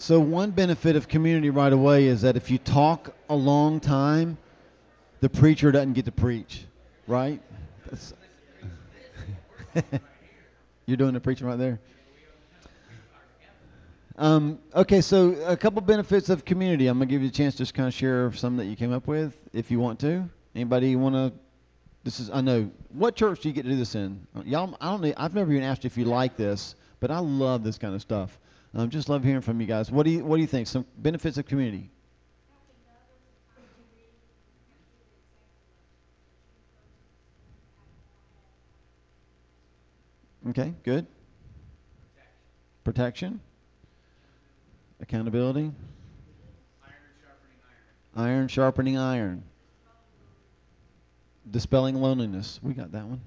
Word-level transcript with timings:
So 0.00 0.18
one 0.18 0.50
benefit 0.50 0.96
of 0.96 1.08
community 1.08 1.50
right 1.50 1.74
away 1.74 2.06
is 2.06 2.22
that 2.22 2.34
if 2.34 2.50
you 2.50 2.56
talk 2.56 3.14
a 3.28 3.34
long 3.34 3.80
time, 3.80 4.38
the 5.20 5.28
preacher 5.28 5.70
doesn't 5.70 5.92
get 5.92 6.06
to 6.06 6.12
preach, 6.12 6.64
right? 7.06 7.38
You're 10.86 10.96
doing 10.96 11.12
the 11.12 11.20
preaching 11.20 11.46
right 11.46 11.58
there. 11.58 11.80
Um, 14.16 14.58
okay, 14.74 15.02
so 15.02 15.32
a 15.44 15.54
couple 15.54 15.82
benefits 15.82 16.30
of 16.30 16.46
community. 16.46 16.86
I'm 16.86 16.96
gonna 16.96 17.04
give 17.04 17.20
you 17.20 17.28
a 17.28 17.30
chance 17.30 17.56
to 17.56 17.58
just 17.58 17.74
kind 17.74 17.86
of 17.86 17.92
share 17.92 18.32
some 18.32 18.56
that 18.56 18.64
you 18.64 18.76
came 18.76 18.94
up 18.94 19.06
with, 19.06 19.36
if 19.52 19.70
you 19.70 19.80
want 19.80 20.00
to. 20.00 20.26
Anybody 20.54 20.96
want 20.96 21.14
to? 21.14 21.30
This 22.04 22.20
is 22.20 22.30
I 22.30 22.40
know. 22.40 22.70
What 22.88 23.16
church 23.16 23.40
do 23.40 23.50
you 23.50 23.54
get 23.54 23.64
to 23.64 23.68
do 23.68 23.76
this 23.76 23.94
in? 23.94 24.26
Y'all, 24.46 24.78
I 24.80 24.96
don't. 24.96 25.14
I've 25.18 25.34
never 25.34 25.52
even 25.52 25.62
asked 25.62 25.84
if 25.84 25.98
you 25.98 26.06
like 26.06 26.38
this, 26.38 26.74
but 27.00 27.10
I 27.10 27.18
love 27.18 27.62
this 27.62 27.76
kind 27.76 27.94
of 27.94 28.00
stuff. 28.00 28.38
Um, 28.74 28.88
just 28.88 29.08
love 29.08 29.24
hearing 29.24 29.40
from 29.40 29.60
you 29.60 29.66
guys. 29.66 29.90
What 29.90 30.04
do 30.04 30.10
you 30.10 30.24
What 30.24 30.36
do 30.36 30.42
you 30.42 30.46
think? 30.46 30.66
Some 30.68 30.86
benefits 30.98 31.38
of 31.38 31.46
community. 31.46 31.90
Okay, 40.48 40.72
good. 40.84 41.06
Protection. 42.84 43.40
Accountability. 45.00 45.70
Iron 48.16 48.48
sharpening 48.48 48.98
iron. 48.98 49.42
Dispelling 51.50 51.96
loneliness. 51.96 52.58
We 52.62 52.74
got 52.74 52.92
that 52.92 53.04
one. 53.04 53.20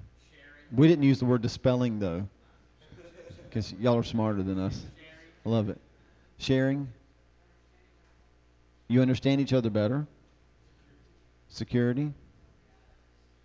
We 0.72 0.88
didn't 0.88 1.04
use 1.04 1.18
the 1.18 1.24
word 1.24 1.42
dispelling 1.42 1.98
though, 1.98 2.26
because 3.48 3.72
y'all 3.74 3.96
are 3.96 4.02
smarter 4.02 4.42
than 4.42 4.58
us. 4.58 4.82
I 5.44 5.48
love 5.48 5.68
it. 5.68 5.80
Sharing. 6.38 6.88
You 8.88 9.02
understand 9.02 9.40
each 9.40 9.52
other 9.52 9.70
better. 9.70 10.06
Security. 11.48 12.12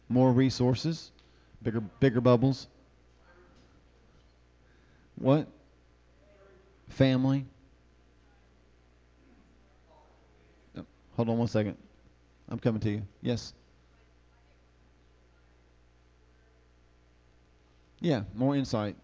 More 0.07 0.31
resources. 0.31 1.11
Bigger 1.61 1.81
bigger 1.81 2.21
bubbles. 2.21 2.67
What? 5.15 5.47
Family. 6.89 7.45
Oh, 10.77 10.85
hold 11.15 11.29
on 11.29 11.37
one 11.37 11.47
second. 11.47 11.77
I'm 12.47 12.59
coming 12.59 12.81
to 12.81 12.89
you. 12.89 13.01
Yes. 13.21 13.53
Yeah, 17.99 18.23
more 18.33 18.55
insight. 18.55 18.95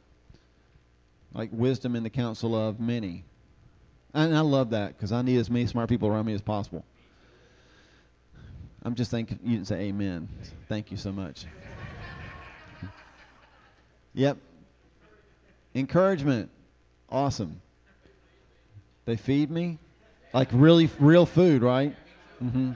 Like 1.36 1.50
wisdom 1.52 1.96
in 1.96 2.02
the 2.02 2.10
counsel 2.10 2.56
of 2.56 2.80
many. 2.80 3.24
And 4.14 4.36
I 4.36 4.40
love 4.40 4.70
that 4.72 4.96
because 4.96 5.12
I 5.12 5.22
need 5.22 5.38
as 5.38 5.50
many 5.50 5.68
smart 5.68 5.90
people 5.90 6.08
around 6.08 6.26
me 6.26 6.34
as 6.34 6.42
possible. 6.42 6.86
I'm 8.84 8.96
just 8.96 9.12
thinking 9.12 9.40
you 9.44 9.58
didn't 9.58 9.68
say 9.68 9.82
amen. 9.82 10.30
Thank 10.70 10.92
you 10.92 10.98
so 10.98 11.12
much. 11.12 11.46
yep. 14.14 14.38
Encouragement. 15.74 16.50
Awesome. 17.10 17.62
They 19.06 19.18
feed 19.18 19.52
me 19.52 19.78
like 20.34 20.50
really 20.54 20.90
real 21.00 21.26
food, 21.26 21.62
right? 21.62 21.96
Mm-hmm. 22.42 22.72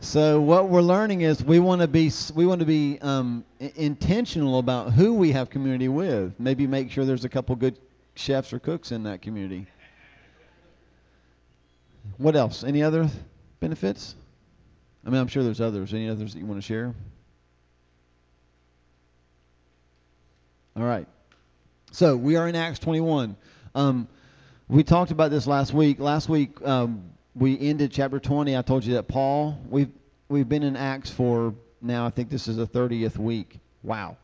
So 0.00 0.40
what 0.40 0.68
we're 0.68 0.82
learning 0.82 1.22
is 1.22 1.42
we 1.42 1.58
want 1.58 1.80
to 1.80 1.88
be 1.88 2.10
we 2.34 2.46
want 2.46 2.60
to 2.60 2.66
be 2.66 2.98
um, 3.00 3.44
intentional 3.58 4.58
about 4.58 4.92
who 4.92 5.14
we 5.14 5.32
have 5.32 5.50
community 5.50 5.88
with. 5.88 6.38
Maybe 6.38 6.66
make 6.66 6.90
sure 6.90 7.04
there's 7.04 7.24
a 7.24 7.28
couple 7.28 7.56
good 7.56 7.78
chefs 8.14 8.52
or 8.52 8.58
cooks 8.58 8.92
in 8.92 9.04
that 9.04 9.22
community. 9.22 9.66
What 12.18 12.36
else? 12.36 12.64
Any 12.64 12.82
other 12.82 13.08
benefits? 13.60 14.14
I 15.06 15.10
mean, 15.10 15.20
I'm 15.20 15.28
sure 15.28 15.42
there's 15.42 15.60
others. 15.60 15.92
Any 15.92 16.08
others 16.08 16.34
that 16.34 16.38
you 16.38 16.46
want 16.46 16.60
to 16.60 16.66
share? 16.66 16.94
All 20.76 20.84
right. 20.84 21.06
So 21.92 22.16
we 22.16 22.36
are 22.36 22.48
in 22.48 22.56
Acts 22.56 22.78
21. 22.80 23.36
Um, 23.74 24.08
we 24.68 24.82
talked 24.82 25.12
about 25.12 25.30
this 25.30 25.46
last 25.46 25.72
week. 25.72 25.98
Last 25.98 26.28
week 26.28 26.60
um, 26.62 27.13
we 27.34 27.58
ended 27.58 27.90
chapter 27.92 28.20
20. 28.20 28.56
I 28.56 28.62
told 28.62 28.84
you 28.84 28.94
that 28.94 29.08
Paul. 29.08 29.58
We've 29.68 29.90
we've 30.28 30.48
been 30.48 30.62
in 30.62 30.76
Acts 30.76 31.10
for 31.10 31.54
now. 31.80 32.06
I 32.06 32.10
think 32.10 32.30
this 32.30 32.48
is 32.48 32.56
the 32.56 32.66
30th 32.66 33.16
week. 33.16 33.58
Wow. 33.82 34.16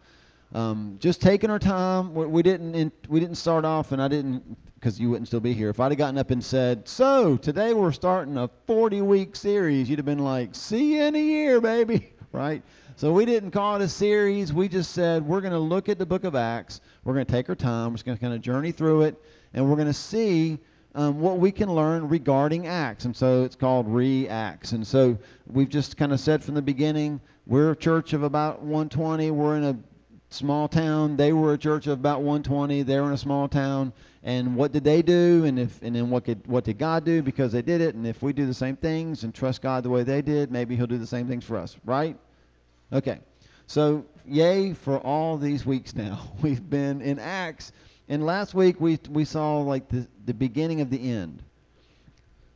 Um, 0.55 0.97
just 1.01 1.21
taking 1.21 1.51
our 1.51 1.59
time. 1.59 2.15
We, 2.15 2.27
we 2.27 2.43
didn't 2.43 2.75
in, 2.75 2.93
we 3.09 3.21
didn't 3.21 3.37
start 3.37 3.65
off, 3.65 3.93
and 3.93 4.01
I 4.01 4.09
didn't 4.09 4.57
because 4.75 4.99
you 4.99 5.11
wouldn't 5.11 5.27
still 5.29 5.41
be 5.41 5.53
here. 5.53 5.69
If 5.69 5.79
I'd 5.81 5.93
have 5.93 5.99
gotten 5.99 6.19
up 6.19 6.31
and 6.31 6.43
said, 6.43 6.89
"So 6.89 7.37
today 7.37 7.75
we're 7.75 7.93
starting 7.93 8.37
a 8.37 8.49
40 8.67 9.03
week 9.03 9.37
series," 9.37 9.89
you'd 9.89 9.99
have 9.99 10.07
been 10.07 10.21
like, 10.21 10.55
"See 10.55 10.97
you 10.97 11.03
in 11.03 11.15
a 11.15 11.23
year, 11.23 11.61
baby." 11.61 12.13
Right? 12.33 12.63
So 12.95 13.13
we 13.13 13.25
didn't 13.25 13.51
call 13.51 13.75
it 13.75 13.83
a 13.83 13.89
series. 13.89 14.53
We 14.53 14.69
just 14.69 14.93
said 14.93 15.27
we're 15.27 15.41
going 15.41 15.53
to 15.53 15.59
look 15.59 15.89
at 15.89 15.99
the 15.99 16.07
book 16.07 16.23
of 16.23 16.37
Acts. 16.37 16.81
We're 17.03 17.15
going 17.15 17.27
to 17.27 17.33
take 17.33 17.49
our 17.49 17.57
time. 17.57 17.91
We're 17.91 17.97
just 17.97 18.05
going 18.05 18.17
to 18.17 18.23
kind 18.23 18.35
of 18.35 18.41
journey 18.41 18.71
through 18.71 19.03
it, 19.03 19.21
and 19.53 19.69
we're 19.69 19.75
going 19.75 19.89
to 19.89 19.93
see 19.93 20.61
um, 20.95 21.21
what 21.21 21.39
we 21.39 21.53
can 21.53 21.73
learn 21.73 22.09
regarding 22.09 22.67
Acts. 22.67 23.05
And 23.05 23.17
so 23.17 23.45
it's 23.45 23.57
called 23.57 23.89
Re-Acts. 23.89 24.73
And 24.73 24.87
so 24.87 25.19
we've 25.47 25.69
just 25.69 25.97
kind 25.97 26.13
of 26.13 26.21
said 26.21 26.43
from 26.43 26.55
the 26.55 26.63
beginning, 26.63 27.21
we're 27.47 27.73
a 27.73 27.77
church 27.77 28.13
of 28.13 28.23
about 28.23 28.61
120. 28.63 29.31
We're 29.31 29.57
in 29.57 29.65
a 29.65 29.77
small 30.31 30.69
town. 30.69 31.17
They 31.17 31.33
were 31.33 31.53
a 31.53 31.59
church 31.59 31.87
of 31.87 31.99
about 31.99 32.23
120. 32.23 32.83
They 32.83 33.01
were 33.01 33.07
in 33.07 33.13
a 33.13 33.19
small 33.19 33.49
town. 33.49 33.93
And 34.23 34.57
what 34.57 34.73
did 34.73 34.85
they 34.85 35.03
do? 35.03 35.45
And 35.47 35.59
if 35.59 35.81
and 35.83 35.97
then 35.97 36.11
what 36.11 36.25
did 36.25 36.47
what 36.47 36.65
did 36.65 36.79
God 36.79 37.05
do 37.05 37.23
because 37.23 37.53
they 37.53 37.63
did 37.63 37.81
it? 37.81 37.95
And 37.95 38.07
if 38.07 38.23
we 38.23 38.33
do 38.33 38.47
the 38.47 38.55
same 38.55 38.77
things 38.77 39.25
and 39.25 39.35
trust 39.35 39.63
God 39.63 39.83
the 39.83 39.91
way 39.91 40.03
they 40.03 40.21
did, 40.21 40.51
maybe 40.51 40.77
He'll 40.77 40.87
do 40.87 40.99
the 40.99 41.07
same 41.07 41.27
things 41.27 41.45
for 41.45 41.57
us, 41.57 41.77
right? 41.85 42.19
Okay. 42.93 43.21
So, 43.67 44.05
yay 44.27 44.75
for 44.75 44.99
all 44.99 45.39
these 45.39 45.65
weeks 45.65 45.95
now. 45.95 46.21
We've 46.43 46.69
been 46.69 47.01
in 47.01 47.21
Acts, 47.21 47.71
and 48.11 48.27
last 48.27 48.53
week 48.55 48.81
we 48.81 48.99
we 49.09 49.25
saw 49.25 49.61
like 49.61 49.89
the 49.89 50.07
the 50.27 50.35
beginning 50.35 50.83
of 50.83 50.91
the 50.91 51.11
end. 51.11 51.43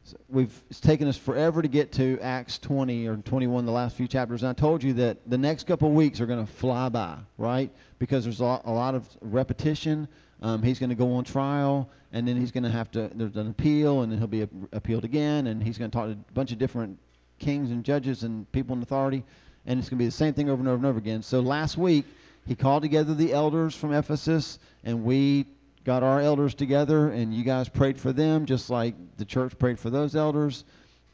So 0.02 0.18
we've 0.28 0.52
it's 0.68 0.80
taken 0.80 1.08
us 1.08 1.16
forever 1.16 1.62
to 1.62 1.68
get 1.68 1.92
to 1.92 2.18
Acts 2.20 2.58
20 2.58 3.06
or 3.06 3.16
21, 3.16 3.64
the 3.64 3.72
last 3.72 3.96
few 3.96 4.06
chapters. 4.06 4.42
And 4.42 4.50
I 4.50 4.52
told 4.52 4.82
you 4.82 4.92
that 4.94 5.18
the 5.26 5.38
next 5.38 5.66
couple 5.66 5.88
of 5.88 5.94
weeks 5.94 6.20
are 6.20 6.26
going 6.26 6.44
to 6.44 6.52
fly 6.52 6.90
by, 6.90 7.16
right? 7.38 7.70
Because 7.98 8.24
there's 8.24 8.40
a 8.40 8.44
lot, 8.44 8.62
a 8.66 8.70
lot 8.70 8.94
of 8.94 9.08
repetition. 9.22 10.06
Um, 10.42 10.62
he's 10.62 10.78
going 10.78 10.90
to 10.90 10.96
go 10.96 11.14
on 11.14 11.24
trial, 11.24 11.88
and 12.12 12.28
then 12.28 12.36
he's 12.36 12.50
going 12.52 12.64
to 12.64 12.70
have 12.70 12.90
to. 12.90 13.10
There's 13.14 13.36
an 13.36 13.48
appeal, 13.48 14.02
and 14.02 14.12
then 14.12 14.18
he'll 14.18 14.26
be 14.26 14.46
appealed 14.72 15.04
again, 15.04 15.46
and 15.46 15.62
he's 15.62 15.78
going 15.78 15.90
to 15.90 15.96
talk 15.96 16.06
to 16.08 16.12
a 16.12 16.32
bunch 16.34 16.52
of 16.52 16.58
different 16.58 16.98
kings 17.38 17.70
and 17.70 17.82
judges 17.82 18.24
and 18.24 18.50
people 18.52 18.76
in 18.76 18.82
authority 18.82 19.24
and 19.66 19.78
it's 19.78 19.88
going 19.88 19.98
to 19.98 20.02
be 20.02 20.06
the 20.06 20.12
same 20.12 20.34
thing 20.34 20.48
over 20.50 20.60
and 20.60 20.68
over 20.68 20.76
and 20.76 20.86
over 20.86 20.98
again. 20.98 21.22
So 21.22 21.40
last 21.40 21.76
week, 21.76 22.04
he 22.46 22.54
called 22.54 22.82
together 22.82 23.14
the 23.14 23.32
elders 23.32 23.74
from 23.74 23.92
Ephesus, 23.92 24.58
and 24.84 25.04
we 25.04 25.46
got 25.84 26.02
our 26.02 26.20
elders 26.20 26.54
together, 26.54 27.08
and 27.10 27.34
you 27.34 27.44
guys 27.44 27.68
prayed 27.68 27.98
for 27.98 28.12
them, 28.12 28.46
just 28.46 28.70
like 28.70 28.94
the 29.16 29.24
church 29.24 29.58
prayed 29.58 29.78
for 29.78 29.90
those 29.90 30.16
elders. 30.16 30.64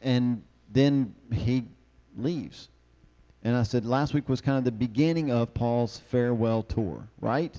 And 0.00 0.42
then 0.72 1.14
he 1.32 1.66
leaves. 2.16 2.68
And 3.42 3.56
I 3.56 3.62
said 3.62 3.84
last 3.84 4.14
week 4.14 4.28
was 4.28 4.40
kind 4.40 4.58
of 4.58 4.64
the 4.64 4.72
beginning 4.72 5.30
of 5.30 5.54
Paul's 5.54 5.98
farewell 6.10 6.62
tour, 6.62 7.08
right? 7.20 7.58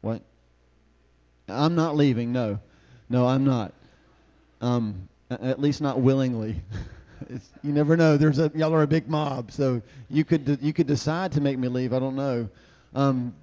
What? 0.00 0.22
I'm 1.48 1.74
not 1.74 1.96
leaving. 1.96 2.32
No, 2.32 2.58
no, 3.08 3.26
I'm 3.26 3.44
not. 3.44 3.72
Um, 4.60 5.08
at 5.30 5.60
least 5.60 5.80
not 5.80 6.00
willingly. 6.00 6.62
You 7.62 7.72
never 7.72 7.96
know. 7.96 8.16
There's 8.16 8.38
a 8.38 8.50
y'all 8.54 8.74
are 8.74 8.82
a 8.82 8.86
big 8.86 9.08
mob, 9.08 9.52
so 9.52 9.82
you 10.08 10.24
could 10.24 10.58
you 10.60 10.72
could 10.72 10.86
decide 10.86 11.32
to 11.32 11.40
make 11.40 11.58
me 11.58 11.68
leave. 11.68 11.92
I 11.92 11.98
don't 11.98 12.16
know. 12.16 12.48
Um, 12.94 13.34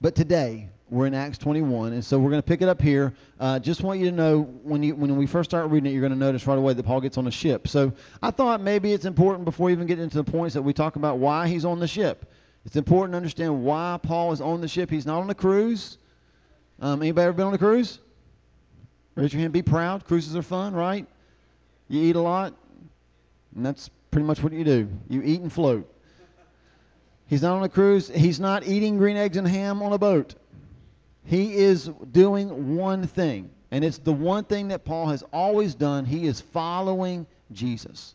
but 0.00 0.14
today 0.14 0.68
we're 0.88 1.06
in 1.06 1.14
Acts 1.14 1.38
21, 1.38 1.94
and 1.94 2.04
so 2.04 2.18
we're 2.18 2.30
going 2.30 2.42
to 2.42 2.46
pick 2.46 2.62
it 2.62 2.68
up 2.68 2.80
here. 2.80 3.12
Uh, 3.40 3.58
just 3.58 3.82
want 3.82 3.98
you 3.98 4.06
to 4.06 4.14
know 4.14 4.42
when 4.62 4.82
you 4.82 4.94
when 4.94 5.16
we 5.16 5.26
first 5.26 5.50
start 5.50 5.70
reading 5.70 5.90
it, 5.90 5.92
you're 5.92 6.00
going 6.00 6.12
to 6.12 6.18
notice 6.18 6.46
right 6.46 6.58
away 6.58 6.74
that 6.74 6.82
Paul 6.82 7.00
gets 7.00 7.18
on 7.18 7.26
a 7.26 7.30
ship. 7.30 7.66
So 7.68 7.92
I 8.22 8.30
thought 8.30 8.60
maybe 8.60 8.92
it's 8.92 9.04
important 9.04 9.44
before 9.44 9.66
we 9.66 9.72
even 9.72 9.86
get 9.86 9.98
into 9.98 10.16
the 10.16 10.30
points 10.30 10.54
that 10.54 10.62
we 10.62 10.72
talk 10.72 10.96
about 10.96 11.18
why 11.18 11.48
he's 11.48 11.64
on 11.64 11.80
the 11.80 11.88
ship. 11.88 12.30
It's 12.64 12.76
important 12.76 13.12
to 13.12 13.16
understand 13.16 13.64
why 13.64 13.98
Paul 14.02 14.32
is 14.32 14.40
on 14.40 14.60
the 14.60 14.68
ship. 14.68 14.90
He's 14.90 15.06
not 15.06 15.20
on 15.20 15.30
a 15.30 15.34
cruise. 15.34 15.98
Um, 16.80 17.00
anybody 17.00 17.26
ever 17.26 17.32
been 17.32 17.46
on 17.46 17.54
a 17.54 17.58
cruise? 17.58 18.00
Raise 19.14 19.32
your 19.32 19.40
hand. 19.40 19.52
Be 19.52 19.62
proud. 19.62 20.04
Cruises 20.04 20.36
are 20.36 20.42
fun, 20.42 20.74
right? 20.74 21.06
You 21.88 22.02
eat 22.02 22.16
a 22.16 22.20
lot. 22.20 22.54
And 23.56 23.64
that's 23.64 23.90
pretty 24.10 24.26
much 24.26 24.42
what 24.42 24.52
you 24.52 24.64
do. 24.64 24.88
You 25.08 25.22
eat 25.22 25.40
and 25.40 25.52
float. 25.52 25.90
He's 27.26 27.42
not 27.42 27.56
on 27.56 27.64
a 27.64 27.68
cruise. 27.68 28.08
He's 28.08 28.38
not 28.38 28.66
eating 28.66 28.98
green 28.98 29.16
eggs 29.16 29.36
and 29.36 29.48
ham 29.48 29.82
on 29.82 29.92
a 29.92 29.98
boat. 29.98 30.34
He 31.24 31.56
is 31.56 31.90
doing 32.12 32.76
one 32.76 33.06
thing. 33.06 33.50
And 33.72 33.84
it's 33.84 33.98
the 33.98 34.12
one 34.12 34.44
thing 34.44 34.68
that 34.68 34.84
Paul 34.84 35.08
has 35.08 35.24
always 35.32 35.74
done. 35.74 36.04
He 36.04 36.26
is 36.26 36.40
following 36.40 37.26
Jesus. 37.50 38.14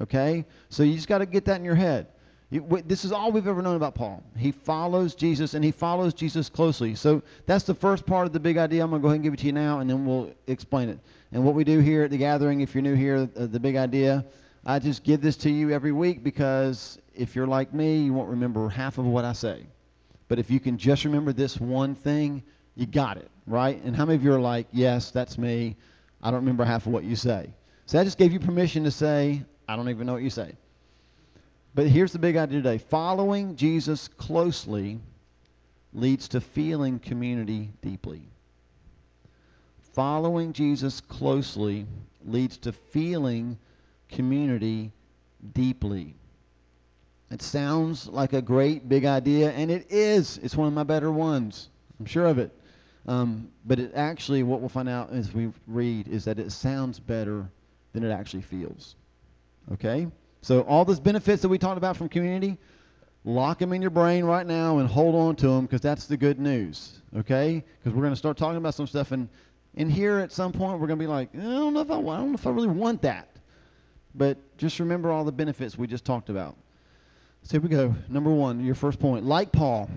Okay? 0.00 0.46
So 0.70 0.82
you 0.82 0.94
just 0.94 1.08
got 1.08 1.18
to 1.18 1.26
get 1.26 1.44
that 1.44 1.56
in 1.56 1.64
your 1.64 1.74
head. 1.74 2.06
This 2.50 3.04
is 3.04 3.12
all 3.12 3.30
we've 3.30 3.46
ever 3.46 3.60
known 3.60 3.76
about 3.76 3.94
Paul. 3.94 4.22
He 4.34 4.52
follows 4.52 5.14
Jesus 5.14 5.52
and 5.52 5.62
he 5.62 5.70
follows 5.70 6.14
Jesus 6.14 6.48
closely. 6.48 6.94
So 6.94 7.20
that's 7.44 7.64
the 7.64 7.74
first 7.74 8.06
part 8.06 8.26
of 8.26 8.32
the 8.32 8.40
big 8.40 8.56
idea. 8.56 8.82
I'm 8.82 8.88
going 8.88 9.02
to 9.02 9.04
go 9.04 9.08
ahead 9.08 9.16
and 9.16 9.24
give 9.24 9.34
it 9.34 9.40
to 9.40 9.46
you 9.46 9.52
now 9.52 9.80
and 9.80 9.90
then 9.90 10.06
we'll 10.06 10.32
explain 10.46 10.88
it. 10.88 10.98
And 11.32 11.44
what 11.44 11.54
we 11.54 11.64
do 11.64 11.80
here 11.80 12.04
at 12.04 12.10
the 12.10 12.16
gathering, 12.16 12.62
if 12.62 12.74
you're 12.74 12.80
new 12.80 12.94
here, 12.94 13.28
uh, 13.36 13.44
the 13.44 13.60
big 13.60 13.76
idea, 13.76 14.24
I 14.68 14.78
just 14.78 15.02
give 15.02 15.22
this 15.22 15.38
to 15.38 15.50
you 15.50 15.70
every 15.70 15.92
week 15.92 16.22
because 16.22 16.98
if 17.14 17.34
you're 17.34 17.46
like 17.46 17.72
me, 17.72 18.02
you 18.02 18.12
won't 18.12 18.28
remember 18.28 18.68
half 18.68 18.98
of 18.98 19.06
what 19.06 19.24
I 19.24 19.32
say. 19.32 19.64
But 20.28 20.38
if 20.38 20.50
you 20.50 20.60
can 20.60 20.76
just 20.76 21.06
remember 21.06 21.32
this 21.32 21.58
one 21.58 21.94
thing, 21.94 22.42
you 22.76 22.84
got 22.84 23.16
it, 23.16 23.30
right? 23.46 23.82
And 23.82 23.96
how 23.96 24.04
many 24.04 24.16
of 24.16 24.22
you 24.22 24.30
are 24.34 24.38
like, 24.38 24.66
yes, 24.70 25.10
that's 25.10 25.38
me. 25.38 25.74
I 26.22 26.30
don't 26.30 26.40
remember 26.40 26.66
half 26.66 26.84
of 26.84 26.92
what 26.92 27.04
you 27.04 27.16
say. 27.16 27.48
So 27.86 27.98
I 27.98 28.04
just 28.04 28.18
gave 28.18 28.30
you 28.30 28.40
permission 28.40 28.84
to 28.84 28.90
say, 28.90 29.42
I 29.66 29.74
don't 29.74 29.88
even 29.88 30.06
know 30.06 30.12
what 30.12 30.22
you 30.22 30.28
say. 30.28 30.52
But 31.74 31.86
here's 31.86 32.12
the 32.12 32.18
big 32.18 32.36
idea 32.36 32.58
today 32.58 32.76
following 32.76 33.56
Jesus 33.56 34.06
closely 34.06 35.00
leads 35.94 36.28
to 36.28 36.42
feeling 36.42 36.98
community 36.98 37.70
deeply. 37.80 38.20
Following 39.94 40.52
Jesus 40.52 41.00
closely 41.00 41.86
leads 42.26 42.58
to 42.58 42.72
feeling 42.72 43.56
community 44.08 44.92
deeply. 45.52 46.14
It 47.30 47.42
sounds 47.42 48.06
like 48.06 48.32
a 48.32 48.40
great 48.40 48.88
big 48.88 49.04
idea, 49.04 49.50
and 49.50 49.70
it 49.70 49.86
is. 49.90 50.38
It's 50.42 50.56
one 50.56 50.66
of 50.66 50.74
my 50.74 50.84
better 50.84 51.12
ones. 51.12 51.68
I'm 52.00 52.06
sure 52.06 52.26
of 52.26 52.38
it. 52.38 52.52
Um, 53.06 53.50
but 53.64 53.78
it 53.78 53.92
actually, 53.94 54.42
what 54.42 54.60
we'll 54.60 54.68
find 54.68 54.88
out 54.88 55.12
as 55.12 55.32
we 55.32 55.50
read, 55.66 56.08
is 56.08 56.24
that 56.24 56.38
it 56.38 56.52
sounds 56.52 56.98
better 56.98 57.50
than 57.92 58.04
it 58.04 58.10
actually 58.10 58.42
feels. 58.42 58.96
Okay? 59.72 60.06
So 60.42 60.60
all 60.62 60.84
those 60.84 61.00
benefits 61.00 61.42
that 61.42 61.48
we 61.48 61.58
talked 61.58 61.78
about 61.78 61.96
from 61.96 62.08
community, 62.08 62.58
lock 63.24 63.58
them 63.58 63.72
in 63.72 63.82
your 63.82 63.90
brain 63.90 64.24
right 64.24 64.46
now 64.46 64.78
and 64.78 64.88
hold 64.88 65.14
on 65.14 65.36
to 65.36 65.48
them 65.48 65.66
because 65.66 65.80
that's 65.80 66.06
the 66.06 66.16
good 66.16 66.38
news. 66.38 67.00
Okay? 67.16 67.64
Because 67.78 67.94
we're 67.94 68.02
going 68.02 68.12
to 68.12 68.16
start 68.16 68.36
talking 68.36 68.58
about 68.58 68.74
some 68.74 68.86
stuff, 68.86 69.12
and 69.12 69.28
in 69.74 69.90
here 69.90 70.18
at 70.18 70.32
some 70.32 70.52
point 70.52 70.80
we're 70.80 70.86
going 70.86 70.98
to 70.98 71.02
be 71.02 71.10
like, 71.10 71.34
I 71.34 71.38
don't 71.38 71.74
know 71.74 71.80
if 71.80 71.90
I, 71.90 71.98
I 71.98 72.02
don't 72.02 72.28
know 72.28 72.34
if 72.34 72.46
I 72.46 72.50
really 72.50 72.68
want 72.68 73.02
that. 73.02 73.28
But 74.14 74.38
just 74.56 74.80
remember 74.80 75.10
all 75.10 75.24
the 75.24 75.32
benefits 75.32 75.76
we 75.78 75.86
just 75.86 76.04
talked 76.04 76.30
about. 76.30 76.56
So 77.42 77.52
here 77.52 77.60
we 77.60 77.68
go. 77.68 77.94
Number 78.08 78.30
one, 78.30 78.64
your 78.64 78.74
first 78.74 78.98
point. 78.98 79.24
Like 79.24 79.52
Paul, 79.52 79.88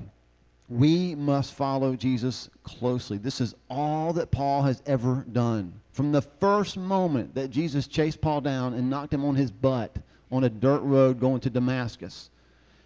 we 0.70 1.16
must 1.16 1.54
follow 1.54 1.96
Jesus 1.96 2.50
closely. 2.64 3.18
This 3.18 3.42
is 3.42 3.56
all 3.70 4.14
that 4.14 4.32
Paul 4.32 4.62
has 4.64 4.82
ever 4.86 5.26
done. 5.32 5.74
From 5.92 6.12
the 6.12 6.22
first 6.22 6.78
moment 6.78 7.36
that 7.36 7.50
Jesus 7.50 7.88
chased 7.88 8.22
Paul 8.22 8.42
down 8.42 8.74
and 8.74 8.90
knocked 8.90 9.14
him 9.14 9.26
on 9.26 9.36
his 9.36 9.52
butt 9.52 9.96
on 10.32 10.46
a 10.46 10.50
dirt 10.50 10.82
road 10.82 11.20
going 11.20 11.42
to 11.42 11.50
Damascus, 11.50 12.30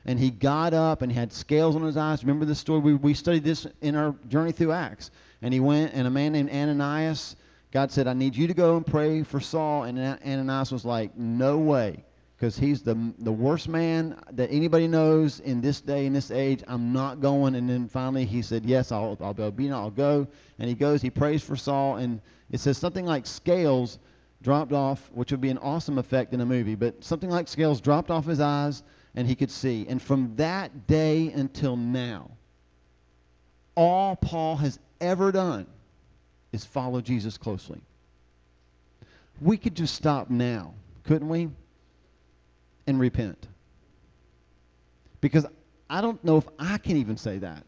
and 0.06 0.18
he 0.20 0.32
got 0.32 0.74
up 0.74 1.02
and 1.02 1.12
had 1.12 1.32
scales 1.32 1.76
on 1.76 1.84
his 1.84 1.98
eyes. 1.98 2.24
Remember 2.24 2.46
this 2.46 2.60
story? 2.60 2.80
We, 2.80 2.94
we 2.96 3.14
studied 3.14 3.44
this 3.44 3.68
in 3.82 3.96
our 3.96 4.16
journey 4.30 4.52
through 4.52 4.72
Acts. 4.72 5.12
And 5.42 5.54
he 5.54 5.60
went, 5.60 5.94
and 5.94 6.08
a 6.08 6.10
man 6.10 6.32
named 6.32 6.50
Ananias, 6.50 7.36
God 7.76 7.92
said, 7.92 8.08
I 8.08 8.14
need 8.14 8.38
you 8.38 8.48
to 8.48 8.54
go 8.54 8.78
and 8.78 8.88
pray 8.88 9.22
for 9.22 9.42
Saul. 9.42 9.84
And 9.84 10.00
Ananias 10.00 10.72
was 10.72 10.86
like, 10.86 11.18
No 11.18 11.58
way 11.58 12.06
because 12.38 12.58
he's 12.58 12.82
the 12.82 12.96
the 13.20 13.34
worst 13.34 13.68
man 13.68 14.18
that 14.32 14.50
anybody 14.50 14.88
knows 14.88 15.42
in 15.42 15.60
this 15.60 15.82
day 15.82 16.06
in 16.06 16.14
this 16.14 16.32
age. 16.32 16.64
I'm 16.70 16.94
not 16.94 17.20
going. 17.20 17.54
And 17.56 17.70
then 17.70 17.90
finally 17.90 18.24
he 18.24 18.42
said, 18.42 18.64
Yes, 18.64 18.94
I'll 18.94 19.18
I'll 19.20 19.34
be 19.34 19.44
obedient. 19.44 19.76
I'll 19.76 19.92
go. 19.92 20.26
And 20.58 20.70
he 20.70 20.74
goes. 20.74 21.02
He 21.02 21.10
prays 21.10 21.44
for 21.44 21.58
Saul, 21.58 21.98
and 21.98 22.22
it 22.50 22.62
says 22.62 22.78
something 22.78 23.06
like 23.06 23.26
scales 23.26 24.00
dropped 24.42 24.72
off, 24.72 25.12
which 25.14 25.32
would 25.32 25.42
be 25.42 25.50
an 25.50 25.58
awesome 25.58 25.98
effect 25.98 26.34
in 26.34 26.40
a 26.40 26.46
movie. 26.46 26.76
But 26.76 27.04
something 27.04 27.30
like 27.30 27.50
scales 27.50 27.82
dropped 27.82 28.10
off 28.10 28.26
his 28.26 28.40
eyes, 28.40 28.84
and 29.16 29.28
he 29.28 29.36
could 29.36 29.52
see. 29.52 29.86
And 29.90 30.02
from 30.02 30.34
that 30.38 30.88
day 30.88 31.30
until 31.34 31.76
now, 31.76 32.32
all 33.76 34.16
Paul 34.16 34.56
has 34.56 34.80
ever 35.02 35.34
done 35.34 35.68
is 36.56 36.66
follow 36.66 37.02
Jesus 37.02 37.38
closely. 37.38 37.82
We 39.40 39.58
could 39.58 39.76
just 39.76 39.94
stop 39.94 40.30
now, 40.30 40.74
couldn't 41.04 41.30
we? 41.30 41.50
and 42.88 43.00
repent. 43.00 43.48
Because 45.22 45.46
I 45.90 46.02
don't 46.02 46.24
know 46.24 46.38
if 46.38 46.48
I 46.60 46.78
can 46.78 46.98
even 46.98 47.18
say 47.18 47.40
that. 47.40 47.64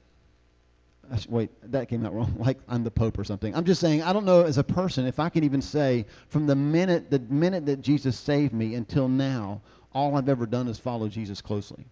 Wait, 1.30 1.50
that 1.72 1.88
came 1.88 2.06
out 2.06 2.14
wrong. 2.14 2.36
Like 2.40 2.60
I'm 2.68 2.84
the 2.84 2.92
Pope 2.92 3.18
or 3.18 3.24
something. 3.24 3.56
I'm 3.56 3.66
just 3.66 3.80
saying 3.80 4.04
I 4.04 4.14
don't 4.14 4.26
know 4.26 4.44
as 4.44 4.58
a 4.58 4.64
person 4.64 5.06
if 5.06 5.20
I 5.20 5.30
can 5.30 5.44
even 5.44 5.62
say 5.62 6.06
from 6.28 6.48
the 6.48 6.56
minute 6.56 7.10
the 7.10 7.20
minute 7.20 7.66
that 7.68 7.82
Jesus 7.82 8.18
saved 8.18 8.54
me 8.54 8.76
until 8.76 9.08
now, 9.08 9.62
all 9.94 10.16
I've 10.16 10.30
ever 10.30 10.46
done 10.46 10.68
is 10.68 10.78
follow 10.78 11.08
Jesus 11.08 11.42
closely. 11.42 11.86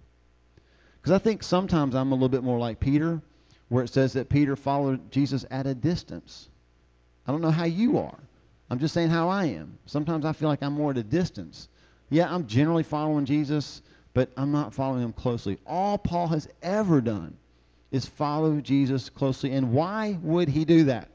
Because 1.01 1.13
I 1.13 1.19
think 1.19 1.43
sometimes 1.43 1.95
I'm 1.95 2.11
a 2.11 2.15
little 2.15 2.29
bit 2.29 2.43
more 2.43 2.57
like 2.57 2.79
Peter, 2.79 3.21
where 3.69 3.83
it 3.83 3.89
says 3.89 4.13
that 4.13 4.27
Peter 4.27 4.55
followed 4.55 5.11
Jesus 5.11 5.45
at 5.49 5.67
a 5.67 5.75
distance. 5.75 6.49
I 7.27 7.31
don't 7.31 7.41
know 7.41 7.51
how 7.51 7.65
you 7.65 7.97
are. 7.97 8.19
I'm 8.69 8.79
just 8.79 8.93
saying 8.93 9.09
how 9.09 9.29
I 9.29 9.45
am. 9.45 9.77
Sometimes 9.85 10.25
I 10.25 10.33
feel 10.33 10.49
like 10.49 10.63
I'm 10.63 10.73
more 10.73 10.91
at 10.91 10.97
a 10.97 11.03
distance. 11.03 11.69
Yeah, 12.09 12.33
I'm 12.33 12.47
generally 12.47 12.83
following 12.83 13.25
Jesus, 13.25 13.81
but 14.13 14.31
I'm 14.37 14.51
not 14.51 14.73
following 14.73 15.03
him 15.03 15.13
closely. 15.13 15.57
All 15.65 15.97
Paul 15.97 16.27
has 16.27 16.47
ever 16.61 17.01
done 17.01 17.35
is 17.91 18.05
follow 18.05 18.59
Jesus 18.61 19.09
closely. 19.09 19.51
And 19.51 19.71
why 19.71 20.17
would 20.21 20.49
he 20.49 20.65
do 20.65 20.85
that? 20.85 21.09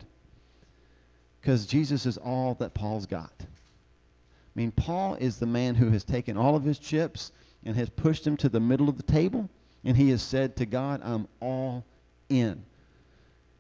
Because 1.41 1.67
Jesus 1.67 2.07
is 2.07 2.19
all 2.19 2.55
that 2.55 2.75
Paul's 2.75 3.07
got. 3.07 3.33
I 3.41 4.55
mean, 4.55 4.73
Paul 4.73 5.15
is 5.15 5.39
the 5.39 5.47
man 5.47 5.75
who 5.75 5.91
has 5.91 6.05
taken 6.05 6.37
all 6.37 6.57
of 6.57 6.65
his 6.65 6.79
chips 6.79 7.33
and 7.65 7.77
has 7.77 7.89
pushed 7.89 8.25
them 8.25 8.37
to 8.39 8.49
the 8.49 8.61
middle 8.61 8.89
of 8.89 8.97
the 8.97 9.03
table, 9.03 9.49
and 9.85 9.97
he 9.97 10.11
has 10.11 10.23
said 10.23 10.57
to 10.57 10.67
God, 10.67 11.01
I'm 11.05 11.29
all 11.41 11.85
in. 12.29 12.65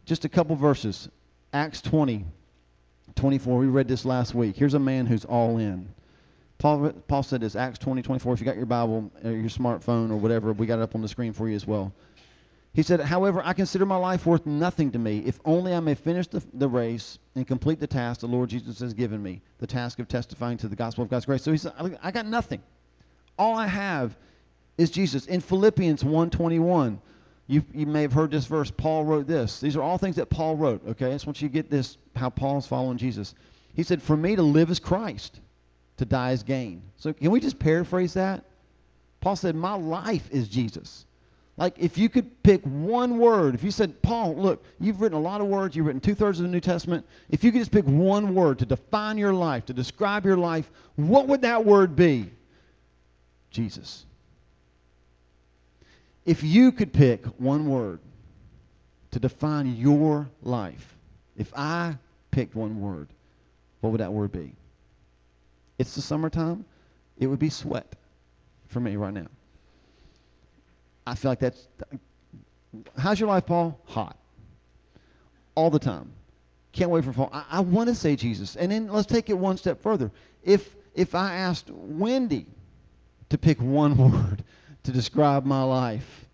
Just 0.04 0.24
a 0.24 0.28
couple 0.28 0.56
verses. 0.56 1.08
Acts 1.52 1.80
20, 1.82 2.24
24. 3.16 3.58
We 3.58 3.66
read 3.66 3.88
this 3.88 4.04
last 4.04 4.34
week. 4.34 4.56
Here's 4.56 4.74
a 4.74 4.78
man 4.78 5.06
who's 5.06 5.24
all 5.24 5.58
in. 5.58 5.88
Paul, 6.58 6.92
Paul 7.08 7.22
said 7.22 7.40
this, 7.40 7.56
Acts 7.56 7.78
20, 7.78 8.02
24. 8.02 8.34
If 8.34 8.40
you 8.40 8.46
got 8.46 8.56
your 8.56 8.66
Bible 8.66 9.10
or 9.24 9.30
your 9.30 9.48
smartphone 9.48 10.10
or 10.10 10.16
whatever, 10.16 10.52
we 10.52 10.66
got 10.66 10.78
it 10.78 10.82
up 10.82 10.94
on 10.94 11.00
the 11.00 11.08
screen 11.08 11.32
for 11.32 11.48
you 11.48 11.56
as 11.56 11.66
well. 11.66 11.92
He 12.72 12.82
said, 12.82 13.00
However, 13.00 13.42
I 13.44 13.52
consider 13.52 13.84
my 13.84 13.96
life 13.96 14.26
worth 14.26 14.46
nothing 14.46 14.92
to 14.92 14.98
me, 14.98 15.20
if 15.26 15.40
only 15.44 15.74
I 15.74 15.80
may 15.80 15.94
finish 15.94 16.28
the, 16.28 16.42
the 16.54 16.68
race 16.68 17.18
and 17.34 17.46
complete 17.46 17.80
the 17.80 17.86
task 17.86 18.20
the 18.20 18.28
Lord 18.28 18.50
Jesus 18.50 18.78
has 18.80 18.94
given 18.94 19.22
me, 19.22 19.40
the 19.58 19.66
task 19.66 19.98
of 19.98 20.06
testifying 20.06 20.58
to 20.58 20.68
the 20.68 20.76
gospel 20.76 21.02
of 21.02 21.10
God's 21.10 21.24
grace. 21.24 21.42
So 21.42 21.50
he 21.50 21.58
said, 21.58 21.72
I 22.02 22.10
got 22.10 22.26
nothing. 22.26 22.62
All 23.38 23.56
I 23.56 23.66
have 23.66 24.16
is 24.78 24.90
Jesus. 24.90 25.26
In 25.26 25.40
Philippians 25.40 26.04
1.21, 26.04 26.98
you, 27.50 27.64
you 27.74 27.84
may 27.84 28.02
have 28.02 28.12
heard 28.12 28.30
this 28.30 28.46
verse. 28.46 28.70
Paul 28.70 29.04
wrote 29.04 29.26
this. 29.26 29.58
These 29.58 29.74
are 29.74 29.82
all 29.82 29.98
things 29.98 30.16
that 30.16 30.30
Paul 30.30 30.54
wrote, 30.54 30.86
okay? 30.86 31.06
I 31.06 31.12
just 31.12 31.26
want 31.26 31.42
you 31.42 31.48
to 31.48 31.52
get 31.52 31.68
this, 31.68 31.98
how 32.14 32.30
Paul's 32.30 32.66
following 32.66 32.96
Jesus. 32.96 33.34
He 33.74 33.82
said, 33.82 34.00
For 34.00 34.16
me 34.16 34.36
to 34.36 34.42
live 34.42 34.70
is 34.70 34.78
Christ 34.78 35.40
to 35.96 36.04
die 36.04 36.30
is 36.30 36.44
gain. 36.44 36.80
So 36.96 37.12
can 37.12 37.32
we 37.32 37.40
just 37.40 37.58
paraphrase 37.58 38.14
that? 38.14 38.44
Paul 39.20 39.34
said, 39.34 39.56
My 39.56 39.74
life 39.74 40.28
is 40.30 40.48
Jesus. 40.48 41.04
Like 41.56 41.74
if 41.76 41.98
you 41.98 42.08
could 42.08 42.42
pick 42.44 42.62
one 42.62 43.18
word, 43.18 43.56
if 43.56 43.64
you 43.64 43.72
said, 43.72 44.00
Paul, 44.00 44.36
look, 44.36 44.64
you've 44.78 45.00
written 45.00 45.18
a 45.18 45.20
lot 45.20 45.40
of 45.40 45.48
words, 45.48 45.74
you've 45.74 45.86
written 45.86 46.00
two 46.00 46.14
thirds 46.14 46.38
of 46.38 46.44
the 46.44 46.52
New 46.52 46.60
Testament. 46.60 47.04
If 47.30 47.42
you 47.42 47.50
could 47.50 47.60
just 47.60 47.72
pick 47.72 47.84
one 47.84 48.32
word 48.32 48.60
to 48.60 48.64
define 48.64 49.18
your 49.18 49.34
life, 49.34 49.66
to 49.66 49.74
describe 49.74 50.24
your 50.24 50.36
life, 50.36 50.70
what 50.94 51.26
would 51.26 51.42
that 51.42 51.64
word 51.64 51.96
be? 51.96 52.30
Jesus. 53.50 54.06
If 56.30 56.44
you 56.44 56.70
could 56.70 56.92
pick 56.92 57.26
one 57.40 57.68
word 57.68 57.98
to 59.10 59.18
define 59.18 59.74
your 59.74 60.28
life, 60.42 60.96
if 61.36 61.52
I 61.56 61.96
picked 62.30 62.54
one 62.54 62.80
word, 62.80 63.08
what 63.80 63.90
would 63.90 64.00
that 64.00 64.12
word 64.12 64.30
be? 64.30 64.52
it's 65.80 65.94
the 65.94 66.02
summertime, 66.02 66.66
it 67.18 67.26
would 67.26 67.38
be 67.38 67.48
sweat 67.48 67.96
for 68.68 68.80
me 68.80 68.96
right 68.96 69.14
now. 69.14 69.28
I 71.06 71.14
feel 71.14 71.30
like 71.30 71.38
that's. 71.38 71.66
How's 72.98 73.18
your 73.18 73.30
life, 73.30 73.46
Paul? 73.46 73.80
Hot. 73.86 74.14
All 75.54 75.70
the 75.70 75.78
time. 75.78 76.12
Can't 76.72 76.90
wait 76.90 77.04
for 77.04 77.14
fall. 77.14 77.30
I, 77.32 77.44
I 77.50 77.60
want 77.60 77.88
to 77.88 77.94
say 77.94 78.14
Jesus. 78.14 78.56
And 78.56 78.70
then 78.70 78.88
let's 78.88 79.06
take 79.06 79.30
it 79.30 79.38
one 79.38 79.56
step 79.56 79.80
further. 79.80 80.10
If 80.44 80.68
if 80.94 81.14
I 81.14 81.36
asked 81.36 81.70
Wendy 81.70 82.44
to 83.30 83.38
pick 83.38 83.58
one 83.58 83.96
word 84.12 84.44
to 84.84 84.92
describe 84.92 85.44
my 85.44 85.62
life, 85.62 86.26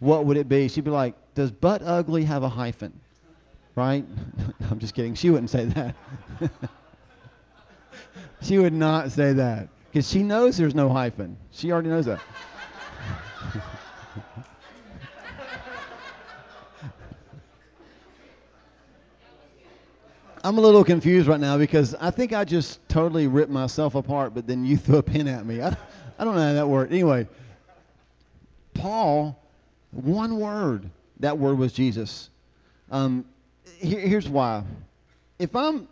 what 0.00 0.26
would 0.26 0.36
it 0.36 0.48
be? 0.48 0.68
She'd 0.68 0.84
be 0.84 0.90
like, 0.90 1.14
"Does 1.34 1.50
butt 1.50 1.82
ugly 1.84 2.24
have 2.24 2.42
a 2.42 2.48
hyphen?" 2.48 2.92
Right? 3.74 4.04
I'm 4.70 4.78
just 4.78 4.94
kidding. 4.94 5.14
She 5.14 5.30
wouldn't 5.30 5.50
say 5.50 5.66
that. 5.66 5.94
She 8.42 8.58
would 8.58 8.72
not 8.72 9.12
say 9.12 9.32
that 9.34 9.68
because 9.90 10.10
she 10.10 10.24
knows 10.24 10.56
there's 10.56 10.74
no 10.74 10.88
hyphen. 10.88 11.36
She 11.52 11.70
already 11.70 11.90
knows 11.90 12.06
that. 12.06 12.20
I'm 20.44 20.58
a 20.58 20.60
little 20.60 20.82
confused 20.82 21.28
right 21.28 21.38
now 21.38 21.56
because 21.56 21.94
I 21.94 22.10
think 22.10 22.32
I 22.32 22.44
just 22.44 22.80
totally 22.88 23.28
ripped 23.28 23.52
myself 23.52 23.94
apart, 23.94 24.34
but 24.34 24.48
then 24.48 24.64
you 24.64 24.76
threw 24.76 24.96
a 24.96 25.02
pin 25.02 25.28
at 25.28 25.46
me. 25.46 25.62
I, 25.62 25.68
I 26.18 26.24
don't 26.24 26.34
know 26.34 26.42
how 26.42 26.52
that 26.54 26.66
worked. 26.66 26.90
Anyway, 26.90 27.28
Paul, 28.82 29.40
one 29.92 30.40
word, 30.40 30.90
that 31.20 31.38
word 31.38 31.56
was 31.56 31.72
Jesus. 31.72 32.30
Um, 32.90 33.24
here, 33.78 34.00
here's 34.00 34.28
why. 34.28 34.64
If 35.38 35.54
I'm 35.54 35.86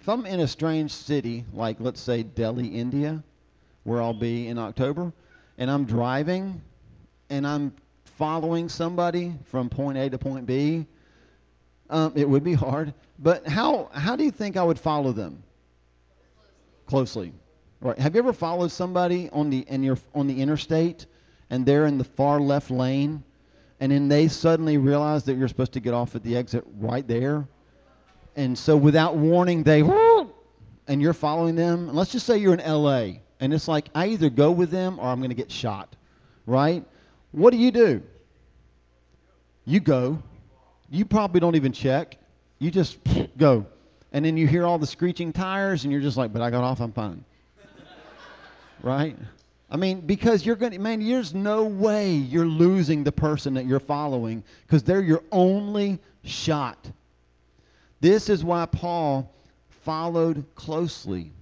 if 0.00 0.08
I'm 0.08 0.26
in 0.26 0.40
a 0.40 0.48
strange 0.48 0.90
city, 0.90 1.44
like 1.52 1.76
let's 1.78 2.00
say 2.00 2.24
Delhi, 2.24 2.66
India, 2.66 3.22
where 3.84 4.02
I'll 4.02 4.18
be 4.18 4.48
in 4.48 4.58
October, 4.58 5.12
and 5.58 5.70
I'm 5.70 5.84
driving 5.84 6.60
and 7.30 7.46
I'm 7.46 7.72
following 8.16 8.68
somebody 8.68 9.34
from 9.44 9.70
point 9.70 9.96
A 9.96 10.10
to 10.10 10.18
point 10.18 10.44
B, 10.44 10.86
um, 11.88 12.14
it 12.16 12.28
would 12.28 12.42
be 12.42 12.54
hard. 12.54 12.94
But 13.20 13.46
how 13.46 13.90
how 13.92 14.16
do 14.16 14.24
you 14.24 14.32
think 14.32 14.56
I 14.56 14.64
would 14.64 14.80
follow 14.80 15.12
them? 15.12 15.44
Closely. 16.86 17.32
Right. 17.80 17.96
Have 17.96 18.16
you 18.16 18.18
ever 18.18 18.32
followed 18.32 18.72
somebody 18.72 19.30
on 19.30 19.50
the 19.50 19.60
in 19.68 19.84
your 19.84 19.98
on 20.16 20.26
the 20.26 20.42
interstate 20.42 21.06
and 21.50 21.64
they're 21.64 21.86
in 21.86 21.98
the 21.98 22.04
far 22.04 22.40
left 22.40 22.70
lane 22.70 23.22
and 23.80 23.92
then 23.92 24.08
they 24.08 24.28
suddenly 24.28 24.76
realize 24.76 25.24
that 25.24 25.36
you're 25.36 25.48
supposed 25.48 25.72
to 25.72 25.80
get 25.80 25.94
off 25.94 26.14
at 26.14 26.22
the 26.22 26.36
exit 26.36 26.64
right 26.78 27.06
there? 27.06 27.46
And 28.36 28.58
so 28.58 28.76
without 28.76 29.16
warning 29.16 29.62
they 29.62 29.82
and 30.88 31.02
you're 31.02 31.12
following 31.12 31.54
them. 31.54 31.88
And 31.88 31.96
let's 31.96 32.10
just 32.10 32.26
say 32.26 32.38
you're 32.38 32.54
in 32.54 32.60
LA 32.60 33.20
and 33.40 33.52
it's 33.54 33.68
like 33.68 33.88
I 33.94 34.08
either 34.08 34.30
go 34.30 34.50
with 34.50 34.70
them 34.70 34.98
or 34.98 35.06
I'm 35.06 35.18
going 35.18 35.30
to 35.30 35.36
get 35.36 35.52
shot. 35.52 35.94
Right? 36.46 36.84
What 37.30 37.50
do 37.50 37.58
you 37.58 37.70
do? 37.70 38.02
You 39.64 39.80
go. 39.80 40.22
You 40.90 41.04
probably 41.04 41.40
don't 41.40 41.56
even 41.56 41.72
check. 41.72 42.16
You 42.58 42.70
just 42.70 42.98
go. 43.36 43.66
And 44.12 44.24
then 44.24 44.36
you 44.36 44.46
hear 44.46 44.64
all 44.66 44.78
the 44.78 44.86
screeching 44.86 45.32
tires 45.32 45.84
and 45.84 45.92
you're 45.92 46.00
just 46.00 46.16
like, 46.16 46.32
but 46.32 46.40
I 46.40 46.50
got 46.50 46.64
off, 46.64 46.80
I'm 46.80 46.92
fine. 46.92 47.24
right? 48.82 49.16
I 49.70 49.76
mean, 49.76 50.00
because 50.00 50.46
you're 50.46 50.56
going 50.56 50.72
to, 50.72 50.78
man, 50.78 51.06
there's 51.06 51.34
no 51.34 51.64
way 51.64 52.12
you're 52.12 52.46
losing 52.46 53.04
the 53.04 53.12
person 53.12 53.54
that 53.54 53.66
you're 53.66 53.80
following 53.80 54.42
because 54.66 54.82
they're 54.82 55.02
your 55.02 55.22
only 55.30 55.98
shot. 56.24 56.78
This 58.00 58.30
is 58.30 58.42
why 58.42 58.66
Paul 58.66 59.30
followed 59.84 60.44
closely 60.54 61.32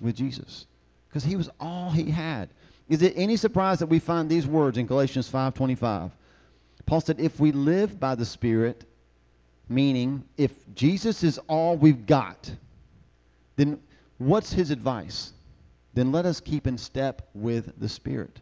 with 0.00 0.16
Jesus 0.16 0.66
because 1.08 1.24
he 1.24 1.36
was 1.36 1.48
all 1.60 1.90
he 1.90 2.10
had. 2.10 2.50
Is 2.88 3.00
it 3.02 3.14
any 3.16 3.36
surprise 3.36 3.78
that 3.78 3.86
we 3.86 3.98
find 3.98 4.28
these 4.28 4.46
words 4.46 4.76
in 4.76 4.86
Galatians 4.86 5.28
5:25? 5.28 6.10
Paul 6.86 7.00
said, 7.00 7.18
"If 7.18 7.40
we 7.40 7.52
live 7.52 7.98
by 7.98 8.14
the 8.14 8.26
Spirit, 8.26 8.84
meaning 9.68 10.24
if 10.36 10.52
Jesus 10.74 11.22
is 11.22 11.38
all 11.48 11.76
we've 11.78 12.04
got, 12.04 12.50
then 13.56 13.80
what's 14.18 14.52
his 14.52 14.70
advice? 14.70 15.32
Then 15.94 16.12
let 16.12 16.26
us 16.26 16.40
keep 16.40 16.66
in 16.66 16.76
step 16.76 17.28
with 17.34 17.78
the 17.78 17.88
Spirit." 17.88 18.40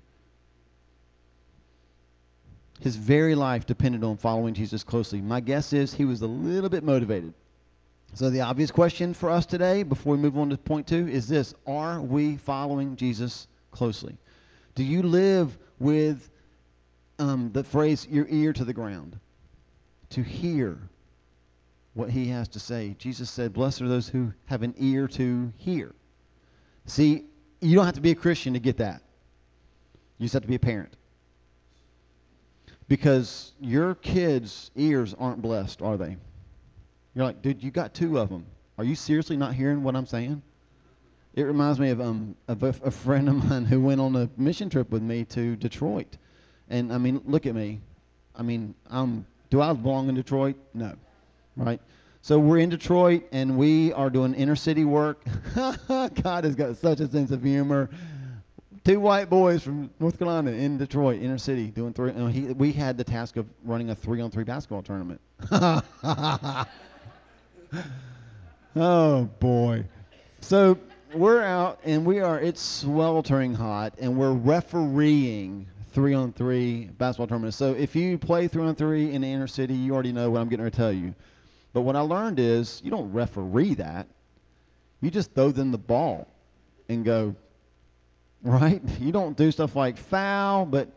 His 2.80 2.96
very 2.96 3.36
life 3.36 3.64
depended 3.64 4.02
on 4.02 4.16
following 4.16 4.54
Jesus 4.54 4.82
closely. 4.82 5.20
My 5.20 5.40
guess 5.40 5.72
is 5.72 5.94
he 5.94 6.04
was 6.04 6.20
a 6.22 6.26
little 6.26 6.68
bit 6.68 6.82
motivated. 6.82 7.32
So 8.14 8.28
the 8.28 8.40
obvious 8.40 8.70
question 8.70 9.14
for 9.14 9.30
us 9.30 9.46
today, 9.46 9.84
before 9.84 10.16
we 10.16 10.22
move 10.22 10.36
on 10.36 10.50
to 10.50 10.56
point 10.56 10.86
two, 10.86 11.06
is 11.06 11.28
this: 11.28 11.54
Are 11.66 12.00
we 12.00 12.38
following 12.38 12.96
Jesus 12.96 13.46
closely? 13.70 14.16
Do 14.74 14.82
you 14.82 15.02
live 15.02 15.56
with 15.78 16.28
um, 17.18 17.52
the 17.52 17.64
phrase 17.64 18.06
"your 18.10 18.26
ear 18.28 18.52
to 18.52 18.64
the 18.64 18.72
ground" 18.72 19.18
to 20.10 20.22
hear 20.22 20.78
what 21.94 22.10
He 22.10 22.26
has 22.28 22.48
to 22.48 22.60
say? 22.60 22.96
Jesus 22.98 23.30
said, 23.30 23.52
"Blessed 23.52 23.82
are 23.82 23.88
those 23.88 24.08
who 24.08 24.32
have 24.46 24.62
an 24.62 24.74
ear 24.76 25.06
to 25.08 25.52
hear." 25.56 25.94
See, 26.86 27.26
you 27.62 27.76
don't 27.76 27.86
have 27.86 27.94
to 27.94 28.00
be 28.00 28.10
a 28.10 28.16
Christian 28.16 28.52
to 28.54 28.58
get 28.58 28.78
that. 28.78 29.02
You 30.18 30.24
just 30.24 30.34
have 30.34 30.42
to 30.42 30.48
be 30.48 30.56
a 30.56 30.60
parent. 30.60 30.94
Because 32.88 33.52
your 33.60 33.94
kids' 33.94 34.70
ears 34.76 35.14
aren't 35.18 35.40
blessed, 35.40 35.80
are 35.80 35.96
they? 35.96 36.16
You're 37.14 37.24
like, 37.24 37.40
dude, 37.40 37.62
you 37.62 37.70
got 37.70 37.94
two 37.94 38.18
of 38.18 38.28
them. 38.28 38.44
Are 38.78 38.84
you 38.84 38.94
seriously 38.94 39.36
not 39.36 39.54
hearing 39.54 39.82
what 39.82 39.94
I'm 39.94 40.06
saying? 40.06 40.42
It 41.34 41.42
reminds 41.42 41.78
me 41.78 41.90
of 41.90 42.00
um 42.00 42.36
of 42.48 42.62
a, 42.62 42.74
a 42.82 42.90
friend 42.90 43.28
of 43.28 43.48
mine 43.48 43.64
who 43.64 43.80
went 43.80 44.00
on 44.00 44.14
a 44.16 44.28
mission 44.36 44.68
trip 44.68 44.90
with 44.90 45.02
me 45.02 45.24
to 45.26 45.56
Detroit, 45.56 46.18
and 46.68 46.92
I 46.92 46.98
mean, 46.98 47.22
look 47.24 47.46
at 47.46 47.54
me. 47.54 47.80
I 48.36 48.42
mean, 48.42 48.74
I'm 48.90 49.24
do 49.48 49.62
I 49.62 49.72
belong 49.72 50.08
in 50.08 50.14
Detroit? 50.14 50.56
No, 50.74 50.94
right? 51.56 51.80
So 52.24 52.38
we're 52.38 52.58
in 52.58 52.68
Detroit 52.68 53.24
and 53.32 53.58
we 53.58 53.92
are 53.94 54.08
doing 54.08 54.32
inner 54.34 54.54
city 54.54 54.84
work. 54.84 55.20
God 55.56 56.44
has 56.44 56.54
got 56.54 56.76
such 56.76 57.00
a 57.00 57.08
sense 57.08 57.32
of 57.32 57.42
humor. 57.42 57.90
Two 58.84 59.00
white 59.00 59.28
boys 59.28 59.64
from 59.64 59.90
North 59.98 60.20
Carolina 60.20 60.52
in 60.52 60.78
Detroit, 60.78 61.20
inner 61.20 61.36
city, 61.36 61.66
doing 61.72 61.92
three. 61.92 62.12
He, 62.30 62.42
we 62.52 62.70
had 62.70 62.96
the 62.96 63.02
task 63.02 63.36
of 63.36 63.46
running 63.64 63.90
a 63.90 63.96
three-on-three 63.96 64.44
basketball 64.44 64.82
tournament. 64.82 65.20
oh 68.76 69.28
boy! 69.40 69.84
So 70.40 70.78
we're 71.14 71.42
out 71.42 71.80
and 71.84 72.06
we 72.06 72.20
are. 72.20 72.40
It's 72.40 72.62
sweltering 72.62 73.54
hot, 73.54 73.94
and 73.98 74.16
we're 74.16 74.32
refereeing 74.32 75.66
three 75.92 76.14
on 76.14 76.32
three 76.32 76.86
basketball 76.98 77.26
tournaments. 77.26 77.56
So 77.56 77.72
if 77.72 77.96
you 77.96 78.16
play 78.16 78.46
three 78.48 78.64
on 78.64 78.76
three 78.76 79.12
in 79.12 79.22
the 79.22 79.28
inner 79.28 79.48
city, 79.48 79.74
you 79.74 79.92
already 79.92 80.12
know 80.12 80.30
what 80.30 80.40
I'm 80.40 80.48
getting 80.48 80.64
ready 80.64 80.74
to 80.74 80.76
tell 80.76 80.92
you. 80.92 81.14
But 81.72 81.82
what 81.82 81.96
I 81.96 82.00
learned 82.00 82.38
is 82.38 82.80
you 82.84 82.90
don't 82.90 83.12
referee 83.12 83.74
that. 83.74 84.06
You 85.00 85.10
just 85.10 85.34
throw 85.34 85.50
them 85.50 85.72
the 85.72 85.78
ball 85.78 86.28
and 86.88 87.04
go, 87.04 87.34
right? 88.42 88.82
You 89.00 89.12
don't 89.12 89.36
do 89.36 89.50
stuff 89.50 89.74
like 89.74 89.96
foul, 89.96 90.66
but 90.66 90.88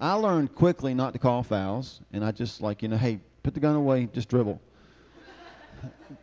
I 0.00 0.14
learned 0.14 0.54
quickly 0.54 0.94
not 0.94 1.12
to 1.12 1.18
call 1.18 1.42
fouls, 1.42 2.00
and 2.12 2.24
I 2.24 2.32
just 2.32 2.60
like, 2.60 2.82
you 2.82 2.88
know, 2.88 2.96
hey, 2.96 3.20
put 3.42 3.54
the 3.54 3.60
gun 3.60 3.76
away, 3.76 4.08
just 4.12 4.28
dribble. 4.28 4.60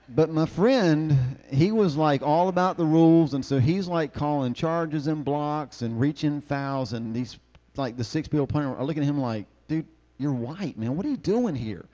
but 0.10 0.30
my 0.30 0.46
friend, 0.46 1.38
he 1.50 1.72
was 1.72 1.96
like 1.96 2.22
all 2.22 2.50
about 2.50 2.78
the 2.78 2.86
rules, 2.86 3.34
and 3.34 3.46
so 3.46 3.60
he's 3.60 3.88
like 3.88 4.14
calling 4.14 4.54
charges 4.54 5.08
and 5.08 5.24
blocks 5.24 5.84
and 5.84 6.00
reaching 6.00 6.42
fouls, 6.42 6.94
and 6.94 7.16
these 7.16 7.38
like 7.78 7.96
the 7.96 8.04
six 8.04 8.28
people 8.28 8.48
playing 8.48 8.68
are 8.68 8.84
looking 8.84 9.04
at 9.04 9.10
him 9.10 9.20
like, 9.20 9.46
dude, 9.68 9.88
you're 10.18 10.34
white, 10.34 10.78
man. 10.78 10.98
What 10.98 11.06
are 11.06 11.10
you 11.10 11.18
doing 11.18 11.56
here? 11.56 11.86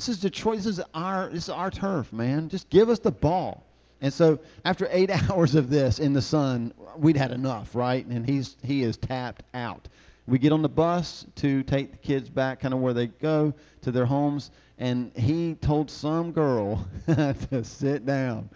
This 0.00 0.08
is 0.08 0.20
Detroit. 0.20 0.56
This 0.56 0.66
is 0.66 0.80
our 0.94 1.28
this 1.28 1.44
is 1.44 1.48
our 1.50 1.70
turf, 1.70 2.10
man. 2.10 2.48
Just 2.48 2.70
give 2.70 2.88
us 2.88 3.00
the 3.00 3.10
ball. 3.10 3.66
And 4.00 4.10
so 4.10 4.38
after 4.64 4.88
eight 4.90 5.10
hours 5.30 5.54
of 5.54 5.68
this 5.68 5.98
in 5.98 6.14
the 6.14 6.22
sun, 6.22 6.72
we'd 6.96 7.18
had 7.18 7.32
enough, 7.32 7.74
right? 7.74 8.06
And 8.06 8.26
he's 8.26 8.56
he 8.62 8.82
is 8.82 8.96
tapped 8.96 9.42
out. 9.52 9.90
We 10.26 10.38
get 10.38 10.52
on 10.52 10.62
the 10.62 10.70
bus 10.70 11.26
to 11.36 11.62
take 11.64 11.90
the 11.90 11.98
kids 11.98 12.30
back, 12.30 12.60
kind 12.60 12.72
of 12.72 12.80
where 12.80 12.94
they 12.94 13.08
go 13.08 13.52
to 13.82 13.92
their 13.92 14.06
homes, 14.06 14.52
and 14.78 15.12
he 15.14 15.54
told 15.56 15.90
some 15.90 16.32
girl 16.32 16.88
to 17.06 17.62
sit 17.62 18.06
down, 18.06 18.48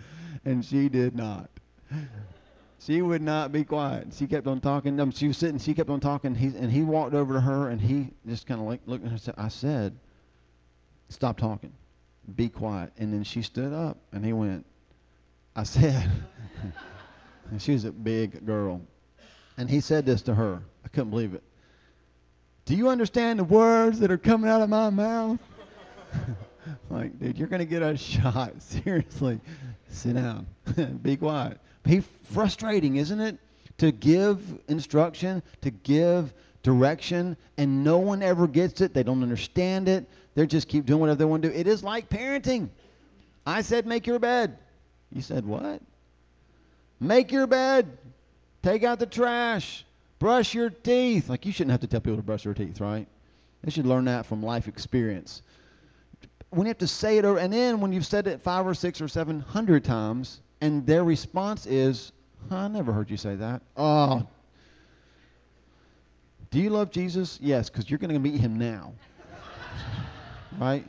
and 0.47 0.65
she 0.65 0.89
did 0.89 1.15
not. 1.15 1.51
She 2.79 3.03
would 3.03 3.21
not 3.21 3.53
be 3.53 3.65
quiet. 3.65 4.15
She 4.15 4.27
kept 4.27 4.47
on 4.47 4.63
talking. 4.63 5.11
She 5.11 5.29
was 5.29 5.37
sitting. 5.37 5.59
She 5.59 5.75
kept 5.75 5.91
on 5.91 6.01
talking. 6.01 6.35
He 6.35 6.47
and 6.57 6.73
he 6.73 6.81
walked 6.81 7.13
over 7.13 7.35
to 7.35 7.41
her, 7.43 7.69
and 7.69 7.83
he 7.83 8.15
just 8.27 8.47
kind 8.47 8.63
of 8.63 8.67
looked 8.67 9.05
at 9.05 9.11
her. 9.11 9.17
And 9.17 9.21
said, 9.21 9.35
"I 9.37 9.49
said, 9.49 9.95
stop 11.09 11.39
talking, 11.39 11.73
be 12.35 12.49
quiet." 12.49 12.93
And 12.99 13.13
then 13.13 13.25
she 13.25 13.43
stood 13.43 13.73
up, 13.73 13.99
and 14.13 14.25
he 14.25 14.33
went, 14.33 14.67
"I 15.55 15.65
said." 15.65 16.11
and 17.51 17.61
she 17.61 17.73
was 17.73 17.85
a 17.85 17.93
big 17.93 18.45
girl, 18.47 18.81
and 19.57 19.69
he 19.69 19.81
said 19.81 20.07
this 20.07 20.23
to 20.23 20.35
her. 20.35 20.63
I 20.85 20.89
couldn't 20.89 21.11
believe 21.11 21.35
it. 21.35 21.43
Do 22.67 22.75
you 22.75 22.89
understand 22.89 23.39
the 23.39 23.45
words 23.45 24.01
that 24.01 24.11
are 24.11 24.19
coming 24.19 24.49
out 24.49 24.63
of 24.63 24.71
my 24.71 24.89
mouth? 24.91 25.39
like, 26.91 27.19
dude, 27.19 27.39
you're 27.39 27.49
gonna 27.49 27.65
get 27.65 27.83
a 27.83 27.97
shot. 27.97 28.55
Seriously, 28.63 29.41
sit 29.89 30.15
down, 30.15 30.47
be 31.03 31.17
quiet. 31.17 31.59
Be 31.83 32.03
frustrating, 32.33 32.97
isn't 32.97 33.21
it? 33.21 33.39
To 33.79 33.93
give 33.93 34.41
instruction, 34.69 35.43
to 35.61 35.71
give 35.71 36.33
direction, 36.63 37.37
and 37.59 37.85
no 37.85 37.99
one 37.99 38.23
ever 38.23 38.47
gets 38.47 38.81
it. 38.81 38.95
They 38.95 39.03
don't 39.03 39.23
understand 39.23 39.89
it. 39.89 40.09
They 40.35 40.47
just 40.47 40.69
keep 40.69 40.85
doing 40.87 41.01
whatever 41.01 41.19
they 41.19 41.25
want 41.25 41.43
to 41.43 41.51
do. 41.51 41.55
It 41.55 41.67
is 41.67 41.85
like 41.85 42.09
parenting. 42.09 42.69
I 43.47 43.63
said, 43.63 43.87
make 43.87 44.07
your 44.07 44.19
bed. 44.19 44.59
You 45.13 45.23
said, 45.23 45.47
what? 45.47 45.81
Make 47.01 47.31
your 47.31 47.47
bed. 47.47 47.99
Take 48.63 48.83
out 48.83 48.99
the 48.99 49.07
trash. 49.07 49.85
Brush 50.19 50.55
your 50.55 50.71
teeth. 50.71 51.29
Like, 51.29 51.47
you 51.47 51.53
shouldn't 51.53 51.73
have 51.73 51.83
to 51.83 51.87
tell 51.87 52.01
people 52.01 52.17
to 52.17 52.23
brush 52.23 52.45
their 52.45 52.55
teeth, 52.55 52.81
right? 52.81 53.07
They 53.63 53.71
should 53.71 53.87
learn 53.87 54.07
that 54.07 54.27
from 54.27 54.43
life 54.43 54.69
experience. 54.69 55.43
When 56.51 56.63
you 56.63 56.69
have 56.69 56.79
to 56.79 56.87
say 56.87 57.19
it 57.19 57.25
over, 57.25 57.39
and 57.39 57.53
then 57.53 57.81
when 57.81 57.93
you've 57.93 58.07
said 58.07 58.27
it 58.27 58.43
five 58.43 58.67
or 58.67 58.75
six 58.75 59.01
or 59.01 59.09
seven 59.09 59.41
hundred 59.41 59.85
times, 59.85 60.41
and 60.61 60.87
their 60.87 61.05
response 61.05 61.67
is, 61.67 62.13
I 62.51 62.69
never 62.69 62.93
heard 62.93 63.11
you 63.11 63.17
say 63.17 63.37
that. 63.37 63.63
Oh. 63.77 64.27
Do 66.51 66.61
you 66.61 66.71
love 66.71 66.91
Jesus? 66.91 67.39
Yes, 67.43 67.69
because 67.69 67.91
you're 67.91 67.99
going 67.99 68.15
to 68.15 68.21
meet 68.21 68.41
him 68.41 68.59
now. 68.59 68.93
Right? 70.59 70.85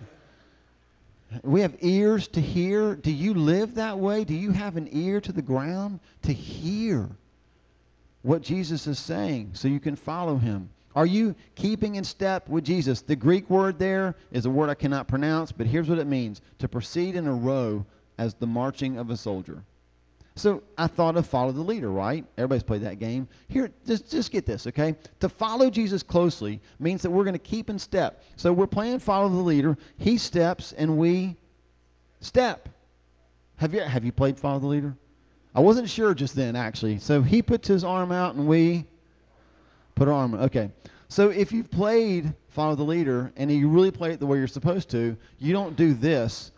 We 1.44 1.62
have 1.62 1.76
ears 1.82 2.28
to 2.30 2.42
hear. 2.42 2.96
Do 2.96 3.12
you 3.12 3.34
live 3.34 3.76
that 3.76 4.00
way? 4.00 4.24
Do 4.24 4.34
you 4.34 4.52
have 4.52 4.78
an 4.78 4.88
ear 4.92 5.20
to 5.22 5.32
the 5.32 5.42
ground 5.42 6.00
to 6.24 6.34
hear 6.34 7.10
what 8.22 8.42
Jesus 8.42 8.88
is 8.88 9.00
saying 9.00 9.52
so 9.54 9.68
you 9.68 9.80
can 9.80 9.96
follow 9.96 10.38
him? 10.38 10.70
Are 10.96 11.06
you 11.06 11.36
keeping 11.56 11.96
in 11.96 12.06
step 12.06 12.48
with 12.48 12.64
Jesus? 12.64 13.02
The 13.02 13.18
Greek 13.18 13.50
word 13.50 13.78
there 13.78 14.16
is 14.32 14.46
a 14.46 14.50
word 14.50 14.70
I 14.70 14.76
cannot 14.76 15.10
pronounce, 15.10 15.52
but 15.52 15.68
here's 15.68 15.90
what 15.90 16.00
it 16.00 16.08
means 16.08 16.42
to 16.60 16.70
proceed 16.70 17.16
in 17.16 17.28
a 17.28 17.34
row 17.34 17.86
as 18.18 18.34
the 18.36 18.48
marching 18.48 18.98
of 18.98 19.10
a 19.10 19.18
soldier. 19.18 19.62
So 20.38 20.64
I 20.78 20.88
thought 20.88 21.16
of 21.16 21.26
follow 21.26 21.54
the 21.54 21.62
leader, 21.62 21.90
right? 21.90 22.26
Everybody's 22.38 22.64
played 22.64 22.82
that 22.82 23.00
game. 23.00 23.28
Here, 23.48 23.72
just 23.88 24.12
just 24.12 24.32
get 24.32 24.46
this, 24.46 24.68
okay? 24.68 24.96
To 25.22 25.30
follow 25.30 25.70
Jesus 25.70 26.04
closely 26.04 26.60
means 26.78 27.02
that 27.04 27.10
we're 27.10 27.24
going 27.24 27.34
to 27.34 27.40
keep 27.40 27.70
in 27.70 27.80
step. 27.80 28.22
So 28.36 28.52
we're 28.52 28.68
playing 28.68 29.00
follow 29.00 29.30
the 29.30 29.36
leader. 29.36 29.78
He 29.98 30.18
steps 30.18 30.74
and 30.74 30.98
we 30.98 31.38
step. 32.20 32.68
Have 33.58 33.74
you 33.74 33.80
have 33.80 34.04
you 34.04 34.12
played 34.12 34.38
follow 34.38 34.60
the 34.60 34.68
leader? 34.68 34.96
I 35.54 35.62
wasn't 35.62 35.90
sure 35.90 36.14
just 36.14 36.36
then 36.36 36.58
actually. 36.58 37.00
So 37.00 37.22
he 37.22 37.42
puts 37.42 37.70
his 37.70 37.86
arm 37.86 38.12
out 38.12 38.36
and 38.36 38.46
we 38.46 38.86
put 39.96 40.10
our 40.10 40.14
arm. 40.14 40.34
Okay. 40.34 40.70
So 41.08 41.30
if 41.30 41.54
you've 41.54 41.72
played 41.72 42.34
follow 42.50 42.76
the 42.76 42.84
leader 42.84 43.32
and 43.38 43.50
you 43.50 43.70
really 43.70 43.92
play 43.92 44.12
it 44.12 44.20
the 44.20 44.26
way 44.26 44.38
you're 44.38 44.48
supposed 44.48 44.90
to, 44.90 45.16
you 45.40 45.54
don't 45.54 45.78
do 45.78 45.94
this 45.94 46.52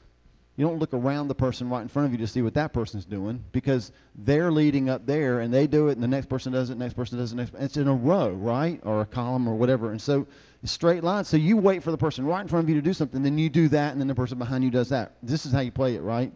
you 0.57 0.65
don't 0.65 0.79
look 0.79 0.93
around 0.93 1.27
the 1.27 1.35
person 1.35 1.69
right 1.69 1.81
in 1.81 1.87
front 1.87 2.07
of 2.07 2.11
you 2.11 2.17
to 2.17 2.27
see 2.27 2.41
what 2.41 2.55
that 2.55 2.73
person's 2.73 3.05
doing 3.05 3.43
because 3.51 3.91
they're 4.15 4.51
leading 4.51 4.89
up 4.89 5.05
there 5.05 5.39
and 5.39 5.53
they 5.53 5.67
do 5.67 5.87
it 5.87 5.93
and 5.93 6.03
the 6.03 6.07
next 6.07 6.27
person 6.27 6.51
does 6.51 6.71
it, 6.71 6.77
next 6.77 6.95
person 6.95 7.17
does 7.17 7.31
it, 7.31 7.35
next 7.35 7.53
it's 7.59 7.77
in 7.77 7.87
a 7.87 7.93
row, 7.93 8.31
right? 8.31 8.81
Or 8.83 9.01
a 9.01 9.05
column 9.05 9.47
or 9.47 9.55
whatever. 9.55 9.91
And 9.91 10.01
so 10.01 10.27
straight 10.63 11.03
line. 11.03 11.23
So 11.23 11.37
you 11.37 11.57
wait 11.57 11.83
for 11.83 11.91
the 11.91 11.97
person 11.97 12.25
right 12.25 12.41
in 12.41 12.47
front 12.47 12.65
of 12.65 12.69
you 12.69 12.75
to 12.75 12.81
do 12.81 12.93
something, 12.93 13.21
then 13.21 13.37
you 13.37 13.49
do 13.49 13.67
that, 13.69 13.91
and 13.91 14.01
then 14.01 14.07
the 14.07 14.15
person 14.15 14.37
behind 14.37 14.63
you 14.63 14.71
does 14.71 14.89
that. 14.89 15.13
This 15.23 15.45
is 15.45 15.51
how 15.51 15.59
you 15.59 15.71
play 15.71 15.95
it, 15.95 16.01
right? 16.01 16.33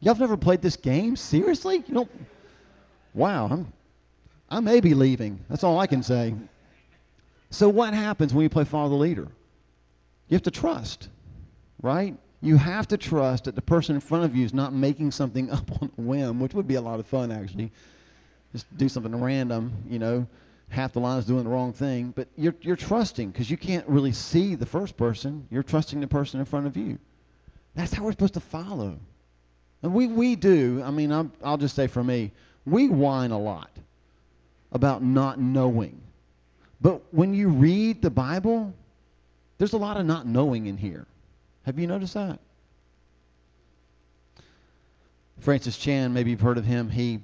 Y'all 0.00 0.14
have 0.14 0.20
never 0.20 0.38
played 0.38 0.62
this 0.62 0.76
game? 0.76 1.14
Seriously? 1.14 1.84
You 1.86 1.94
don't 1.94 2.10
Wow, 3.12 3.48
I'm 3.50 3.72
I 4.48 4.60
may 4.60 4.80
be 4.80 4.94
leaving. 4.94 5.40
That's 5.48 5.62
all 5.62 5.78
I 5.78 5.86
can 5.86 6.02
say. 6.02 6.34
So 7.50 7.68
what 7.68 7.94
happens 7.94 8.34
when 8.34 8.42
you 8.42 8.48
play 8.48 8.64
follow 8.64 8.88
the 8.88 8.96
leader? 8.96 9.28
You 10.28 10.34
have 10.34 10.42
to 10.42 10.50
trust, 10.50 11.08
right? 11.82 12.16
You 12.40 12.56
have 12.56 12.88
to 12.88 12.96
trust 12.96 13.44
that 13.44 13.54
the 13.54 13.62
person 13.62 13.94
in 13.94 14.00
front 14.00 14.24
of 14.24 14.34
you 14.34 14.44
is 14.44 14.54
not 14.54 14.72
making 14.72 15.10
something 15.10 15.50
up 15.58 15.70
on 15.82 15.90
a 15.96 16.00
whim, 16.00 16.40
which 16.40 16.54
would 16.54 16.68
be 16.68 16.76
a 16.76 16.80
lot 16.80 17.00
of 17.00 17.06
fun 17.06 17.30
actually. 17.30 17.72
Just 18.52 18.66
do 18.76 18.88
something 18.88 19.20
random, 19.20 19.72
you 19.88 19.98
know, 19.98 20.26
half 20.70 20.92
the 20.92 21.00
line 21.00 21.18
is 21.18 21.26
doing 21.26 21.44
the 21.44 21.50
wrong 21.50 21.72
thing, 21.72 22.12
but 22.16 22.28
you're 22.36 22.54
you're 22.62 22.76
trusting 22.76 23.30
because 23.30 23.50
you 23.50 23.56
can't 23.56 23.86
really 23.86 24.12
see 24.12 24.54
the 24.54 24.66
first 24.66 24.96
person. 24.96 25.46
You're 25.50 25.62
trusting 25.62 26.00
the 26.00 26.06
person 26.06 26.40
in 26.40 26.46
front 26.46 26.66
of 26.66 26.76
you. 26.76 26.98
That's 27.74 27.92
how 27.92 28.04
we're 28.04 28.12
supposed 28.12 28.34
to 28.34 28.40
follow. 28.40 28.98
And 29.82 29.94
we 29.94 30.06
we 30.06 30.36
do. 30.36 30.82
I 30.84 30.90
mean, 30.90 31.12
I'm, 31.12 31.32
I'll 31.44 31.58
just 31.58 31.76
say 31.76 31.86
for 31.86 32.02
me, 32.02 32.32
we 32.66 32.88
whine 32.88 33.30
a 33.30 33.38
lot 33.38 33.70
about 34.72 35.02
not 35.02 35.40
knowing. 35.40 36.00
But 36.80 37.02
when 37.12 37.34
you 37.34 37.48
read 37.48 38.00
the 38.00 38.10
Bible, 38.10 38.72
there's 39.58 39.74
a 39.74 39.78
lot 39.78 39.96
of 39.96 40.06
not 40.06 40.26
knowing 40.26 40.66
in 40.66 40.76
here. 40.76 41.06
Have 41.64 41.78
you 41.78 41.86
noticed 41.86 42.14
that? 42.14 42.38
Francis 45.40 45.76
Chan, 45.76 46.12
maybe 46.12 46.30
you've 46.30 46.40
heard 46.40 46.58
of 46.58 46.64
him. 46.64 46.90
He 46.90 47.20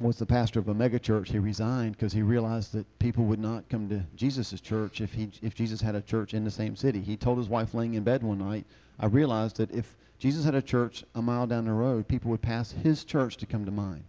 was 0.00 0.16
the 0.16 0.26
pastor 0.26 0.60
of 0.60 0.68
a 0.68 0.74
megachurch. 0.74 1.28
He 1.28 1.38
resigned 1.38 1.92
because 1.92 2.12
he 2.12 2.22
realized 2.22 2.72
that 2.72 2.98
people 2.98 3.24
would 3.24 3.38
not 3.38 3.68
come 3.68 3.88
to 3.88 4.02
Jesus' 4.16 4.60
church 4.60 5.00
if 5.00 5.12
he 5.12 5.30
if 5.42 5.54
Jesus 5.54 5.80
had 5.80 5.94
a 5.94 6.00
church 6.00 6.34
in 6.34 6.44
the 6.44 6.50
same 6.50 6.76
city. 6.76 7.00
He 7.00 7.16
told 7.16 7.38
his 7.38 7.48
wife 7.48 7.74
laying 7.74 7.94
in 7.94 8.04
bed 8.04 8.22
one 8.22 8.38
night, 8.38 8.64
I 8.98 9.06
realized 9.06 9.56
that 9.56 9.70
if 9.72 9.96
Jesus 10.18 10.44
had 10.44 10.54
a 10.54 10.62
church 10.62 11.04
a 11.14 11.22
mile 11.22 11.46
down 11.46 11.64
the 11.64 11.72
road, 11.72 12.08
people 12.08 12.30
would 12.30 12.42
pass 12.42 12.72
his 12.72 13.04
church 13.04 13.36
to 13.38 13.46
come 13.46 13.64
to 13.64 13.70
mine. 13.70 14.04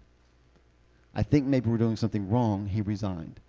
I 1.13 1.23
think 1.23 1.45
maybe 1.45 1.69
we're 1.69 1.77
doing 1.77 1.95
something 1.95 2.29
wrong. 2.29 2.67
He 2.67 2.81
resigned. 2.81 3.39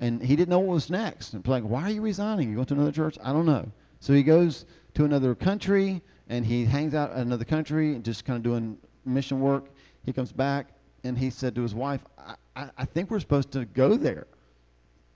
And 0.00 0.22
he 0.22 0.36
didn't 0.36 0.50
know 0.50 0.58
what 0.58 0.74
was 0.74 0.90
next. 0.90 1.32
And 1.32 1.46
like, 1.46 1.64
why 1.64 1.82
are 1.82 1.90
you 1.90 2.02
resigning? 2.02 2.48
You 2.48 2.56
going 2.56 2.66
to 2.66 2.74
another 2.74 2.92
church? 2.92 3.18
I 3.22 3.32
don't 3.32 3.46
know. 3.46 3.70
So 4.00 4.12
he 4.12 4.22
goes 4.22 4.66
to 4.94 5.04
another 5.04 5.34
country 5.34 6.02
and 6.28 6.44
he 6.44 6.64
hangs 6.64 6.94
out 6.94 7.12
in 7.12 7.18
another 7.18 7.44
country, 7.44 7.94
and 7.94 8.04
just 8.04 8.24
kind 8.24 8.36
of 8.36 8.42
doing 8.42 8.76
mission 9.04 9.40
work. 9.40 9.66
He 10.04 10.12
comes 10.12 10.32
back 10.32 10.66
and 11.04 11.16
he 11.16 11.30
said 11.30 11.54
to 11.54 11.62
his 11.62 11.74
wife, 11.74 12.00
I, 12.18 12.34
I, 12.56 12.70
I 12.78 12.84
think 12.84 13.10
we're 13.10 13.20
supposed 13.20 13.52
to 13.52 13.64
go 13.64 13.96
there. 13.96 14.26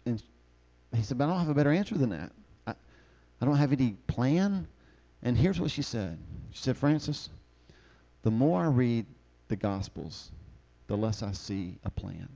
And 0.07 0.23
he 0.95 1.03
said, 1.03 1.19
but 1.19 1.25
I 1.25 1.27
don't 1.29 1.39
have 1.41 1.49
a 1.49 1.55
better 1.55 1.73
answer 1.73 1.97
than 1.97 2.11
that. 2.11 2.31
I, 2.67 2.75
I 3.41 3.45
don't 3.45 3.57
have 3.57 3.73
any 3.73 3.97
plan. 4.07 4.69
And 5.23 5.37
here's 5.37 5.61
what 5.61 5.71
she 5.71 5.83
said. 5.83 6.17
She 6.53 6.63
said, 6.63 6.77
Francis, 6.77 7.29
the 8.23 8.31
more 8.31 8.63
I 8.63 8.69
read 8.69 9.07
the 9.49 9.57
Gospels, 9.57 10.31
the 10.87 10.97
less 10.97 11.23
I 11.23 11.33
see 11.33 11.79
a 11.85 11.91
plan. 11.91 12.29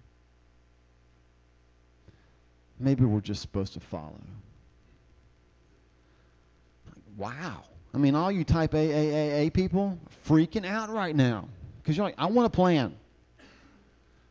Maybe 2.80 3.04
we're 3.04 3.20
just 3.20 3.40
supposed 3.40 3.74
to 3.74 3.80
follow. 3.80 4.20
Wow. 7.16 7.64
I 7.92 7.98
mean, 7.98 8.14
all 8.14 8.30
you 8.30 8.44
type 8.44 8.72
AAAA 8.72 9.52
people 9.52 9.98
freaking 10.26 10.66
out 10.66 10.90
right 10.90 11.14
now 11.14 11.48
because 11.80 11.96
you're 11.96 12.06
like, 12.06 12.16
I 12.18 12.26
want 12.26 12.46
a 12.46 12.50
plan. 12.50 12.96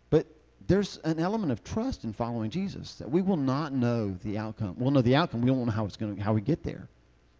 But 0.10 0.28
there's 0.68 0.98
an 1.04 1.20
element 1.20 1.52
of 1.52 1.64
trust 1.64 2.04
in 2.04 2.14
following 2.14 2.50
Jesus 2.50 2.96
that 2.96 3.10
we 3.10 3.22
will 3.22 3.38
not 3.38 3.74
know 3.74 4.18
the 4.24 4.38
outcome. 4.38 4.76
We'll 4.78 4.92
know 4.92 5.02
the 5.02 5.16
outcome. 5.16 5.42
We 5.42 5.48
don't 5.48 5.66
know 5.66 5.72
how 5.72 5.86
it's 5.86 5.96
going 5.96 6.16
to, 6.16 6.22
how 6.22 6.34
we 6.34 6.42
get 6.42 6.64
there. 6.64 6.88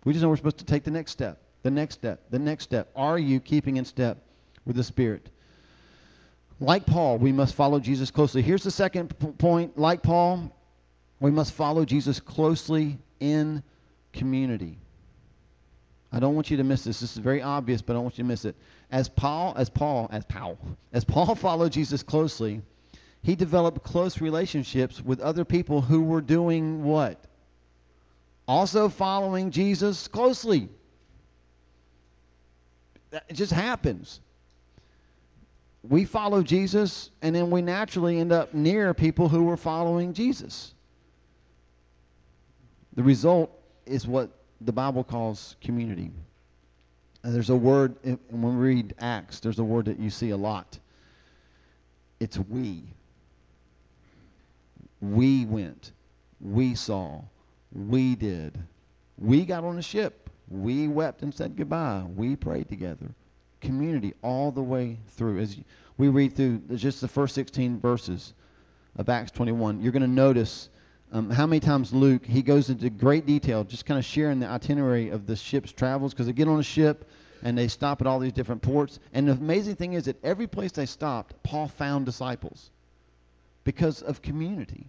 We 0.06 0.14
just 0.14 0.24
know 0.24 0.30
we're 0.30 0.38
supposed 0.38 0.60
to 0.60 0.66
take 0.66 0.84
the 0.84 0.92
next 0.92 1.12
step, 1.12 1.42
the 1.64 1.72
next 1.72 1.96
step, 1.96 2.22
the 2.30 2.40
next 2.40 2.64
step. 2.64 2.90
Are 2.96 3.18
you 3.20 3.40
keeping 3.40 3.78
in 3.78 3.86
step 3.86 4.18
with 4.66 4.76
the 4.76 4.84
Spirit? 4.84 5.30
Like 6.60 6.86
Paul, 6.86 7.18
we 7.18 7.32
must 7.32 7.56
follow 7.56 7.80
Jesus 7.80 8.12
closely. 8.12 8.42
Here's 8.42 8.64
the 8.64 8.72
second 8.72 9.18
p- 9.18 9.28
point. 9.28 9.78
Like 9.78 10.04
Paul, 10.04 10.54
we 11.20 11.32
must 11.32 11.54
follow 11.54 11.84
Jesus 11.84 12.20
closely 12.20 12.98
in 13.20 13.64
community. 14.14 14.78
I 16.14 16.20
don't 16.20 16.36
want 16.36 16.52
you 16.52 16.58
to 16.58 16.64
miss 16.64 16.84
this. 16.84 17.00
This 17.00 17.14
is 17.14 17.18
very 17.18 17.42
obvious, 17.42 17.82
but 17.82 17.94
I 17.94 17.96
don't 17.96 18.04
want 18.04 18.20
you 18.20 18.24
to 18.24 18.28
miss 18.28 18.46
it. 18.46 18.56
As 18.92 19.10
Paul, 19.10 19.56
as 19.58 19.72
Paul, 19.72 20.08
as 20.12 20.24
Paul, 20.24 20.60
as 20.94 21.04
Paul 21.04 21.34
followed 21.48 21.72
Jesus 21.72 22.04
closely, 22.04 22.62
he 23.24 23.36
developed 23.36 23.84
close 23.84 24.22
relationships 24.22 25.02
with 25.02 25.20
other 25.20 25.44
people 25.44 25.82
who 25.82 26.04
were 26.04 26.22
doing 26.22 26.84
what? 26.84 27.20
Also 28.48 28.90
following 28.90 29.50
Jesus 29.50 30.08
closely. 30.08 30.70
It 33.12 33.34
just 33.34 33.52
happens. 33.52 34.20
We 35.82 36.06
follow 36.06 36.44
Jesus, 36.44 37.10
and 37.24 37.36
then 37.36 37.50
we 37.50 37.64
naturally 37.64 38.20
end 38.20 38.32
up 38.32 38.54
near 38.54 38.94
people 38.94 39.30
who 39.30 39.46
were 39.46 39.58
following 39.58 40.14
Jesus. 40.14 40.74
The 42.96 43.04
result 43.04 43.52
is 43.86 44.08
what 44.08 44.30
the 44.66 44.72
Bible 44.72 45.04
calls 45.04 45.56
community. 45.62 46.12
And 47.24 47.34
there's 47.34 47.50
a 47.50 47.56
word, 47.56 47.96
and 48.04 48.20
when 48.30 48.58
we 48.58 48.66
read 48.66 48.96
Acts, 49.00 49.40
there's 49.40 49.60
a 49.60 49.64
word 49.64 49.86
that 49.86 50.00
you 50.00 50.10
see 50.10 50.32
a 50.32 50.38
lot. 50.38 50.78
It's 52.20 52.38
we. 52.38 52.84
We 55.02 55.46
went. 55.46 55.92
We 56.42 56.76
saw. 56.76 57.22
We 57.72 58.16
did. 58.16 58.58
We 59.18 59.46
got 59.46 59.64
on 59.64 59.78
a 59.78 59.82
ship. 59.82 60.30
We 60.50 60.88
wept 60.88 61.24
and 61.24 61.34
said 61.34 61.56
goodbye. 61.56 62.04
We 62.16 62.36
prayed 62.36 62.70
together. 62.70 63.08
Community 63.62 64.14
all 64.22 64.52
the 64.52 64.62
way 64.62 65.00
through. 65.10 65.40
As 65.40 65.58
we 65.98 66.10
read 66.10 66.36
through 66.36 66.62
just 66.76 67.02
the 67.02 67.08
first 67.08 67.36
16 67.36 67.80
verses 67.80 68.34
of 68.98 69.08
Acts 69.10 69.32
21, 69.32 69.82
you're 69.82 69.94
going 69.94 70.02
to 70.02 70.08
notice 70.08 70.70
um, 71.14 71.30
how 71.30 71.46
many 71.46 71.60
times 71.60 71.94
Luke, 71.94 72.26
he 72.26 72.42
goes 72.42 72.72
into 72.72 72.90
great 72.90 73.28
detail, 73.28 73.64
just 73.64 73.86
kind 73.86 74.00
of 74.00 74.04
sharing 74.04 74.40
the 74.40 74.48
itinerary 74.48 75.10
of 75.10 75.28
the 75.28 75.36
ship's 75.36 75.72
travels, 75.72 76.12
because 76.12 76.26
they 76.26 76.34
get 76.34 76.48
on 76.48 76.60
a 76.60 76.64
ship 76.64 77.08
and 77.44 77.56
they 77.56 77.68
stop 77.68 78.02
at 78.02 78.08
all 78.08 78.20
these 78.20 78.34
different 78.34 78.64
ports. 78.64 79.00
And 79.14 79.28
the 79.28 79.34
amazing 79.34 79.76
thing 79.76 79.94
is 79.94 80.06
that 80.06 80.22
every 80.24 80.48
place 80.48 80.72
they 80.72 80.88
stopped, 80.88 81.36
Paul 81.44 81.68
found 81.68 82.08
disciples 82.08 82.72
because 83.64 84.02
of 84.02 84.24
community. 84.24 84.88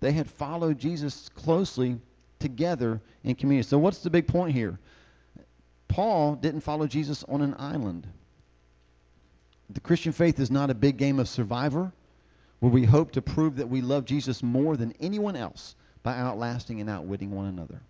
They 0.00 0.12
had 0.12 0.30
followed 0.30 0.78
Jesus 0.78 1.28
closely 1.34 1.98
together 2.38 3.02
in 3.22 3.34
community. 3.34 3.68
So, 3.68 3.76
what's 3.76 3.98
the 3.98 4.10
big 4.10 4.26
point 4.26 4.54
here? 4.54 4.78
Paul 5.88 6.36
didn't 6.36 6.62
follow 6.62 6.86
Jesus 6.86 7.22
on 7.28 7.42
an 7.42 7.54
island. 7.58 8.06
The 9.68 9.80
Christian 9.80 10.12
faith 10.12 10.40
is 10.40 10.50
not 10.50 10.70
a 10.70 10.74
big 10.74 10.96
game 10.96 11.18
of 11.18 11.28
survivor 11.28 11.92
where 12.60 12.72
we 12.72 12.84
hope 12.84 13.12
to 13.12 13.22
prove 13.22 13.56
that 13.56 13.68
we 13.68 13.80
love 13.80 14.04
Jesus 14.04 14.42
more 14.42 14.76
than 14.76 14.94
anyone 15.00 15.36
else 15.36 15.74
by 16.02 16.16
outlasting 16.16 16.80
and 16.80 16.88
outwitting 16.88 17.30
one 17.30 17.46
another. 17.46 17.80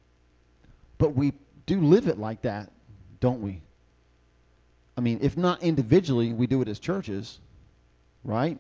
But 0.99 1.15
we 1.15 1.33
do 1.67 1.81
live 1.81 2.09
it 2.09 2.19
like 2.19 2.43
that, 2.43 2.71
don't 3.21 3.43
we? 3.43 3.61
I 4.97 5.01
mean, 5.01 5.19
if 5.21 5.37
not 5.37 5.63
individually, 5.63 6.33
we 6.33 6.47
do 6.47 6.63
it 6.63 6.69
as 6.69 6.79
churches, 6.79 7.39
right? 8.25 8.59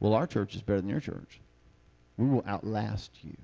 Well, 0.00 0.14
our 0.14 0.26
church 0.26 0.54
is 0.54 0.62
better 0.62 0.80
than 0.80 0.90
your 0.90 1.00
church. 1.00 1.40
We 2.16 2.26
will 2.26 2.44
outlast 2.46 3.10
you. 3.22 3.36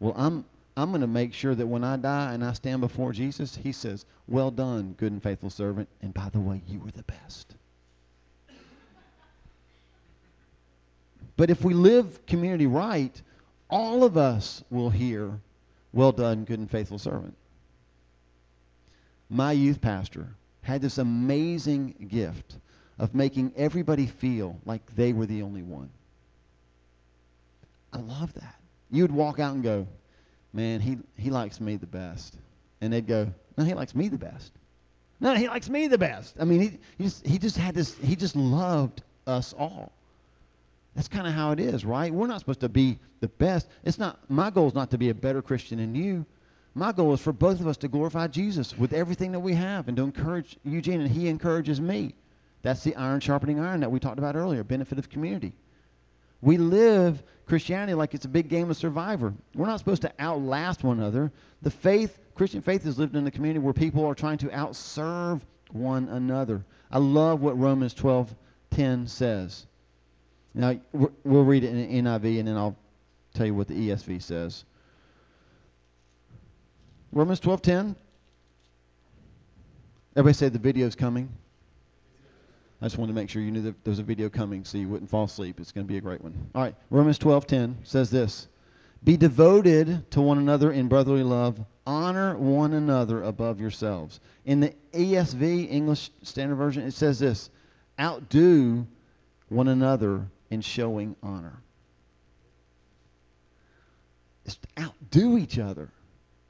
Well, 0.00 0.14
I'm 0.16 0.44
I'm 0.76 0.90
going 0.90 1.02
to 1.02 1.06
make 1.06 1.34
sure 1.34 1.54
that 1.54 1.66
when 1.66 1.84
I 1.84 1.96
die 1.96 2.32
and 2.32 2.44
I 2.44 2.52
stand 2.52 2.80
before 2.80 3.12
Jesus, 3.12 3.54
he 3.54 3.72
says, 3.72 4.04
"Well 4.26 4.50
done, 4.50 4.94
good 4.98 5.12
and 5.12 5.22
faithful 5.22 5.50
servant, 5.50 5.88
and 6.00 6.12
by 6.12 6.30
the 6.30 6.40
way, 6.40 6.62
you 6.66 6.80
were 6.80 6.90
the 6.90 7.04
best." 7.04 7.54
But 11.36 11.50
if 11.50 11.64
we 11.64 11.74
live 11.74 12.26
community 12.26 12.66
right, 12.66 13.20
all 13.68 14.04
of 14.04 14.16
us 14.16 14.62
will 14.70 14.90
hear, 14.90 15.40
Well 15.92 16.12
done, 16.12 16.44
good 16.44 16.58
and 16.58 16.70
faithful 16.70 16.98
servant. 16.98 17.36
My 19.28 19.52
youth 19.52 19.80
pastor 19.80 20.28
had 20.62 20.80
this 20.80 20.98
amazing 20.98 22.08
gift 22.08 22.56
of 22.98 23.14
making 23.14 23.52
everybody 23.56 24.06
feel 24.06 24.58
like 24.64 24.94
they 24.94 25.12
were 25.12 25.26
the 25.26 25.42
only 25.42 25.62
one. 25.62 25.90
I 27.92 27.98
love 27.98 28.32
that. 28.34 28.56
You 28.90 29.02
would 29.02 29.12
walk 29.12 29.38
out 29.40 29.54
and 29.54 29.62
go, 29.62 29.86
Man, 30.52 30.80
he, 30.80 30.98
he 31.16 31.30
likes 31.30 31.60
me 31.60 31.76
the 31.76 31.86
best. 31.86 32.36
And 32.80 32.92
they'd 32.92 33.06
go, 33.06 33.32
No, 33.56 33.64
he 33.64 33.74
likes 33.74 33.94
me 33.94 34.08
the 34.08 34.18
best. 34.18 34.52
No, 35.20 35.34
he 35.34 35.48
likes 35.48 35.68
me 35.68 35.88
the 35.88 35.98
best. 35.98 36.36
I 36.38 36.44
mean, 36.44 36.60
he, 36.60 36.78
he, 36.98 37.04
just, 37.04 37.26
he 37.26 37.38
just 37.38 37.56
had 37.56 37.74
this, 37.74 37.96
he 37.98 38.14
just 38.14 38.36
loved 38.36 39.02
us 39.26 39.52
all. 39.58 39.92
That's 40.94 41.08
kind 41.08 41.26
of 41.26 41.32
how 41.32 41.50
it 41.50 41.60
is, 41.60 41.84
right? 41.84 42.12
We're 42.12 42.28
not 42.28 42.40
supposed 42.40 42.60
to 42.60 42.68
be 42.68 42.98
the 43.20 43.28
best. 43.28 43.68
It's 43.82 43.98
not 43.98 44.18
my 44.30 44.50
goal 44.50 44.68
is 44.68 44.74
not 44.74 44.90
to 44.90 44.98
be 44.98 45.10
a 45.10 45.14
better 45.14 45.42
Christian 45.42 45.78
than 45.78 45.94
you. 45.94 46.24
My 46.74 46.92
goal 46.92 47.12
is 47.14 47.20
for 47.20 47.32
both 47.32 47.60
of 47.60 47.66
us 47.66 47.76
to 47.78 47.88
glorify 47.88 48.26
Jesus 48.28 48.76
with 48.76 48.92
everything 48.92 49.32
that 49.32 49.40
we 49.40 49.54
have 49.54 49.88
and 49.88 49.96
to 49.96 50.02
encourage 50.02 50.56
Eugene 50.64 51.00
and 51.00 51.10
he 51.10 51.28
encourages 51.28 51.80
me. 51.80 52.14
That's 52.62 52.82
the 52.82 52.96
iron 52.96 53.20
sharpening 53.20 53.60
iron 53.60 53.80
that 53.80 53.90
we 53.90 54.00
talked 54.00 54.18
about 54.18 54.36
earlier, 54.36 54.64
benefit 54.64 54.98
of 54.98 55.10
community. 55.10 55.52
We 56.40 56.58
live 56.58 57.22
Christianity 57.46 57.94
like 57.94 58.14
it's 58.14 58.24
a 58.24 58.28
big 58.28 58.48
game 58.48 58.70
of 58.70 58.76
survivor. 58.76 59.34
We're 59.54 59.66
not 59.66 59.78
supposed 59.78 60.02
to 60.02 60.12
outlast 60.18 60.82
one 60.82 60.98
another. 60.98 61.32
The 61.62 61.70
faith, 61.70 62.18
Christian 62.34 62.62
faith, 62.62 62.86
is 62.86 62.98
lived 62.98 63.16
in 63.16 63.26
a 63.26 63.30
community 63.30 63.64
where 63.64 63.72
people 63.72 64.04
are 64.06 64.14
trying 64.14 64.38
to 64.38 64.48
outserve 64.48 65.42
one 65.72 66.08
another. 66.08 66.64
I 66.90 66.98
love 66.98 67.40
what 67.40 67.58
Romans 67.58 67.94
12:10 67.94 69.08
says. 69.08 69.66
Now 70.54 70.78
we'll 70.92 71.44
read 71.44 71.64
it 71.64 71.74
in 71.74 72.04
NIV, 72.04 72.38
and 72.38 72.48
then 72.48 72.56
I'll 72.56 72.76
tell 73.34 73.46
you 73.46 73.54
what 73.54 73.66
the 73.66 73.74
ESV 73.74 74.22
says. 74.22 74.64
Romans 77.12 77.40
12:10. 77.40 77.96
Everybody 80.16 80.34
say 80.34 80.48
the 80.48 80.58
video's 80.58 80.94
coming. 80.94 81.28
I 82.80 82.86
just 82.86 82.98
wanted 82.98 83.12
to 83.12 83.16
make 83.16 83.30
sure 83.30 83.42
you 83.42 83.50
knew 83.50 83.62
that 83.62 83.82
there 83.82 83.90
was 83.90 83.98
a 83.98 84.04
video 84.04 84.28
coming 84.28 84.64
so 84.64 84.78
you 84.78 84.88
wouldn't 84.88 85.10
fall 85.10 85.24
asleep. 85.24 85.58
It's 85.58 85.72
going 85.72 85.86
to 85.86 85.92
be 85.92 85.96
a 85.96 86.00
great 86.00 86.22
one. 86.22 86.34
All 86.54 86.62
right, 86.62 86.74
Romans 86.90 87.18
12:10 87.18 87.76
says 87.82 88.10
this: 88.10 88.46
Be 89.02 89.16
devoted 89.16 90.08
to 90.12 90.20
one 90.20 90.38
another 90.38 90.70
in 90.70 90.86
brotherly 90.86 91.24
love. 91.24 91.58
Honor 91.86 92.36
one 92.36 92.74
another 92.74 93.24
above 93.24 93.60
yourselves. 93.60 94.20
In 94.44 94.60
the 94.60 94.72
ESV, 94.92 95.70
English 95.70 96.10
Standard 96.22 96.56
Version, 96.56 96.84
it 96.84 96.92
says 96.92 97.18
this: 97.18 97.50
Outdo 97.98 98.86
one 99.48 99.68
another 99.68 100.26
in 100.54 100.62
showing 100.62 101.14
honor. 101.22 101.60
It's 104.46 104.58
outdo 104.78 105.38
each 105.38 105.58
other. 105.58 105.90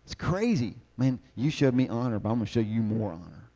It's 0.05 0.15
crazy. 0.15 0.75
Man, 0.97 1.19
you 1.35 1.51
showed 1.51 1.75
me 1.75 1.89
honor, 1.89 2.19
but 2.19 2.29
I'm 2.29 2.37
going 2.37 2.47
to 2.47 2.53
show 2.53 2.61
you 2.61 2.81
more 2.81 3.13
honor. 3.13 3.51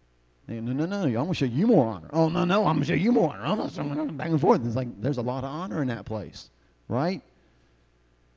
No, 0.49 0.73
no, 0.73 0.87
no, 0.87 1.03
I'm 1.03 1.13
going 1.13 1.29
to 1.29 1.35
show 1.35 1.45
you 1.45 1.67
more 1.67 1.87
honor. 1.87 2.09
Oh, 2.13 2.29
no, 2.29 2.45
no, 2.45 2.67
I'm 2.67 2.77
going 2.77 2.81
to 2.81 2.87
show 2.87 2.95
you 2.95 3.13
more 3.13 3.37
honor. 3.37 3.69
I'm 3.79 3.95
not 3.95 4.17
back 4.17 4.29
and 4.29 4.41
forth. 4.41 4.65
It's 4.65 4.77
like 4.77 4.89
there's 5.01 5.19
a 5.19 5.23
lot 5.23 5.45
of 5.45 5.51
honor 5.51 5.83
in 5.83 5.89
that 5.89 6.07
place, 6.07 6.49
right? 6.89 7.21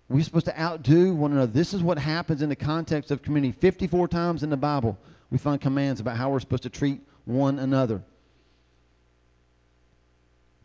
We're 0.09 0.23
supposed 0.23 0.47
to 0.47 0.61
outdo 0.61 1.15
one 1.15 1.31
another. 1.31 1.51
This 1.51 1.73
is 1.73 1.81
what 1.81 1.97
happens 1.97 2.41
in 2.41 2.49
the 2.49 2.55
context 2.55 3.11
of 3.11 3.21
community. 3.21 3.53
54 3.53 4.09
times 4.09 4.43
in 4.43 4.49
the 4.49 4.57
Bible, 4.57 4.97
we 5.29 5.37
find 5.37 5.61
commands 5.61 6.01
about 6.01 6.17
how 6.17 6.31
we're 6.31 6.41
supposed 6.41 6.63
to 6.63 6.69
treat 6.69 6.99
one 7.23 7.59
another. 7.59 8.03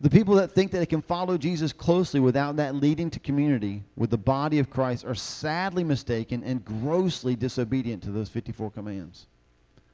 The 0.00 0.10
people 0.10 0.34
that 0.36 0.52
think 0.52 0.72
that 0.72 0.78
they 0.78 0.86
can 0.86 1.00
follow 1.00 1.38
Jesus 1.38 1.72
closely 1.72 2.20
without 2.20 2.56
that 2.56 2.74
leading 2.74 3.10
to 3.10 3.20
community 3.20 3.82
with 3.96 4.10
the 4.10 4.18
body 4.18 4.58
of 4.58 4.68
Christ 4.68 5.06
are 5.06 5.14
sadly 5.14 5.84
mistaken 5.84 6.44
and 6.44 6.62
grossly 6.64 7.34
disobedient 7.34 8.02
to 8.02 8.10
those 8.10 8.28
54 8.28 8.70
commands. 8.72 9.26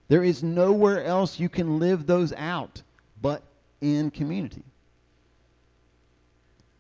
There 0.09 0.25
is 0.25 0.43
nowhere 0.43 1.05
else 1.05 1.39
you 1.39 1.49
can 1.49 1.79
live 1.79 2.07
those 2.07 2.33
out 2.33 2.83
but 3.21 3.43
in 3.81 4.11
community. 4.11 4.65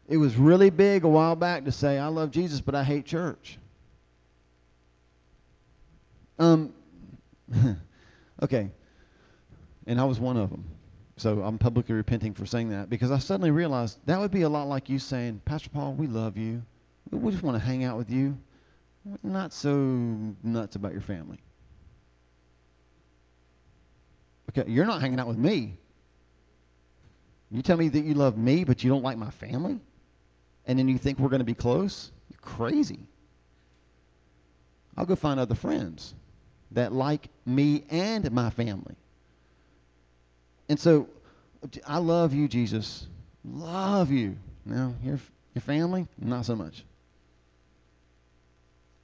It 0.08 0.16
was 0.16 0.36
really 0.36 0.70
big 0.70 1.04
a 1.04 1.08
while 1.08 1.36
back 1.36 1.64
to 1.64 1.72
say, 1.72 1.98
I 1.98 2.08
love 2.08 2.32
Jesus, 2.32 2.60
but 2.60 2.74
I 2.74 2.82
hate 2.82 3.06
church. 3.06 3.56
Um, 6.38 6.74
okay. 8.42 8.70
And 9.86 10.00
I 10.00 10.04
was 10.04 10.18
one 10.18 10.36
of 10.36 10.50
them. 10.50 10.64
So 11.16 11.42
I'm 11.42 11.58
publicly 11.58 11.94
repenting 11.94 12.34
for 12.34 12.46
saying 12.46 12.70
that 12.70 12.88
because 12.88 13.10
I 13.10 13.18
suddenly 13.18 13.50
realized 13.50 13.98
that 14.06 14.18
would 14.18 14.30
be 14.30 14.42
a 14.42 14.48
lot 14.48 14.68
like 14.68 14.88
you 14.88 14.98
saying, 14.98 15.42
Pastor 15.44 15.70
Paul, 15.70 15.92
we 15.92 16.06
love 16.06 16.36
you. 16.36 16.62
We 17.10 17.30
just 17.30 17.42
want 17.42 17.56
to 17.56 17.64
hang 17.64 17.84
out 17.84 17.98
with 17.98 18.10
you. 18.10 18.38
Not 19.22 19.52
so 19.52 19.74
nuts 20.42 20.76
about 20.76 20.92
your 20.92 21.00
family. 21.00 21.38
Okay, 24.50 24.70
you're 24.70 24.86
not 24.86 25.00
hanging 25.00 25.18
out 25.18 25.28
with 25.28 25.38
me. 25.38 25.76
You 27.50 27.62
tell 27.62 27.76
me 27.76 27.88
that 27.88 28.04
you 28.04 28.14
love 28.14 28.38
me, 28.38 28.64
but 28.64 28.82
you 28.82 28.90
don't 28.90 29.02
like 29.02 29.18
my 29.18 29.30
family? 29.30 29.78
And 30.66 30.78
then 30.78 30.88
you 30.88 30.96
think 30.98 31.18
we're 31.18 31.28
going 31.28 31.40
to 31.40 31.44
be 31.44 31.54
close? 31.54 32.10
You're 32.30 32.40
crazy. 32.40 33.00
I'll 34.96 35.06
go 35.06 35.16
find 35.16 35.38
other 35.38 35.54
friends 35.54 36.14
that 36.70 36.92
like 36.92 37.28
me 37.44 37.84
and 37.90 38.30
my 38.32 38.50
family. 38.50 38.94
And 40.68 40.78
so 40.78 41.08
I 41.86 41.98
love 41.98 42.34
you, 42.34 42.48
Jesus. 42.48 43.06
Love 43.44 44.10
you. 44.10 44.36
Now, 44.64 44.94
your, 45.02 45.18
your 45.54 45.62
family, 45.62 46.06
not 46.18 46.46
so 46.46 46.56
much. 46.56 46.84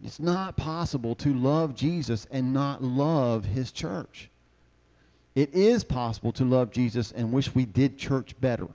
It's 0.04 0.20
not 0.20 0.56
possible 0.56 1.16
to 1.16 1.34
love 1.34 1.74
Jesus 1.74 2.26
and 2.30 2.52
not 2.52 2.82
love 2.82 3.44
his 3.44 3.72
church. 3.72 4.30
It 5.34 5.54
is 5.54 5.84
possible 5.84 6.32
to 6.32 6.44
love 6.44 6.70
Jesus 6.70 7.12
and 7.12 7.32
wish 7.32 7.54
we 7.54 7.64
did 7.64 7.98
church 7.98 8.40
better, 8.40 8.68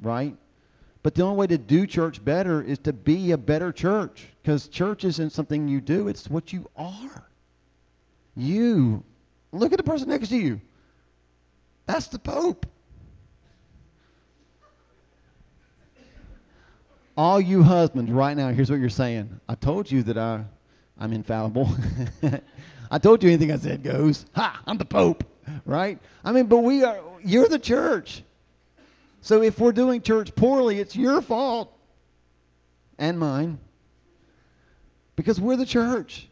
right? 0.00 0.36
But 1.02 1.14
the 1.14 1.22
only 1.22 1.36
way 1.36 1.46
to 1.48 1.58
do 1.58 1.86
church 1.86 2.24
better 2.24 2.62
is 2.62 2.78
to 2.80 2.92
be 2.92 3.32
a 3.32 3.38
better 3.38 3.72
church 3.72 4.26
because 4.42 4.68
church 4.68 5.04
isn't 5.04 5.30
something 5.30 5.68
you 5.68 5.80
do, 5.80 6.08
it's 6.08 6.28
what 6.28 6.52
you 6.52 6.68
are. 6.76 7.28
You. 8.36 9.04
Look 9.52 9.72
at 9.72 9.78
the 9.78 9.84
person 9.84 10.08
next 10.08 10.28
to 10.28 10.36
you. 10.36 10.60
That's 11.86 12.08
the 12.08 12.18
Pope. 12.18 12.66
All 17.16 17.40
you 17.40 17.62
husbands 17.62 18.10
right 18.10 18.36
now, 18.36 18.48
here's 18.50 18.70
what 18.70 18.78
you're 18.78 18.90
saying. 18.90 19.40
I 19.48 19.54
told 19.54 19.90
you 19.90 20.02
that 20.02 20.18
I, 20.18 20.44
I'm 20.98 21.12
infallible. 21.12 21.70
I 22.90 22.98
told 22.98 23.22
you 23.22 23.30
anything 23.30 23.52
I 23.52 23.56
said 23.56 23.82
goes. 23.82 24.26
Ha! 24.34 24.60
I'm 24.66 24.76
the 24.76 24.84
Pope 24.84 25.24
right? 25.64 25.98
I 26.24 26.32
mean, 26.32 26.46
but 26.46 26.58
we 26.58 26.84
are, 26.84 27.00
you're 27.24 27.48
the 27.48 27.58
church. 27.58 28.22
So 29.20 29.42
if 29.42 29.58
we're 29.58 29.72
doing 29.72 30.02
church 30.02 30.34
poorly, 30.34 30.78
it's 30.78 30.94
your 30.94 31.20
fault 31.20 31.72
and 32.98 33.18
mine 33.18 33.58
because 35.16 35.40
we're 35.40 35.56
the 35.56 35.66
church. 35.66 36.28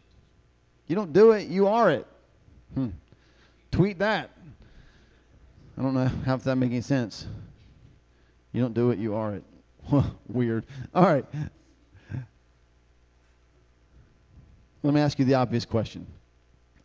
You 0.87 0.95
don't 0.95 1.13
do 1.13 1.31
it, 1.31 1.47
you 1.47 1.67
are 1.67 1.91
it. 1.91 2.07
Hmm. 2.73 2.89
Tweet 3.71 3.99
that. 3.99 4.31
I 5.77 5.81
don't 5.81 5.93
know 5.93 6.09
how 6.25 6.37
that 6.37 6.55
making 6.55 6.81
sense. 6.81 7.27
You 8.53 8.61
don't 8.61 8.73
do 8.73 8.91
it, 8.91 8.99
you 8.99 9.15
are 9.15 9.35
it. 9.35 9.43
Weird. 10.27 10.65
All 10.93 11.03
right. 11.03 11.25
Let 14.83 14.93
me 14.93 15.01
ask 15.01 15.19
you 15.19 15.25
the 15.25 15.33
obvious 15.33 15.65
question. 15.65 16.05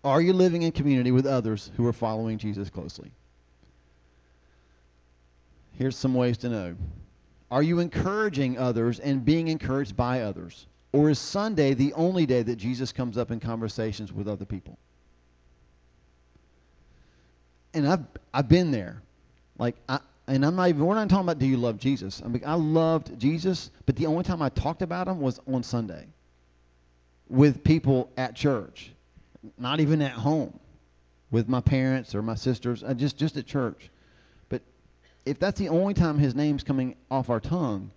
Are 0.03 0.23
you 0.23 0.33
living 0.33 0.63
in 0.63 0.73
community 0.73 1.11
with 1.11 1.27
others 1.27 1.71
who 1.77 1.87
are 1.87 1.93
following 1.93 2.39
Jesus 2.39 2.71
closely? 2.71 3.13
Here's 5.73 5.97
some 5.97 6.15
ways 6.15 6.39
to 6.39 6.49
know. 6.49 6.77
Are 7.51 7.63
you 7.63 7.81
encouraging 7.81 8.59
others 8.59 9.01
and 9.01 9.25
being 9.25 9.49
encouraged 9.49 9.97
by 9.97 10.23
others? 10.23 10.67
Or 10.93 11.11
is 11.11 11.19
Sunday 11.19 11.75
the 11.75 11.93
only 11.95 12.27
day 12.27 12.43
that 12.43 12.57
Jesus 12.57 12.93
comes 12.93 13.17
up 13.17 13.31
in 13.31 13.39
conversations 13.39 14.13
with 14.13 14.29
other 14.29 14.45
people? 14.45 14.79
And 17.75 17.87
I've 17.87 18.05
I've 18.33 18.49
been 18.49 18.71
there. 18.71 19.03
Like 19.59 19.77
I 19.89 20.01
and 20.27 20.45
I'm 20.45 20.57
not 20.57 20.69
even 20.69 20.85
we're 20.85 20.95
not 20.95 21.09
talking 21.09 21.25
about 21.25 21.39
do 21.39 21.47
you 21.47 21.57
love 21.57 21.79
Jesus. 21.79 22.23
I 22.25 22.29
mean 22.29 22.43
I 22.45 22.55
loved 22.55 23.19
Jesus, 23.19 23.71
but 23.87 23.97
the 23.97 24.07
only 24.07 24.25
time 24.25 24.43
I 24.43 24.49
talked 24.49 24.83
about 24.83 25.09
him 25.09 25.21
was 25.21 25.41
on 25.47 25.63
Sunday 25.63 26.07
with 27.29 27.63
people 27.63 28.11
at 28.17 28.35
church 28.35 28.93
not 29.59 29.81
even 29.81 30.03
at 30.03 30.13
home 30.13 30.59
with 31.31 31.49
my 31.49 31.61
parents 31.61 32.15
or 32.15 32.23
my 32.23 32.35
sisters, 32.35 32.83
uh, 32.83 32.95
just 32.95 33.17
just 33.17 33.37
at 33.37 33.47
church. 33.47 33.91
But 34.49 34.63
if 35.25 35.39
that's 35.39 35.59
the 35.59 35.69
only 35.69 35.95
time 35.95 36.19
his 36.19 36.35
name's 36.35 36.65
coming 36.65 36.97
off 37.11 37.31
our 37.31 37.41
tongue, 37.41 37.91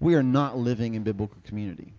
we 0.00 0.14
are 0.14 0.22
not 0.22 0.58
living 0.58 0.94
in 0.94 1.02
biblical 1.02 1.38
community. 1.44 1.92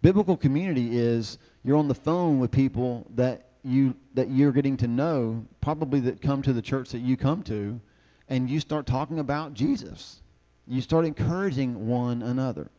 Biblical 0.00 0.36
community 0.36 0.96
is 0.98 1.38
you're 1.64 1.76
on 1.76 1.88
the 1.88 1.94
phone 1.94 2.38
with 2.38 2.50
people 2.50 3.06
that 3.14 3.48
you 3.64 3.94
that 4.14 4.30
you're 4.30 4.52
getting 4.52 4.76
to 4.78 4.88
know, 4.88 5.44
probably 5.60 6.00
that 6.00 6.20
come 6.20 6.42
to 6.42 6.52
the 6.52 6.62
church 6.62 6.90
that 6.90 6.98
you 7.00 7.16
come 7.16 7.42
to, 7.44 7.80
and 8.28 8.48
you 8.48 8.60
start 8.60 8.86
talking 8.86 9.18
about 9.18 9.54
Jesus. 9.54 10.20
You 10.66 10.80
start 10.80 11.04
encouraging 11.04 11.86
one 11.86 12.22
another. 12.22 12.70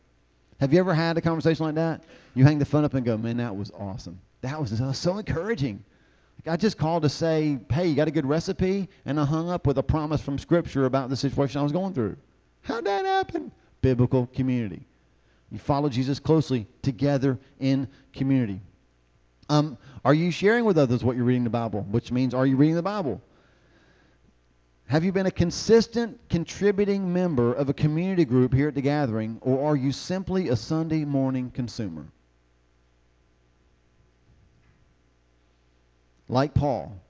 Have 0.60 0.72
you 0.72 0.78
ever 0.78 0.94
had 0.94 1.16
a 1.18 1.20
conversation 1.20 1.66
like 1.66 1.74
that? 1.74 2.04
You 2.34 2.44
hang 2.44 2.58
the 2.58 2.64
phone 2.64 2.84
up 2.84 2.94
and 2.94 3.04
go, 3.04 3.16
man, 3.16 3.36
that 3.38 3.54
was 3.54 3.70
awesome. 3.78 4.20
That 4.40 4.60
was 4.60 4.80
uh, 4.80 4.92
so 4.92 5.18
encouraging. 5.18 5.82
I 6.46 6.56
just 6.56 6.76
called 6.76 7.02
to 7.04 7.08
say, 7.08 7.58
hey, 7.70 7.88
you 7.88 7.94
got 7.94 8.08
a 8.08 8.10
good 8.10 8.26
recipe? 8.26 8.88
And 9.06 9.18
I 9.18 9.24
hung 9.24 9.50
up 9.50 9.66
with 9.66 9.78
a 9.78 9.82
promise 9.82 10.20
from 10.20 10.38
Scripture 10.38 10.84
about 10.84 11.08
the 11.08 11.16
situation 11.16 11.60
I 11.60 11.62
was 11.62 11.72
going 11.72 11.94
through. 11.94 12.16
How'd 12.62 12.84
that 12.84 13.04
happen? 13.04 13.50
Biblical 13.80 14.26
community. 14.34 14.86
You 15.50 15.58
follow 15.58 15.88
Jesus 15.88 16.18
closely 16.20 16.66
together 16.82 17.38
in 17.60 17.88
community. 18.12 18.60
Um, 19.48 19.78
are 20.04 20.14
you 20.14 20.30
sharing 20.30 20.64
with 20.64 20.78
others 20.78 21.02
what 21.04 21.16
you're 21.16 21.24
reading 21.24 21.44
the 21.44 21.50
Bible? 21.50 21.82
Which 21.90 22.12
means, 22.12 22.34
are 22.34 22.46
you 22.46 22.56
reading 22.56 22.76
the 22.76 22.82
Bible? 22.82 23.20
Have 24.86 25.04
you 25.04 25.12
been 25.12 25.26
a 25.26 25.30
consistent 25.30 26.20
contributing 26.28 27.12
member 27.12 27.54
of 27.54 27.68
a 27.68 27.74
community 27.74 28.24
group 28.24 28.52
here 28.52 28.68
at 28.68 28.74
the 28.74 28.82
gathering, 28.82 29.38
or 29.40 29.66
are 29.66 29.76
you 29.76 29.92
simply 29.92 30.48
a 30.48 30.56
Sunday 30.56 31.04
morning 31.04 31.50
consumer? 31.50 32.06
Like 36.28 36.54
Paul, 36.54 37.00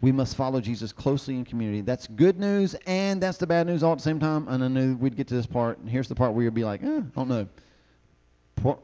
we 0.00 0.12
must 0.12 0.36
follow 0.36 0.60
Jesus 0.60 0.92
closely 0.92 1.36
in 1.36 1.44
community. 1.44 1.80
That's 1.80 2.06
good 2.08 2.38
news 2.38 2.74
and 2.86 3.22
that's 3.22 3.38
the 3.38 3.46
bad 3.46 3.66
news 3.66 3.82
all 3.82 3.92
at 3.92 3.98
the 3.98 4.04
same 4.04 4.20
time. 4.20 4.48
And 4.48 4.62
I 4.62 4.68
knew 4.68 4.96
we'd 4.96 5.16
get 5.16 5.28
to 5.28 5.34
this 5.34 5.46
part. 5.46 5.78
And 5.78 5.88
here's 5.88 6.08
the 6.08 6.14
part 6.14 6.34
where 6.34 6.44
you'd 6.44 6.54
be 6.54 6.64
like, 6.64 6.82
eh, 6.82 6.86
I 6.86 7.00
don't 7.14 7.28
know. 7.28 7.48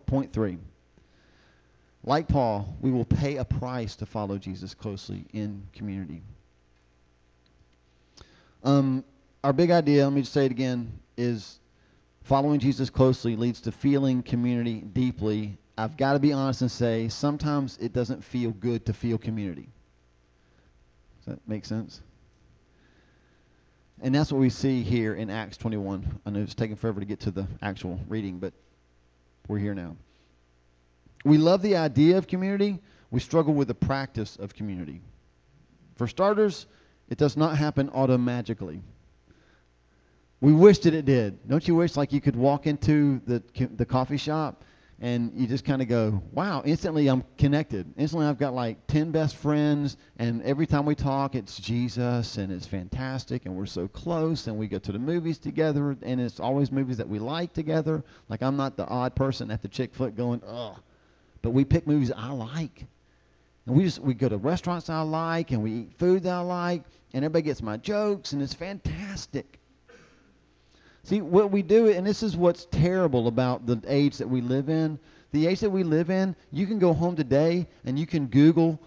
Point 0.06 0.32
three. 0.32 0.58
Like 2.09 2.27
Paul, 2.27 2.75
we 2.81 2.90
will 2.90 3.05
pay 3.05 3.37
a 3.37 3.44
price 3.44 3.94
to 3.97 4.07
follow 4.07 4.38
Jesus 4.38 4.73
closely 4.73 5.27
in 5.35 5.68
community. 5.75 6.23
Um, 8.64 9.05
our 9.44 9.53
big 9.53 9.71
idea, 9.71 10.05
let 10.05 10.14
me 10.14 10.23
just 10.23 10.33
say 10.33 10.47
it 10.47 10.51
again, 10.51 10.90
is 11.18 11.61
following 12.23 12.61
Jesus 12.61 12.88
closely 12.88 13.37
leads 13.37 13.61
to 13.61 13.73
feeling 13.73 14.23
community 14.23 14.81
deeply. 14.81 15.59
I've 15.77 15.99
got 15.99 16.14
to 16.14 16.18
be 16.18 16.33
honest 16.33 16.62
and 16.62 16.71
say 16.71 17.11
sometimes 17.11 17.77
it 17.79 17.92
doesn't 17.92 18.25
feel 18.25 18.53
good 18.53 18.87
to 18.87 18.94
feel 18.94 19.18
community. 19.18 19.68
Does 21.18 21.35
that 21.35 21.47
make 21.47 21.66
sense? 21.66 22.01
And 24.01 24.14
that's 24.14 24.33
what 24.33 24.38
we 24.38 24.49
see 24.49 24.83
here 24.83 25.12
in 25.14 25.29
Acts 25.29 25.59
21. 25.59 26.21
I 26.25 26.31
know 26.31 26.40
it's 26.40 26.55
taking 26.55 26.77
forever 26.77 27.01
to 27.01 27.07
get 27.07 27.21
to 27.21 27.31
the 27.31 27.47
actual 27.61 28.01
reading, 28.09 28.38
but 28.38 28.55
we're 29.47 29.59
here 29.59 29.75
now. 29.75 29.94
We 31.24 31.38
love 31.38 31.62
the 31.62 31.76
idea 31.76 32.18
of 32.18 32.26
community. 32.26 32.78
We 33.11 33.20
struggle 33.20 33.54
with 33.54 33.68
the 33.68 33.74
practice 33.74 34.37
of 34.37 34.54
community. 34.54 35.00
For 35.96 36.07
starters, 36.07 36.66
it 37.09 37.18
does 37.18 37.37
not 37.37 37.57
happen 37.57 37.90
automatically. 37.90 38.83
We 40.40 40.52
wish 40.52 40.78
that 40.81 40.94
it 40.94 41.04
did. 41.04 41.48
Don't 41.48 41.66
you 41.66 41.74
wish 41.74 41.96
like 41.96 42.12
you 42.12 42.20
could 42.20 42.37
walk 42.37 42.66
into 42.66 43.20
the 43.26 43.42
the 43.76 43.85
coffee 43.85 44.18
shop 44.18 44.62
and 45.00 45.33
you 45.35 45.46
just 45.46 45.64
kind 45.64 45.81
of 45.81 45.88
go, 45.88 46.20
wow, 46.33 46.62
instantly 46.64 47.07
I'm 47.07 47.22
connected. 47.37 47.87
Instantly 47.96 48.26
I've 48.26 48.38
got 48.38 48.52
like 48.52 48.85
10 48.88 49.12
best 49.12 49.37
friends, 49.37 49.96
and 50.18 50.42
every 50.42 50.66
time 50.66 50.87
we 50.87 50.96
talk, 50.96 51.37
it's 51.37 51.57
Jesus, 51.59 52.37
and 52.37 52.52
it's 52.52 52.66
fantastic, 52.66 53.46
and 53.46 53.54
we're 53.54 53.66
so 53.66 53.87
close, 53.87 54.48
and 54.48 54.59
we 54.59 54.66
go 54.66 54.78
to 54.78 54.90
the 54.90 54.98
movies 54.98 55.38
together, 55.38 55.96
and 56.02 56.20
it's 56.20 56.40
always 56.40 56.72
movies 56.72 56.96
that 56.96 57.09
we 57.09 57.20
like 57.20 57.52
together. 57.52 58.02
Like 58.28 58.42
I'm 58.42 58.57
not 58.57 58.76
the 58.76 58.87
odd 58.87 59.14
person 59.14 59.50
at 59.50 59.62
the 59.62 59.68
chick 59.68 59.94
flick 59.94 60.16
going, 60.16 60.42
ugh. 60.46 60.81
But 61.42 61.51
we 61.51 61.64
pick 61.64 61.87
movies 61.87 62.12
I 62.14 62.31
like. 62.31 62.87
And 63.66 63.77
we 63.77 63.85
just 63.85 64.01
we 64.01 64.14
go 64.14 64.29
to 64.29 64.38
restaurants 64.38 64.88
I 64.88 65.03
like 65.03 65.53
and 65.53 65.62
we 65.62 65.72
eat 65.72 65.92
food 65.98 66.22
that 66.22 66.33
I 66.33 66.40
like 66.40 66.85
and 67.12 67.24
everybody 67.24 67.42
gets 67.42 67.62
my 67.62 67.77
jokes 67.77 68.33
and 68.33 68.42
it's 68.42 68.55
fantastic. 68.55 69.59
See, 71.05 71.22
what 71.22 71.51
we 71.51 71.62
do, 71.62 71.88
and 71.88 72.07
this 72.07 72.22
is 72.22 72.37
what's 72.37 72.66
terrible 72.70 73.29
about 73.29 73.66
the 73.66 73.81
age 73.87 74.18
that 74.18 74.29
we 74.29 74.40
live 74.40 74.68
in. 74.68 74.98
The 75.33 75.46
age 75.46 75.61
that 75.61 75.70
we 75.70 75.83
live 75.83 76.11
in, 76.11 76.35
you 76.53 76.66
can 76.66 76.79
go 76.79 76.92
home 76.92 77.16
today 77.16 77.66
and 77.85 77.98
you 77.98 78.07
can 78.07 78.27
Google 78.27 78.79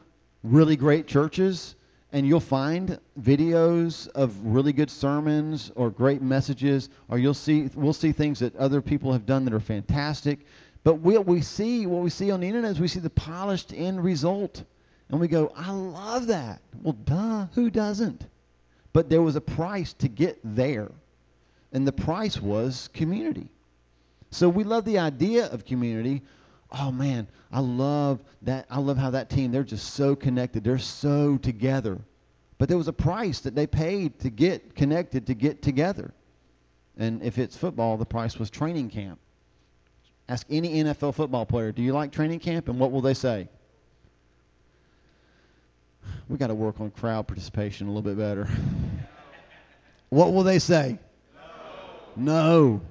really 0.43 0.75
great 0.75 1.07
churches 1.07 1.75
and 2.11 2.27
you'll 2.27 2.39
find 2.39 2.99
videos 3.21 4.07
of 4.09 4.35
really 4.43 4.73
good 4.73 4.89
sermons 4.89 5.71
or 5.75 5.89
great 5.89 6.21
messages 6.21 6.89
or 7.09 7.17
you'll 7.17 7.33
see 7.33 7.69
we'll 7.75 7.93
see 7.93 8.11
things 8.11 8.39
that 8.39 8.55
other 8.55 8.81
people 8.81 9.13
have 9.13 9.25
done 9.25 9.45
that 9.45 9.53
are 9.53 9.59
fantastic 9.59 10.39
but 10.83 10.95
what 10.95 11.25
we 11.25 11.41
see, 11.41 11.85
what 11.85 12.01
we 12.01 12.09
see 12.09 12.31
on 12.31 12.39
the 12.39 12.47
internet 12.47 12.71
is 12.71 12.79
we 12.79 12.87
see 12.87 12.99
the 12.99 13.09
polished 13.09 13.73
end 13.73 14.03
result. 14.03 14.63
And 15.09 15.19
we 15.19 15.27
go, 15.27 15.51
I 15.55 15.71
love 15.71 16.27
that. 16.27 16.61
Well, 16.81 16.93
duh, 16.93 17.47
who 17.53 17.69
doesn't? 17.69 18.25
But 18.93 19.09
there 19.09 19.21
was 19.21 19.35
a 19.35 19.41
price 19.41 19.93
to 19.93 20.07
get 20.07 20.39
there. 20.43 20.91
And 21.71 21.85
the 21.85 21.91
price 21.91 22.41
was 22.41 22.89
community. 22.93 23.49
So 24.31 24.49
we 24.49 24.63
love 24.63 24.85
the 24.85 24.99
idea 24.99 25.47
of 25.47 25.65
community. 25.65 26.21
Oh 26.71 26.91
man, 26.91 27.27
I 27.51 27.59
love 27.59 28.23
that. 28.43 28.65
I 28.69 28.79
love 28.79 28.97
how 28.97 29.09
that 29.11 29.29
team, 29.29 29.51
they're 29.51 29.63
just 29.63 29.93
so 29.93 30.15
connected. 30.15 30.63
They're 30.63 30.77
so 30.77 31.37
together. 31.37 31.99
But 32.57 32.69
there 32.69 32.77
was 32.77 32.87
a 32.87 32.93
price 32.93 33.39
that 33.41 33.55
they 33.55 33.67
paid 33.67 34.19
to 34.19 34.29
get 34.29 34.75
connected, 34.75 35.27
to 35.27 35.33
get 35.33 35.61
together. 35.61 36.13
And 36.97 37.21
if 37.23 37.37
it's 37.37 37.57
football, 37.57 37.97
the 37.97 38.05
price 38.05 38.37
was 38.37 38.49
training 38.49 38.89
camp. 38.89 39.19
Ask 40.31 40.47
any 40.49 40.81
NFL 40.81 41.15
football 41.15 41.45
player, 41.45 41.73
do 41.73 41.81
you 41.81 41.91
like 41.91 42.13
training 42.13 42.39
camp? 42.39 42.69
And 42.69 42.79
what 42.79 42.93
will 42.93 43.01
they 43.01 43.13
say? 43.13 43.49
We 46.29 46.37
got 46.37 46.47
to 46.47 46.55
work 46.55 46.79
on 46.79 46.89
crowd 46.91 47.27
participation 47.27 47.87
a 47.87 47.89
little 47.89 48.01
bit 48.01 48.17
better. 48.17 48.47
what 50.09 50.31
will 50.31 50.43
they 50.43 50.59
say? 50.59 50.97
No. 52.15 52.23
no. 52.23 52.81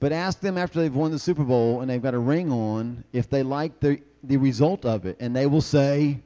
But 0.00 0.12
ask 0.12 0.40
them 0.40 0.56
after 0.56 0.80
they've 0.80 0.94
won 0.94 1.10
the 1.10 1.18
Super 1.18 1.44
Bowl 1.44 1.82
and 1.82 1.90
they've 1.90 2.00
got 2.00 2.14
a 2.14 2.18
ring 2.18 2.50
on 2.50 3.04
if 3.12 3.28
they 3.28 3.42
like 3.42 3.78
the, 3.80 4.00
the 4.22 4.38
result 4.38 4.86
of 4.86 5.04
it. 5.04 5.18
And 5.20 5.36
they 5.36 5.44
will 5.44 5.60
say, 5.60 6.00
yes. 6.06 6.20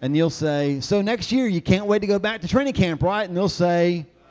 and 0.00 0.16
you'll 0.16 0.30
say, 0.30 0.80
so 0.80 1.00
next 1.00 1.30
year 1.30 1.46
you 1.46 1.60
can't 1.60 1.86
wait 1.86 2.00
to 2.00 2.08
go 2.08 2.18
back 2.18 2.40
to 2.40 2.48
training 2.48 2.72
camp, 2.72 3.04
right? 3.04 3.28
And 3.28 3.36
they'll 3.36 3.48
say, 3.48 4.04
no. 4.04 4.26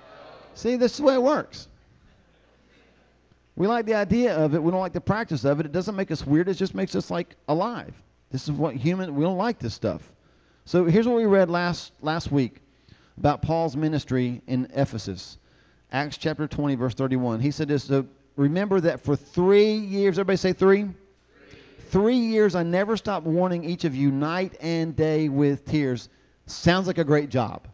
see, 0.56 0.76
this 0.76 0.92
is 0.92 0.98
the 0.98 1.04
way 1.04 1.14
it 1.14 1.24
works. 1.24 1.70
We 3.56 3.68
like 3.68 3.86
the 3.86 3.96
idea 3.96 4.36
of 4.36 4.56
it. 4.56 4.64
We 4.64 4.72
don't 4.72 4.80
like 4.80 4.94
the 4.94 5.02
practice 5.02 5.44
of 5.44 5.60
it. 5.60 5.66
It 5.66 5.72
doesn't 5.72 5.96
make 5.96 6.12
us 6.12 6.26
weird. 6.26 6.48
It 6.48 6.56
just 6.56 6.74
makes 6.74 6.96
us 6.96 7.12
like 7.12 7.36
alive. 7.48 7.94
This 8.32 8.44
is 8.44 8.52
what 8.52 8.76
human. 8.76 9.16
We 9.16 9.24
don't 9.24 9.38
like 9.38 9.60
this 9.60 9.74
stuff. 9.74 10.02
So 10.66 10.86
here's 10.86 11.08
what 11.08 11.18
we 11.18 11.26
read 11.26 11.50
last 11.50 11.92
last 12.02 12.32
week 12.32 12.62
about 13.18 13.42
Paul's 13.42 13.76
ministry 13.76 14.42
in 14.48 14.68
Ephesus. 14.74 15.38
Acts 15.92 16.18
chapter 16.18 16.48
20, 16.48 16.76
verse 16.76 16.94
31. 16.94 17.42
He 17.42 17.52
said 17.52 17.68
this. 17.68 17.84
So 17.84 18.06
remember 18.38 18.80
that 18.82 19.02
for 19.02 19.16
three 19.16 19.74
years. 19.74 20.18
Everybody 20.18 20.38
say 20.38 20.54
three. 20.54 20.84
Three, 20.84 20.94
three 21.90 22.18
years 22.18 22.56
I 22.56 22.64
never 22.64 22.96
stopped 22.96 23.26
warning 23.26 23.66
each 23.66 23.84
of 23.84 23.94
you 23.94 24.12
night 24.12 24.56
and 24.62 24.96
day 24.96 25.28
with 25.28 25.66
tears. 25.66 26.08
Sounds 26.46 26.88
like 26.88 26.98
a 26.98 27.04
great 27.04 27.30
job. 27.30 27.68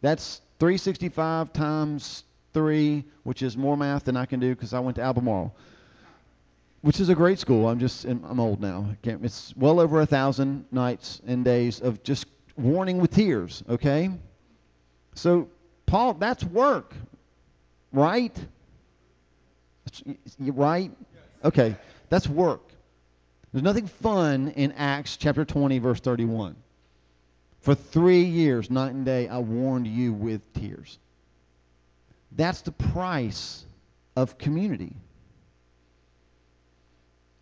That's 0.00 0.40
365 0.60 1.52
times 1.52 2.24
three, 2.52 3.04
which 3.22 3.42
is 3.42 3.56
more 3.56 3.76
math 3.76 4.04
than 4.04 4.16
I 4.16 4.26
can 4.26 4.40
do 4.40 4.54
because 4.54 4.74
I 4.74 4.80
went 4.80 4.96
to 4.96 5.02
Albemarle, 5.02 5.54
which 6.82 7.00
is 7.00 7.08
a 7.08 7.14
great 7.14 7.38
school. 7.38 7.68
I'm 7.68 7.78
just 7.78 8.04
I'm 8.04 8.40
old 8.40 8.60
now. 8.60 8.94
it's 9.02 9.54
well 9.56 9.80
over 9.80 10.00
a 10.00 10.06
thousand 10.06 10.64
nights 10.70 11.20
and 11.26 11.44
days 11.44 11.80
of 11.80 12.02
just 12.02 12.26
warning 12.56 12.98
with 12.98 13.12
tears. 13.12 13.62
Okay, 13.68 14.10
so 15.14 15.48
Paul, 15.86 16.14
that's 16.14 16.44
work, 16.44 16.94
right? 17.92 18.36
Right? 20.38 20.92
Okay, 21.44 21.76
that's 22.08 22.28
work. 22.28 22.62
There's 23.52 23.64
nothing 23.64 23.88
fun 23.88 24.52
in 24.54 24.72
Acts 24.72 25.16
chapter 25.16 25.44
20, 25.44 25.78
verse 25.80 26.00
31. 26.00 26.54
For 27.60 27.74
three 27.74 28.22
years, 28.22 28.70
night 28.70 28.92
and 28.92 29.04
day, 29.04 29.28
I 29.28 29.38
warned 29.38 29.86
you 29.86 30.12
with 30.12 30.40
tears. 30.54 30.98
That's 32.32 32.62
the 32.62 32.72
price 32.72 33.64
of 34.16 34.38
community. 34.38 34.94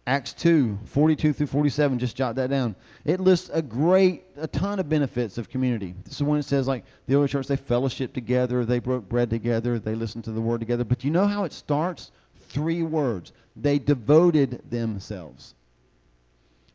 Acts 0.06 0.32
2, 0.32 0.78
42 0.86 1.34
through 1.34 1.46
47, 1.46 1.98
just 1.98 2.16
jot 2.16 2.36
that 2.36 2.48
down. 2.48 2.74
It 3.04 3.20
lists 3.20 3.50
a 3.52 3.60
great, 3.60 4.24
a 4.38 4.46
ton 4.46 4.78
of 4.78 4.88
benefits 4.88 5.36
of 5.36 5.50
community. 5.50 5.94
This 6.04 6.14
is 6.14 6.22
when 6.22 6.38
it 6.38 6.44
says, 6.44 6.66
like, 6.66 6.84
the 7.06 7.16
early 7.16 7.28
church, 7.28 7.46
they 7.46 7.56
fellowship 7.56 8.14
together, 8.14 8.64
they 8.64 8.78
broke 8.78 9.06
bread 9.06 9.28
together, 9.28 9.78
they 9.78 9.94
listened 9.94 10.24
to 10.24 10.32
the 10.32 10.40
word 10.40 10.60
together. 10.60 10.84
But 10.84 11.04
you 11.04 11.10
know 11.10 11.26
how 11.26 11.44
it 11.44 11.52
starts? 11.52 12.10
Three 12.48 12.82
words. 12.82 13.32
They 13.54 13.78
devoted 13.78 14.62
themselves. 14.70 15.54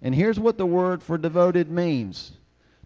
And 0.04 0.14
here's 0.14 0.40
what 0.40 0.60
the 0.60 0.66
word 0.68 1.02
for 1.02 1.18
devoted 1.18 1.72
means 1.72 2.34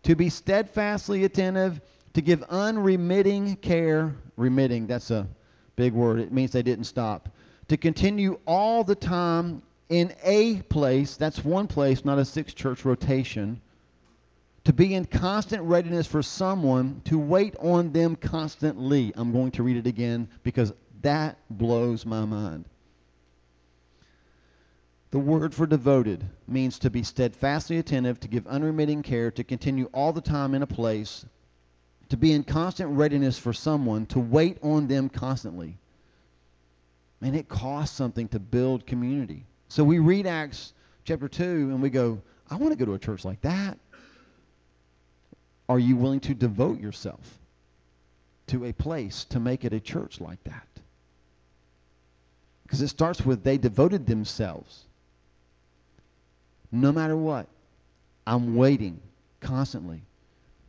to 0.04 0.16
be 0.16 0.30
steadfastly 0.30 1.26
attentive 1.26 1.82
to 2.14 2.22
give 2.22 2.42
unremitting 2.44 3.58
care, 3.58 4.16
remitting, 4.38 4.88
that's 4.88 5.12
a 5.12 5.28
big 5.76 5.94
word. 5.94 6.20
It 6.20 6.32
means 6.32 6.52
they 6.52 6.64
didn't 6.64 6.86
stop. 6.86 7.30
To 7.68 7.76
continue 7.78 8.40
all 8.48 8.86
the 8.86 8.96
time 8.96 9.62
in 9.90 10.14
a 10.24 10.62
place, 10.64 11.18
that's 11.18 11.44
one 11.44 11.68
place, 11.68 12.06
not 12.06 12.18
a 12.18 12.26
six 12.26 12.54
church 12.54 12.86
rotation. 12.86 13.60
to 14.68 14.74
be 14.74 14.96
in 14.96 15.06
constant 15.06 15.64
readiness 15.64 16.06
for 16.06 16.22
someone 16.22 17.02
to 17.06 17.18
wait 17.18 17.56
on 17.62 17.94
them 17.94 18.18
constantly. 18.18 19.14
I'm 19.16 19.32
going 19.32 19.52
to 19.52 19.64
read 19.64 19.78
it 19.78 19.88
again 19.88 20.28
because 20.44 20.74
that 21.04 21.38
blows 21.50 22.06
my 22.06 22.26
mind. 22.26 22.66
The 25.12 25.20
word 25.20 25.54
for 25.54 25.66
devoted 25.66 26.22
means 26.50 26.80
to 26.80 26.90
be 26.90 27.04
steadfastly 27.04 27.78
attentive, 27.78 28.20
to 28.20 28.28
give 28.28 28.46
unremitting 28.46 29.04
care, 29.04 29.32
to 29.32 29.44
continue 29.46 29.90
all 29.94 30.12
the 30.12 30.20
time 30.20 30.54
in 30.54 30.64
a 30.64 30.68
place, 30.68 31.26
to 32.10 32.18
be 32.18 32.32
in 32.32 32.44
constant 32.44 32.92
readiness 32.92 33.38
for 33.38 33.54
someone, 33.54 34.06
to 34.08 34.20
wait 34.20 34.58
on 34.62 34.88
them 34.88 35.10
constantly. 35.10 35.78
And 37.22 37.36
it 37.36 37.50
costs 37.50 37.96
something 37.96 38.28
to 38.30 38.40
build 38.40 38.86
community. 38.86 39.46
So 39.70 39.84
we 39.84 40.00
read 40.00 40.28
Acts 40.28 40.74
chapter 41.04 41.28
2 41.28 41.44
and 41.44 41.82
we 41.82 41.90
go, 41.90 42.22
I 42.50 42.56
want 42.56 42.72
to 42.72 42.78
go 42.78 42.86
to 42.86 42.94
a 42.94 43.00
church 43.00 43.26
like 43.26 43.42
that. 43.42 43.78
Are 45.68 45.80
you 45.80 45.98
willing 45.98 46.22
to 46.22 46.34
devote 46.34 46.80
yourself 46.80 47.20
to 48.48 48.66
a 48.66 48.72
place 48.72 49.26
to 49.26 49.40
make 49.40 49.66
it 49.66 49.74
a 49.74 49.80
church 49.80 50.22
like 50.22 50.42
that? 50.46 50.68
Because 52.64 52.82
it 52.82 52.88
starts 52.88 53.26
with 53.26 53.44
they 53.44 53.58
devoted 53.58 54.06
themselves. 54.06 54.86
No 56.72 56.92
matter 56.92 57.18
what, 57.18 57.48
I'm 58.26 58.56
waiting 58.56 59.00
constantly 59.42 60.02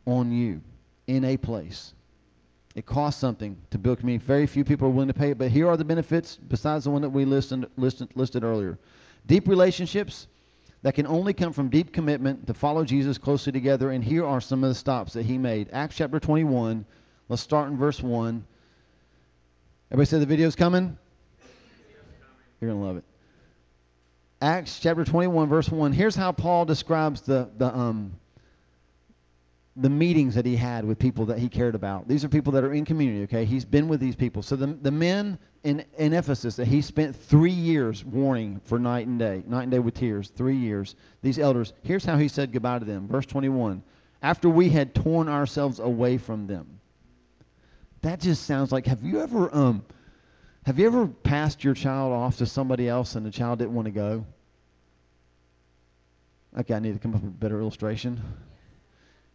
on 0.05 0.31
you 0.31 0.61
in 1.09 1.25
a 1.25 1.37
place. 1.37 1.93
It 2.75 2.85
costs 2.85 3.19
something 3.19 3.57
to 3.71 3.79
build 3.79 3.99
community. 3.99 4.25
Very 4.25 4.45
few 4.45 4.63
people 4.63 4.87
are 4.87 4.91
willing 4.91 5.07
to 5.07 5.13
pay 5.13 5.31
it, 5.31 5.39
but 5.39 5.49
here 5.49 5.67
are 5.67 5.75
the 5.75 5.83
benefits 5.83 6.37
besides 6.37 6.83
the 6.83 6.91
one 6.91 7.01
that 7.01 7.09
we 7.09 7.25
listed, 7.25 7.65
listed, 7.77 8.09
listed 8.15 8.43
earlier. 8.43 8.77
Deep 9.25 9.47
relationships 9.47 10.27
that 10.83 10.93
can 10.93 11.07
only 11.07 11.33
come 11.33 11.51
from 11.51 11.69
deep 11.69 11.91
commitment 11.91 12.45
to 12.45 12.53
follow 12.53 12.85
Jesus 12.85 13.17
closely 13.17 13.51
together. 13.51 13.89
And 13.89 14.03
here 14.03 14.23
are 14.23 14.39
some 14.39 14.63
of 14.63 14.69
the 14.69 14.75
stops 14.75 15.13
that 15.13 15.23
he 15.23 15.37
made. 15.37 15.69
Acts 15.73 15.95
chapter 15.97 16.19
21. 16.19 16.85
Let's 17.27 17.41
start 17.41 17.69
in 17.69 17.77
verse 17.77 18.01
1. 18.01 18.45
Everybody 19.91 20.05
say 20.05 20.19
the 20.19 20.25
video's 20.27 20.55
coming? 20.55 20.95
You're 22.61 22.69
going 22.69 22.81
to 22.81 22.87
love 22.87 22.97
it. 22.97 23.03
Acts 24.41 24.79
chapter 24.79 25.03
21, 25.03 25.49
verse 25.49 25.69
1. 25.69 25.91
Here's 25.91 26.15
how 26.15 26.31
Paul 26.31 26.65
describes 26.65 27.21
the, 27.21 27.49
the, 27.57 27.75
um, 27.75 28.13
the 29.81 29.89
meetings 29.89 30.35
that 30.35 30.45
he 30.45 30.55
had 30.55 30.83
with 30.83 30.99
people 30.99 31.25
that 31.25 31.39
he 31.39 31.47
cared 31.47 31.73
about. 31.73 32.07
These 32.07 32.25
are 32.25 32.29
people 32.29 32.51
that 32.53 32.63
are 32.63 32.73
in 32.73 32.83
community, 32.83 33.23
okay? 33.23 33.45
He's 33.45 33.63
been 33.63 33.87
with 33.87 33.99
these 33.99 34.15
people. 34.15 34.43
So 34.43 34.55
the, 34.55 34.67
the 34.67 34.91
men 34.91 35.39
in, 35.63 35.85
in 35.97 36.13
Ephesus 36.13 36.55
that 36.57 36.67
he 36.67 36.81
spent 36.81 37.15
three 37.15 37.51
years 37.51 38.03
warning 38.03 38.59
for 38.65 38.77
night 38.77 39.07
and 39.07 39.17
day, 39.17 39.43
night 39.47 39.63
and 39.63 39.71
day 39.71 39.79
with 39.79 39.93
tears, 39.93 40.29
three 40.35 40.57
years, 40.57 40.95
these 41.21 41.39
elders, 41.39 41.73
here's 41.83 42.03
how 42.03 42.17
he 42.17 42.27
said 42.27 42.51
goodbye 42.51 42.79
to 42.79 42.85
them. 42.85 43.07
Verse 43.07 43.25
21. 43.25 43.81
After 44.21 44.49
we 44.49 44.69
had 44.69 44.93
torn 44.93 45.29
ourselves 45.29 45.79
away 45.79 46.17
from 46.17 46.47
them. 46.47 46.79
That 48.01 48.19
just 48.19 48.45
sounds 48.45 48.71
like, 48.71 48.85
have 48.85 49.03
you 49.03 49.21
ever, 49.21 49.53
um, 49.55 49.85
have 50.65 50.77
you 50.77 50.87
ever 50.87 51.07
passed 51.07 51.63
your 51.63 51.73
child 51.73 52.11
off 52.11 52.37
to 52.37 52.45
somebody 52.45 52.87
else 52.87 53.15
and 53.15 53.25
the 53.25 53.31
child 53.31 53.59
didn't 53.59 53.73
want 53.73 53.85
to 53.85 53.91
go? 53.91 54.25
Okay, 56.57 56.73
I 56.73 56.79
need 56.79 56.93
to 56.93 56.99
come 56.99 57.13
up 57.13 57.21
with 57.21 57.31
a 57.31 57.33
better 57.33 57.61
illustration. 57.61 58.21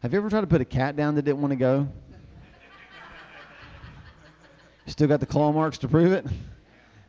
Have 0.05 0.13
you 0.13 0.19
ever 0.19 0.29
tried 0.29 0.43
to 0.43 0.47
put 0.47 0.61
a 0.61 0.67
cat 0.67 0.97
down 0.97 1.15
that 1.15 1.23
didn't 1.23 1.41
want 1.41 1.53
to 1.53 1.57
go? 1.57 1.89
Still 4.85 5.09
got 5.09 5.19
the 5.21 5.25
claw 5.25 5.51
marks 5.51 5.79
to 5.79 5.89
prove 5.89 6.13
it? 6.13 6.27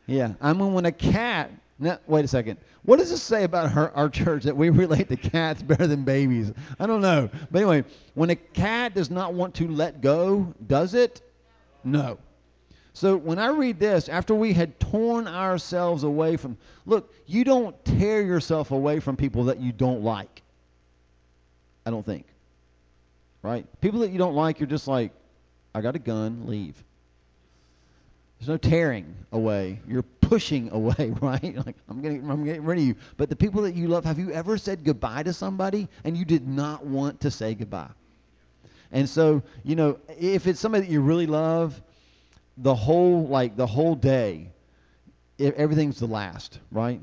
Yeah. 0.06 0.36
I 0.40 0.54
mean, 0.54 0.74
when 0.74 0.86
a 0.86 0.94
cat. 0.94 1.52
Wait 1.78 2.24
a 2.24 2.28
second. 2.30 2.58
What 2.84 3.00
does 3.00 3.10
this 3.10 3.22
say 3.22 3.44
about 3.44 3.70
her, 3.72 3.92
our 3.98 4.08
church 4.08 4.44
that 4.44 4.56
we 4.56 4.70
relate 4.70 5.10
to 5.10 5.18
cats 5.18 5.62
better 5.62 5.88
than 5.88 6.06
babies? 6.06 6.54
I 6.80 6.88
don't 6.88 7.02
know. 7.02 7.30
But 7.52 7.64
anyway, 7.64 7.84
when 8.14 8.30
a 8.30 8.36
cat 8.38 8.94
does 8.94 9.12
not 9.12 9.34
want 9.34 9.56
to 9.56 9.68
let 9.68 10.00
go, 10.00 10.54
does 10.66 10.94
it? 10.94 11.22
No. 11.84 12.18
So 12.94 13.18
when 13.18 13.40
I 13.40 13.48
read 13.48 13.78
this, 13.78 14.08
after 14.08 14.34
we 14.34 14.54
had 14.54 14.80
torn 14.80 15.28
ourselves 15.28 16.04
away 16.04 16.38
from, 16.38 16.56
look, 16.86 17.14
you 17.26 17.44
don't 17.44 17.76
tear 17.84 18.22
yourself 18.22 18.72
away 18.72 19.02
from 19.02 19.18
people 19.18 19.44
that 19.44 19.60
you 19.60 19.74
don't 19.74 20.02
like. 20.02 20.44
I 21.86 21.92
don't 21.92 22.06
think. 22.06 22.28
Right? 23.46 23.68
People 23.80 24.00
that 24.00 24.10
you 24.10 24.18
don't 24.18 24.34
like, 24.34 24.60
you're 24.60 24.66
just 24.66 24.88
like, 24.88 25.12
I 25.76 25.82
got 25.82 25.96
a 25.96 26.00
gun, 26.00 26.48
leave. 26.48 26.84
There's 28.40 28.50
no 28.50 28.58
tearing 28.58 29.16
away. 29.32 29.80
You're 29.88 30.02
pushing 30.02 30.72
away, 30.72 31.14
right? 31.22 31.56
Like 31.64 31.76
I'm 31.88 32.02
getting, 32.02 32.28
I'm 32.28 32.44
getting 32.44 32.66
rid 32.66 32.80
of 32.80 32.84
you. 32.84 32.96
But 33.18 33.30
the 33.30 33.36
people 33.36 33.62
that 33.62 33.76
you 33.76 33.88
love, 33.88 34.04
have 34.04 34.18
you 34.18 34.32
ever 34.32 34.58
said 34.58 34.84
goodbye 34.84 35.22
to 35.22 35.32
somebody 35.32 35.88
and 36.04 36.18
you 36.18 36.26
did 36.26 36.48
not 36.48 36.88
want 36.88 37.22
to 37.22 37.30
say 37.30 37.54
goodbye? 37.54 37.92
And 38.92 39.08
so, 39.08 39.44
you 39.64 39.76
know, 39.76 40.00
if 40.20 40.48
it's 40.48 40.60
somebody 40.60 40.88
that 40.88 40.92
you 40.92 41.02
really 41.02 41.28
love, 41.28 41.80
the 42.58 42.74
whole 42.74 43.28
like 43.28 43.56
the 43.56 43.68
whole 43.68 43.94
day, 43.94 44.50
everything's 45.38 46.00
the 46.00 46.08
last, 46.08 46.60
right? 46.72 47.00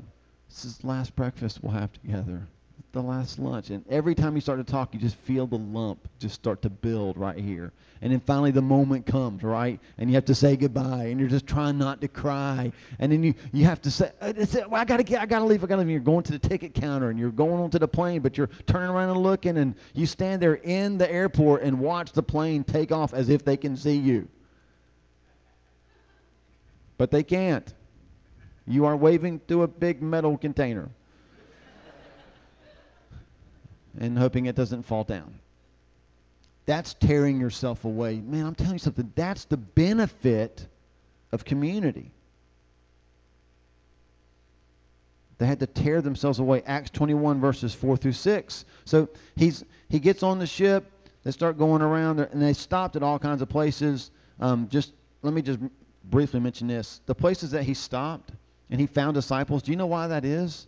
This 0.49 0.65
is 0.65 0.79
the 0.79 0.87
last 0.87 1.15
breakfast 1.15 1.63
we'll 1.63 1.71
have 1.71 1.93
together, 1.93 2.45
the 2.93 3.01
last 3.01 3.39
lunch, 3.39 3.71
and 3.71 3.83
every 3.89 4.13
time 4.13 4.35
you 4.35 4.41
start 4.41 4.59
to 4.59 4.71
talk, 4.71 4.93
you 4.93 4.99
just 4.99 5.15
feel 5.15 5.47
the 5.47 5.57
lump 5.57 6.07
just 6.19 6.35
start 6.35 6.61
to 6.61 6.69
build 6.69 7.17
right 7.17 7.39
here, 7.39 7.73
and 8.03 8.13
then 8.13 8.19
finally 8.19 8.51
the 8.51 8.61
moment 8.61 9.07
comes, 9.07 9.41
right? 9.41 9.79
And 9.97 10.11
you 10.11 10.15
have 10.15 10.25
to 10.25 10.35
say 10.35 10.55
goodbye, 10.55 11.05
and 11.05 11.19
you're 11.19 11.27
just 11.27 11.47
trying 11.47 11.79
not 11.79 12.01
to 12.01 12.07
cry, 12.07 12.71
and 12.99 13.11
then 13.11 13.23
you 13.23 13.33
you 13.51 13.65
have 13.65 13.81
to 13.81 13.91
say, 13.91 14.11
uh, 14.21 14.33
well, 14.69 14.79
I 14.79 14.85
gotta 14.85 15.03
get, 15.03 15.19
I 15.19 15.25
gotta 15.25 15.43
leave, 15.45 15.63
I 15.63 15.67
gotta 15.67 15.79
leave. 15.79 15.87
And 15.87 15.91
you're 15.91 16.01
going 16.01 16.23
to 16.23 16.33
the 16.33 16.47
ticket 16.47 16.75
counter, 16.75 17.09
and 17.09 17.17
you're 17.17 17.31
going 17.31 17.63
onto 17.63 17.79
the 17.79 17.87
plane, 17.87 18.21
but 18.21 18.37
you're 18.37 18.49
turning 18.67 18.91
around 18.91 19.09
and 19.09 19.21
looking, 19.21 19.57
and 19.57 19.73
you 19.95 20.05
stand 20.05 20.39
there 20.39 20.55
in 20.55 20.99
the 20.99 21.11
airport 21.11 21.63
and 21.63 21.79
watch 21.79 22.11
the 22.11 22.23
plane 22.23 22.63
take 22.63 22.91
off 22.91 23.11
as 23.15 23.29
if 23.29 23.43
they 23.43 23.57
can 23.57 23.75
see 23.75 23.97
you. 23.97 24.27
But 26.99 27.09
they 27.09 27.23
can't. 27.23 27.73
You 28.67 28.85
are 28.85 28.95
waving 28.95 29.41
through 29.47 29.63
a 29.63 29.67
big 29.67 30.03
metal 30.03 30.37
container 30.37 30.91
and 33.99 34.17
hoping 34.17 34.45
it 34.45 34.55
doesn't 34.55 34.83
fall 34.83 35.03
down. 35.03 35.39
That's 36.65 36.93
tearing 36.93 37.39
yourself 37.39 37.85
away. 37.85 38.19
Man, 38.19 38.45
I'm 38.45 38.55
telling 38.55 38.73
you 38.73 38.79
something. 38.79 39.11
That's 39.15 39.45
the 39.45 39.57
benefit 39.57 40.65
of 41.31 41.43
community. 41.43 42.11
They 45.37 45.45
had 45.45 45.59
to 45.59 45.67
tear 45.67 46.01
themselves 46.01 46.39
away. 46.39 46.63
Acts 46.65 46.89
21 46.91 47.41
verses 47.41 47.73
4 47.73 47.97
through 47.97 48.13
6. 48.13 48.65
So 48.85 49.09
he's 49.35 49.65
he 49.89 49.99
gets 49.99 50.23
on 50.23 50.39
the 50.39 50.47
ship. 50.47 50.89
They 51.23 51.31
start 51.31 51.57
going 51.57 51.81
around, 51.81 52.19
and 52.19 52.41
they 52.41 52.53
stopped 52.53 52.95
at 52.95 53.03
all 53.03 53.19
kinds 53.19 53.41
of 53.41 53.49
places. 53.49 54.11
Um, 54.39 54.67
just 54.69 54.93
let 55.21 55.33
me 55.33 55.41
just 55.41 55.59
briefly 56.05 56.39
mention 56.39 56.67
this. 56.67 57.01
The 57.05 57.15
places 57.15 57.51
that 57.51 57.63
he 57.63 57.73
stopped 57.73 58.31
and 58.69 58.79
he 58.79 58.87
found 58.87 59.15
disciples, 59.15 59.63
do 59.63 59.71
you 59.71 59.77
know 59.77 59.87
why 59.87 60.07
that 60.07 60.25
is? 60.25 60.67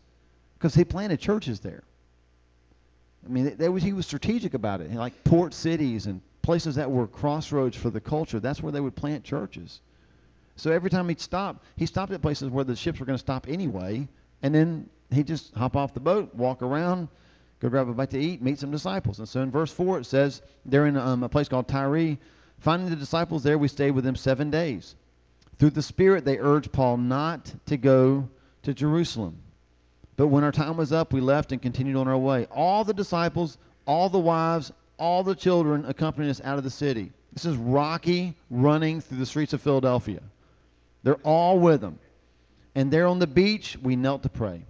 Because 0.57 0.75
he 0.75 0.83
planted 0.83 1.19
churches 1.19 1.59
there. 1.59 1.83
I 3.25 3.29
mean, 3.29 3.55
was, 3.71 3.83
he 3.83 3.93
was 3.93 4.05
strategic 4.05 4.53
about 4.53 4.81
it. 4.81 4.93
Like 4.93 5.23
port 5.23 5.53
cities 5.53 6.05
and 6.05 6.21
places 6.41 6.75
that 6.75 6.91
were 6.91 7.07
crossroads 7.07 7.75
for 7.75 7.89
the 7.89 7.99
culture, 7.99 8.39
that's 8.39 8.61
where 8.61 8.71
they 8.71 8.79
would 8.79 8.95
plant 8.95 9.23
churches. 9.23 9.81
So 10.57 10.71
every 10.71 10.89
time 10.89 11.09
he'd 11.09 11.19
stop, 11.19 11.63
he 11.75 11.85
stopped 11.85 12.11
at 12.11 12.21
places 12.21 12.49
where 12.49 12.63
the 12.63 12.75
ships 12.75 12.99
were 12.99 13.05
going 13.05 13.17
to 13.17 13.23
stop 13.23 13.47
anyway, 13.49 14.07
and 14.41 14.53
then 14.53 14.89
he'd 15.11 15.27
just 15.27 15.53
hop 15.53 15.75
off 15.75 15.93
the 15.93 15.99
boat, 15.99 16.33
walk 16.35 16.61
around, 16.61 17.07
go 17.59 17.69
grab 17.69 17.89
a 17.89 17.93
bite 17.93 18.11
to 18.11 18.19
eat, 18.19 18.41
meet 18.41 18.59
some 18.59 18.71
disciples. 18.71 19.19
And 19.19 19.27
so 19.27 19.41
in 19.41 19.51
verse 19.51 19.71
4 19.71 19.99
it 19.99 20.05
says, 20.05 20.41
they're 20.65 20.85
in 20.85 20.97
um, 20.97 21.23
a 21.23 21.29
place 21.29 21.49
called 21.49 21.67
Tyre. 21.67 22.17
Finding 22.59 22.89
the 22.89 22.95
disciples 22.95 23.43
there, 23.43 23.57
we 23.57 23.67
stayed 23.67 23.91
with 23.91 24.05
them 24.05 24.15
seven 24.15 24.49
days. 24.49 24.95
Through 25.57 25.71
the 25.71 25.81
Spirit, 25.81 26.25
they 26.25 26.38
urged 26.38 26.71
Paul 26.71 26.97
not 26.97 27.53
to 27.67 27.77
go 27.77 28.29
to 28.63 28.73
Jerusalem. 28.73 29.38
But 30.17 30.28
when 30.28 30.43
our 30.43 30.51
time 30.51 30.78
was 30.78 30.93
up, 30.93 31.12
we 31.12 31.21
left 31.21 31.51
and 31.51 31.62
continued 31.62 31.97
on 31.97 32.08
our 32.08 32.17
way. 32.17 32.45
All 32.51 32.84
the 32.84 32.93
disciples, 32.93 33.58
all 33.86 34.10
the 34.10 34.19
wives, 34.19 34.71
all 34.97 35.23
the 35.23 35.36
children 35.36 35.86
accompanied 35.86 36.30
us 36.30 36.41
out 36.43 36.58
of 36.58 36.63
the 36.63 36.69
city. 36.69 37.12
This 37.34 37.45
is 37.45 37.58
Rocky 37.58 38.36
running 38.49 39.01
through 39.01 39.17
the 39.17 39.25
streets 39.25 39.51
of 39.54 39.62
Philadelphia. 39.62 40.21
They're 41.04 41.15
all 41.15 41.60
with 41.60 41.84
him. 41.84 41.99
And 42.75 42.91
there 42.91 43.08
on 43.08 43.20
the 43.20 43.28
beach, 43.28 43.78
we 43.82 43.95
knelt 43.95 44.24
to 44.24 44.30
pray. 44.30 44.66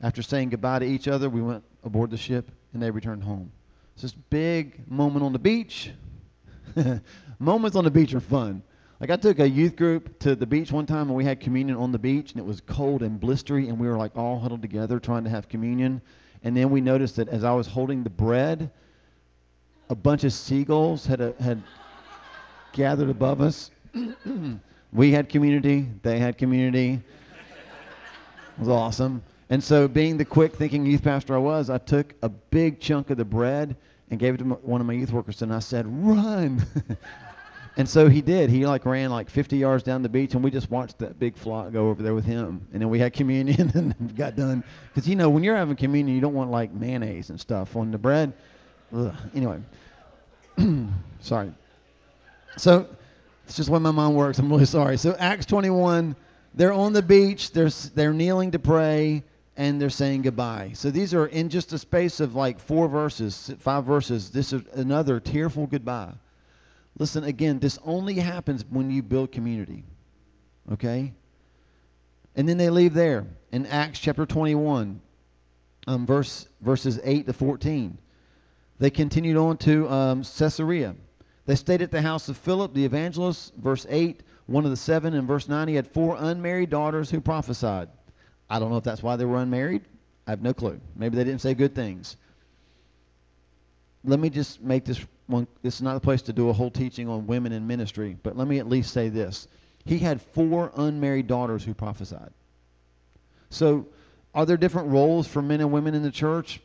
After 0.00 0.22
saying 0.22 0.50
goodbye 0.50 0.80
to 0.80 0.86
each 0.86 1.06
other, 1.06 1.28
we 1.28 1.42
went 1.42 1.64
aboard 1.84 2.10
the 2.10 2.16
ship 2.16 2.50
and 2.72 2.82
they 2.82 2.90
returned 2.90 3.22
home. 3.22 3.52
It's 3.94 4.02
this 4.02 4.14
big 4.14 4.90
moment 4.90 5.24
on 5.24 5.32
the 5.32 5.38
beach. 5.38 5.90
Moments 7.38 7.76
on 7.76 7.84
the 7.84 7.90
beach 7.90 8.14
are 8.14 8.20
fun. 8.20 8.62
Like 9.02 9.10
I 9.10 9.16
took 9.16 9.40
a 9.40 9.48
youth 9.48 9.74
group 9.74 10.16
to 10.20 10.36
the 10.36 10.46
beach 10.46 10.70
one 10.70 10.86
time 10.86 11.08
and 11.08 11.16
we 11.16 11.24
had 11.24 11.40
communion 11.40 11.76
on 11.76 11.90
the 11.90 11.98
beach 11.98 12.30
and 12.30 12.38
it 12.38 12.46
was 12.46 12.60
cold 12.60 13.02
and 13.02 13.20
blistery 13.20 13.68
and 13.68 13.76
we 13.76 13.88
were 13.88 13.96
like 13.96 14.16
all 14.16 14.38
huddled 14.38 14.62
together 14.62 15.00
trying 15.00 15.24
to 15.24 15.30
have 15.30 15.48
communion. 15.48 16.00
And 16.44 16.56
then 16.56 16.70
we 16.70 16.80
noticed 16.80 17.16
that 17.16 17.26
as 17.26 17.42
I 17.42 17.52
was 17.52 17.66
holding 17.66 18.04
the 18.04 18.10
bread, 18.10 18.70
a 19.90 19.96
bunch 19.96 20.22
of 20.22 20.32
seagulls 20.32 21.04
had 21.04 21.20
a, 21.20 21.34
had 21.40 21.60
gathered 22.72 23.10
above 23.10 23.40
us. 23.40 23.72
we 24.92 25.10
had 25.10 25.28
community, 25.28 25.88
they 26.04 26.20
had 26.20 26.38
community. 26.38 26.92
It 26.92 28.60
was 28.60 28.68
awesome. 28.68 29.20
And 29.50 29.64
so 29.64 29.88
being 29.88 30.16
the 30.16 30.24
quick 30.24 30.54
thinking 30.54 30.86
youth 30.86 31.02
pastor 31.02 31.34
I 31.34 31.38
was, 31.38 31.70
I 31.70 31.78
took 31.78 32.14
a 32.22 32.28
big 32.28 32.78
chunk 32.78 33.10
of 33.10 33.16
the 33.16 33.24
bread 33.24 33.74
and 34.10 34.20
gave 34.20 34.34
it 34.34 34.38
to 34.38 34.44
one 34.44 34.80
of 34.80 34.86
my 34.86 34.92
youth 34.92 35.10
workers, 35.10 35.42
and 35.42 35.52
I 35.52 35.58
said, 35.58 35.86
"Run!" 35.88 36.64
and 37.76 37.88
so 37.88 38.08
he 38.08 38.20
did. 38.20 38.50
He 38.50 38.66
like 38.66 38.84
ran 38.84 39.10
like 39.10 39.30
50 39.30 39.56
yards 39.56 39.82
down 39.82 40.02
the 40.02 40.08
beach, 40.08 40.34
and 40.34 40.44
we 40.44 40.50
just 40.50 40.70
watched 40.70 40.98
that 40.98 41.18
big 41.18 41.36
flock 41.36 41.72
go 41.72 41.88
over 41.88 42.02
there 42.02 42.14
with 42.14 42.24
him. 42.24 42.66
And 42.72 42.82
then 42.82 42.90
we 42.90 42.98
had 42.98 43.12
communion 43.12 43.70
and 43.74 44.16
got 44.16 44.36
done. 44.36 44.62
Because 44.88 45.08
you 45.08 45.16
know, 45.16 45.30
when 45.30 45.42
you're 45.42 45.56
having 45.56 45.76
communion, 45.76 46.14
you 46.14 46.20
don't 46.20 46.34
want 46.34 46.50
like 46.50 46.72
mayonnaise 46.72 47.30
and 47.30 47.40
stuff 47.40 47.76
on 47.76 47.90
the 47.90 47.98
bread. 47.98 48.32
Ugh. 48.94 49.14
Anyway, 49.34 49.60
sorry. 51.20 51.52
So 52.58 52.86
it's 53.46 53.56
just 53.56 53.68
the 53.68 53.72
way 53.72 53.80
my 53.80 53.90
mind 53.90 54.14
works. 54.16 54.38
I'm 54.38 54.50
really 54.50 54.66
sorry. 54.66 54.98
So 54.98 55.16
Acts 55.18 55.46
21, 55.46 56.14
they're 56.54 56.72
on 56.72 56.92
the 56.92 57.02
beach. 57.02 57.52
They're 57.52 57.70
they're 57.94 58.12
kneeling 58.12 58.50
to 58.50 58.58
pray 58.58 59.22
and 59.56 59.80
they're 59.80 59.90
saying 59.90 60.22
goodbye. 60.22 60.72
So 60.74 60.90
these 60.90 61.14
are 61.14 61.26
in 61.26 61.48
just 61.48 61.72
a 61.72 61.78
space 61.78 62.20
of 62.20 62.34
like 62.34 62.60
four 62.60 62.88
verses, 62.88 63.52
five 63.60 63.84
verses. 63.84 64.30
This 64.30 64.52
is 64.52 64.62
another 64.74 65.20
tearful 65.20 65.66
goodbye. 65.66 66.12
Listen 66.98 67.24
again. 67.24 67.58
This 67.58 67.78
only 67.84 68.14
happens 68.14 68.64
when 68.68 68.90
you 68.90 69.02
build 69.02 69.32
community. 69.32 69.84
Okay. 70.72 71.12
And 72.36 72.48
then 72.48 72.58
they 72.58 72.70
leave 72.70 72.94
there 72.94 73.26
in 73.50 73.66
Acts 73.66 73.98
chapter 73.98 74.24
21, 74.24 75.00
um, 75.86 76.06
verse 76.06 76.48
verses 76.60 77.00
8 77.02 77.26
to 77.26 77.32
14. 77.32 77.98
They 78.78 78.90
continued 78.90 79.36
on 79.36 79.58
to 79.58 79.88
um, 79.90 80.22
Caesarea. 80.22 80.94
They 81.46 81.56
stayed 81.56 81.82
at 81.82 81.90
the 81.90 82.02
house 82.02 82.28
of 82.28 82.36
Philip 82.36 82.72
the 82.72 82.84
evangelist, 82.84 83.54
verse 83.56 83.86
8, 83.88 84.22
one 84.46 84.64
of 84.64 84.70
the 84.70 84.76
seven, 84.76 85.14
and 85.14 85.26
verse 85.26 85.48
9, 85.48 85.68
he 85.68 85.74
had 85.74 85.88
four 85.88 86.16
unmarried 86.18 86.70
daughters 86.70 87.10
who 87.10 87.20
prophesied. 87.20 87.88
I 88.48 88.58
don't 88.58 88.70
know 88.70 88.76
if 88.76 88.84
that's 88.84 89.02
why 89.02 89.16
they 89.16 89.24
were 89.24 89.38
unmarried. 89.38 89.82
I 90.26 90.30
have 90.30 90.42
no 90.42 90.52
clue. 90.52 90.80
Maybe 90.94 91.16
they 91.16 91.24
didn't 91.24 91.40
say 91.40 91.54
good 91.54 91.74
things. 91.74 92.16
Let 94.04 94.18
me 94.20 94.30
just 94.30 94.60
make 94.60 94.84
this 94.84 95.04
one. 95.26 95.46
This 95.62 95.76
is 95.76 95.82
not 95.82 95.94
the 95.94 96.00
place 96.00 96.22
to 96.22 96.32
do 96.32 96.48
a 96.48 96.52
whole 96.52 96.70
teaching 96.70 97.08
on 97.08 97.26
women 97.26 97.52
in 97.52 97.66
ministry, 97.66 98.16
but 98.22 98.36
let 98.36 98.48
me 98.48 98.58
at 98.58 98.68
least 98.68 98.92
say 98.92 99.08
this. 99.08 99.48
He 99.84 99.98
had 99.98 100.22
four 100.22 100.72
unmarried 100.76 101.26
daughters 101.26 101.64
who 101.64 101.74
prophesied. 101.74 102.32
So, 103.50 103.86
are 104.34 104.46
there 104.46 104.56
different 104.56 104.88
roles 104.88 105.26
for 105.26 105.42
men 105.42 105.60
and 105.60 105.72
women 105.72 105.94
in 105.94 106.02
the 106.02 106.10
church? 106.10 106.60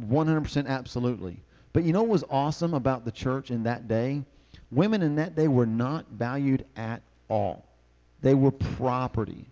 100% 0.00 0.66
absolutely. 0.66 1.40
But 1.72 1.84
you 1.84 1.92
know 1.92 2.02
what 2.02 2.10
was 2.10 2.24
awesome 2.30 2.74
about 2.74 3.04
the 3.04 3.10
church 3.10 3.50
in 3.50 3.64
that 3.64 3.88
day? 3.88 4.22
Women 4.70 5.02
in 5.02 5.16
that 5.16 5.34
day 5.34 5.48
were 5.48 5.66
not 5.66 6.06
valued 6.10 6.64
at 6.76 7.02
all. 7.28 7.66
They 8.22 8.34
were 8.34 8.50
property. 8.50 9.46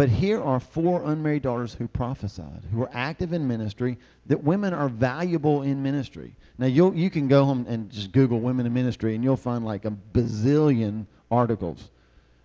But 0.00 0.08
here 0.08 0.42
are 0.42 0.58
four 0.58 1.02
unmarried 1.04 1.42
daughters 1.42 1.74
who 1.74 1.86
prophesied, 1.86 2.62
who 2.72 2.78
were 2.78 2.88
active 2.90 3.34
in 3.34 3.46
ministry, 3.46 3.98
that 4.28 4.42
women 4.42 4.72
are 4.72 4.88
valuable 4.88 5.60
in 5.60 5.82
ministry. 5.82 6.34
Now, 6.56 6.68
you 6.68 6.94
you 6.94 7.10
can 7.10 7.28
go 7.28 7.44
home 7.44 7.66
and 7.68 7.90
just 7.90 8.10
Google 8.10 8.40
women 8.40 8.64
in 8.64 8.72
ministry, 8.72 9.14
and 9.14 9.22
you'll 9.22 9.36
find 9.36 9.62
like 9.62 9.84
a 9.84 9.90
bazillion 9.90 11.04
articles. 11.30 11.90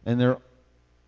And 0.05 0.19
they're, 0.19 0.37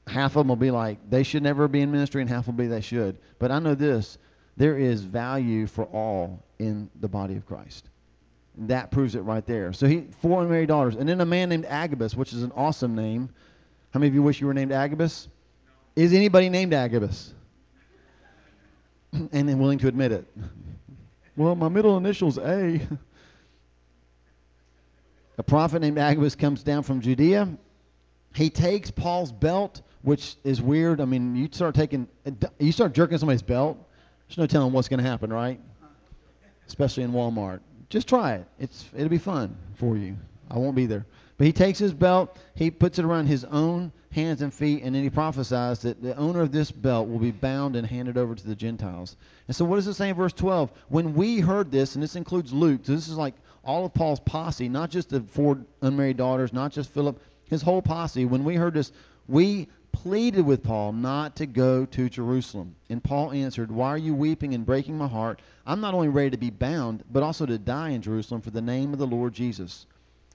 half 0.07 0.37
of 0.37 0.39
them 0.39 0.47
will 0.47 0.55
be 0.55 0.71
like, 0.71 0.99
they 1.09 1.23
should 1.23 1.43
never 1.43 1.67
be 1.67 1.81
in 1.81 1.91
ministry, 1.91 2.21
and 2.21 2.29
half 2.29 2.45
will 2.45 2.53
be 2.53 2.67
they 2.67 2.79
should. 2.79 3.17
But 3.39 3.51
I 3.51 3.59
know 3.59 3.75
this 3.75 4.17
there 4.55 4.77
is 4.77 5.01
value 5.01 5.67
for 5.67 5.83
all 5.83 6.45
in 6.59 6.89
the 7.01 7.09
body 7.09 7.35
of 7.35 7.45
Christ 7.45 7.89
that 8.59 8.89
proves 8.89 9.15
it 9.15 9.21
right 9.23 9.45
there. 9.45 9.73
So 9.73 9.85
he 9.85 10.05
four 10.21 10.43
unmarried 10.43 10.69
daughters, 10.69 10.95
and 10.95 11.09
then 11.09 11.19
a 11.19 11.25
man 11.25 11.49
named 11.49 11.65
Agabus, 11.65 12.15
which 12.15 12.31
is 12.31 12.43
an 12.43 12.53
awesome 12.55 12.95
name. 12.95 13.31
How 13.91 13.99
many 13.99 14.07
of 14.07 14.15
you 14.15 14.23
wish 14.23 14.39
you 14.39 14.47
were 14.47 14.53
named 14.53 14.71
Agabus? 14.71 15.27
Is 15.97 16.13
anybody 16.13 16.47
named 16.49 16.75
Agabus? 16.75 17.33
and 19.11 19.49
then 19.49 19.57
willing 19.57 19.79
to 19.79 19.87
admit 19.87 20.11
it. 20.11 20.27
Well, 21.35 21.55
my 21.55 21.69
middle 21.69 21.97
initial's 21.97 22.37
A. 22.37 22.79
A 25.39 25.43
prophet 25.43 25.81
named 25.81 25.97
Agabus 25.97 26.35
comes 26.35 26.61
down 26.61 26.83
from 26.83 27.01
Judea. 27.01 27.49
He 28.35 28.51
takes 28.51 28.91
Paul's 28.91 29.31
belt, 29.31 29.81
which 30.03 30.35
is 30.43 30.61
weird. 30.61 31.01
I 31.01 31.05
mean, 31.05 31.35
you 31.35 31.49
start 31.51 31.73
taking, 31.73 32.07
you 32.59 32.71
start 32.71 32.93
jerking 32.93 33.17
somebody's 33.17 33.41
belt. 33.41 33.83
There's 34.27 34.37
no 34.37 34.45
telling 34.45 34.73
what's 34.73 34.87
going 34.87 35.03
to 35.03 35.09
happen, 35.09 35.33
right? 35.33 35.59
Especially 36.67 37.03
in 37.03 37.11
Walmart. 37.11 37.61
Just 37.89 38.07
try 38.07 38.33
it. 38.35 38.45
It's 38.59 38.85
it'll 38.95 39.09
be 39.09 39.17
fun 39.17 39.57
for 39.73 39.97
you. 39.97 40.15
I 40.51 40.59
won't 40.59 40.75
be 40.75 40.85
there. 40.85 41.07
But 41.39 41.47
he 41.47 41.53
takes 41.53 41.79
his 41.79 41.93
belt, 41.93 42.37
he 42.53 42.69
puts 42.69 42.99
it 42.99 43.05
around 43.05 43.25
his 43.25 43.45
own 43.45 43.91
hands 44.11 44.41
and 44.41 44.53
feet, 44.53 44.83
and 44.83 44.95
then 44.95 45.03
he 45.03 45.09
prophesies 45.09 45.79
that 45.79 46.01
the 46.01 46.15
owner 46.15 46.41
of 46.41 46.51
this 46.51 46.71
belt 46.71 47.07
will 47.07 47.19
be 47.19 47.31
bound 47.31 47.75
and 47.75 47.85
handed 47.85 48.17
over 48.17 48.35
to 48.35 48.47
the 48.47 48.55
Gentiles. 48.55 49.15
And 49.47 49.55
so, 49.55 49.65
what 49.65 49.75
does 49.75 49.87
it 49.87 49.93
say 49.95 50.09
in 50.09 50.15
verse 50.15 50.33
12? 50.33 50.71
When 50.89 51.13
we 51.13 51.39
heard 51.39 51.71
this, 51.71 51.95
and 51.95 52.03
this 52.03 52.15
includes 52.15 52.53
Luke, 52.53 52.81
so 52.83 52.93
this 52.93 53.07
is 53.07 53.17
like 53.17 53.35
all 53.63 53.85
of 53.85 53.93
Paul's 53.93 54.19
posse, 54.21 54.69
not 54.69 54.89
just 54.89 55.09
the 55.09 55.21
four 55.21 55.59
unmarried 55.81 56.17
daughters, 56.17 56.53
not 56.53 56.71
just 56.71 56.89
Philip, 56.91 57.19
his 57.49 57.61
whole 57.61 57.81
posse. 57.81 58.25
When 58.25 58.43
we 58.43 58.55
heard 58.55 58.73
this, 58.73 58.91
we 59.27 59.67
pleaded 59.91 60.45
with 60.45 60.63
Paul 60.63 60.93
not 60.93 61.35
to 61.37 61.45
go 61.45 61.85
to 61.85 62.09
Jerusalem. 62.09 62.75
And 62.89 63.03
Paul 63.03 63.31
answered, 63.31 63.71
Why 63.71 63.89
are 63.89 63.97
you 63.97 64.13
weeping 64.13 64.53
and 64.53 64.65
breaking 64.65 64.97
my 64.97 65.07
heart? 65.07 65.41
I'm 65.65 65.81
not 65.81 65.93
only 65.93 66.07
ready 66.07 66.29
to 66.29 66.37
be 66.37 66.49
bound, 66.49 67.03
but 67.11 67.23
also 67.23 67.45
to 67.45 67.57
die 67.57 67.89
in 67.89 68.01
Jerusalem 68.01 68.41
for 68.41 68.51
the 68.51 68.61
name 68.61 68.93
of 68.93 68.99
the 68.99 69.07
Lord 69.07 69.33
Jesus. 69.33 69.85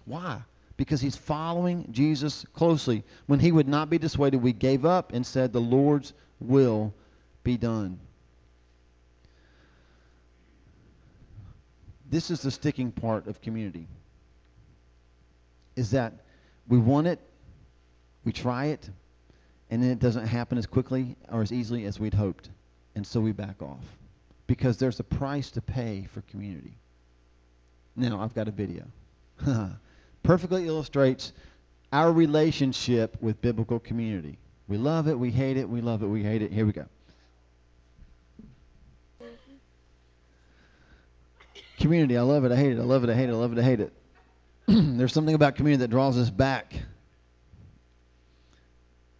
Why? 0.04 0.42
Because 0.82 1.00
he's 1.00 1.14
following 1.14 1.86
Jesus 1.92 2.44
closely. 2.54 3.04
When 3.26 3.38
he 3.38 3.52
would 3.52 3.68
not 3.68 3.88
be 3.88 3.98
dissuaded, 3.98 4.42
we 4.42 4.52
gave 4.52 4.84
up 4.84 5.12
and 5.12 5.24
said, 5.24 5.52
The 5.52 5.60
Lord's 5.60 6.12
will 6.40 6.92
be 7.44 7.56
done. 7.56 8.00
This 12.10 12.32
is 12.32 12.40
the 12.40 12.50
sticking 12.50 12.90
part 12.90 13.28
of 13.28 13.40
community. 13.40 13.86
Is 15.76 15.92
that 15.92 16.14
we 16.66 16.78
want 16.78 17.06
it, 17.06 17.20
we 18.24 18.32
try 18.32 18.64
it, 18.66 18.90
and 19.70 19.80
then 19.80 19.90
it 19.92 20.00
doesn't 20.00 20.26
happen 20.26 20.58
as 20.58 20.66
quickly 20.66 21.14
or 21.30 21.42
as 21.42 21.52
easily 21.52 21.84
as 21.84 22.00
we'd 22.00 22.12
hoped. 22.12 22.50
And 22.96 23.06
so 23.06 23.20
we 23.20 23.30
back 23.30 23.62
off 23.62 23.84
because 24.48 24.78
there's 24.78 24.98
a 24.98 25.04
price 25.04 25.52
to 25.52 25.60
pay 25.60 26.08
for 26.12 26.22
community. 26.22 26.76
Now, 27.94 28.20
I've 28.20 28.34
got 28.34 28.48
a 28.48 28.50
video. 28.50 28.82
Perfectly 30.22 30.66
illustrates 30.66 31.32
our 31.92 32.12
relationship 32.12 33.16
with 33.20 33.40
biblical 33.40 33.78
community. 33.78 34.38
We 34.68 34.78
love 34.78 35.08
it, 35.08 35.18
we 35.18 35.30
hate 35.30 35.56
it, 35.56 35.68
we 35.68 35.80
love 35.80 36.02
it, 36.02 36.06
we 36.06 36.22
hate 36.22 36.42
it. 36.42 36.52
Here 36.52 36.64
we 36.64 36.72
go. 36.72 36.86
Community, 41.78 42.16
I 42.16 42.22
love 42.22 42.44
it, 42.44 42.52
I 42.52 42.56
hate 42.56 42.72
it, 42.72 42.78
I 42.78 42.84
love 42.84 43.02
it, 43.02 43.10
I 43.10 43.14
hate 43.14 43.28
it, 43.28 43.32
I 43.32 43.36
love 43.36 43.52
it, 43.52 43.58
I 43.58 43.62
hate 43.62 43.80
it. 43.80 43.92
There's 44.68 45.12
something 45.12 45.34
about 45.34 45.56
community 45.56 45.80
that 45.80 45.88
draws 45.88 46.16
us 46.16 46.30
back 46.30 46.74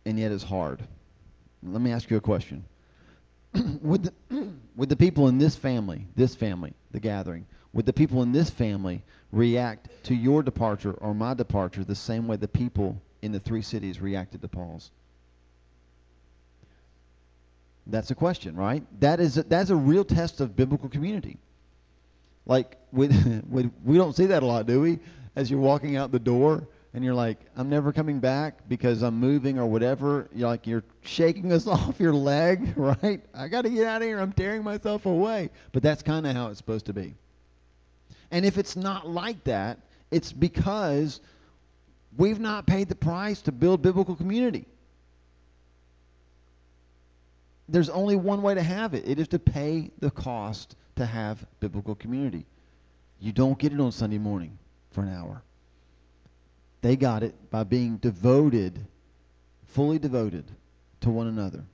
and 0.04 0.18
yet 0.18 0.32
it's 0.32 0.44
hard. 0.44 0.82
Let 1.62 1.80
me 1.80 1.92
ask 1.92 2.10
you 2.10 2.16
a 2.16 2.20
question. 2.20 2.64
would, 3.82 4.04
the, 4.04 4.12
would 4.76 4.88
the 4.88 4.96
people 4.96 5.28
in 5.28 5.38
this 5.38 5.56
family, 5.56 6.06
this 6.16 6.34
family, 6.34 6.74
the 6.90 7.00
gathering, 7.00 7.46
would 7.72 7.86
the 7.86 7.92
people 7.92 8.22
in 8.22 8.32
this 8.32 8.50
family 8.50 9.02
react 9.30 9.88
to 10.04 10.14
your 10.14 10.42
departure 10.42 10.92
or 10.92 11.14
my 11.14 11.34
departure 11.34 11.84
the 11.84 11.94
same 11.94 12.26
way 12.26 12.36
the 12.36 12.48
people 12.48 13.00
in 13.22 13.32
the 13.32 13.40
three 13.40 13.62
cities 13.62 14.00
reacted 14.00 14.42
to 14.42 14.48
Paul's? 14.48 14.90
That's 17.86 18.10
a 18.10 18.14
question, 18.14 18.54
right? 18.54 18.84
That 19.00 19.20
is 19.20 19.38
a, 19.38 19.42
that's 19.42 19.70
a 19.70 19.76
real 19.76 20.04
test 20.04 20.40
of 20.40 20.54
biblical 20.54 20.88
community. 20.88 21.38
Like 22.46 22.76
we, 22.92 23.08
we 23.50 23.70
we 23.84 23.96
don't 23.96 24.14
see 24.14 24.26
that 24.26 24.42
a 24.42 24.46
lot, 24.46 24.66
do 24.66 24.80
we? 24.80 24.98
As 25.34 25.50
you're 25.50 25.60
walking 25.60 25.96
out 25.96 26.12
the 26.12 26.18
door, 26.18 26.68
and 26.94 27.02
you're 27.02 27.14
like, 27.14 27.38
I'm 27.56 27.70
never 27.70 27.92
coming 27.92 28.20
back 28.20 28.68
because 28.68 29.02
I'm 29.02 29.18
moving 29.18 29.58
or 29.58 29.66
whatever, 29.66 30.28
you're 30.34 30.48
like 30.48 30.66
you're 30.66 30.84
shaking 31.02 31.52
us 31.52 31.66
off 31.66 31.98
your 31.98 32.14
leg, 32.14 32.72
right? 32.76 33.22
I 33.34 33.48
got 33.48 33.62
to 33.62 33.70
get 33.70 33.86
out 33.86 34.02
of 34.02 34.08
here. 34.08 34.18
I'm 34.18 34.32
tearing 34.32 34.62
myself 34.62 35.06
away. 35.06 35.50
But 35.72 35.82
that's 35.82 36.02
kind 36.02 36.26
of 36.26 36.34
how 36.34 36.48
it's 36.48 36.58
supposed 36.58 36.86
to 36.86 36.92
be. 36.92 37.14
And 38.32 38.46
if 38.46 38.56
it's 38.56 38.74
not 38.76 39.08
like 39.08 39.44
that, 39.44 39.78
it's 40.10 40.32
because 40.32 41.20
we've 42.16 42.40
not 42.40 42.66
paid 42.66 42.88
the 42.88 42.94
price 42.94 43.42
to 43.42 43.52
build 43.52 43.82
biblical 43.82 44.16
community. 44.16 44.66
There's 47.68 47.90
only 47.90 48.16
one 48.16 48.42
way 48.42 48.54
to 48.54 48.62
have 48.62 48.94
it. 48.94 49.06
It 49.06 49.18
is 49.18 49.28
to 49.28 49.38
pay 49.38 49.90
the 50.00 50.10
cost 50.10 50.76
to 50.96 51.06
have 51.06 51.44
biblical 51.60 51.94
community. 51.94 52.46
You 53.20 53.32
don't 53.32 53.58
get 53.58 53.72
it 53.72 53.80
on 53.80 53.92
Sunday 53.92 54.18
morning 54.18 54.58
for 54.90 55.02
an 55.02 55.14
hour. 55.14 55.42
They 56.80 56.96
got 56.96 57.22
it 57.22 57.50
by 57.50 57.64
being 57.64 57.98
devoted, 57.98 58.86
fully 59.68 59.98
devoted 59.98 60.44
to 61.02 61.10
one 61.10 61.28
another. 61.28 61.64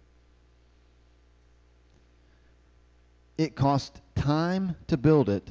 It 3.39 3.55
cost 3.55 4.01
time 4.17 4.77
to 4.89 4.97
build 4.97 5.29
it, 5.29 5.49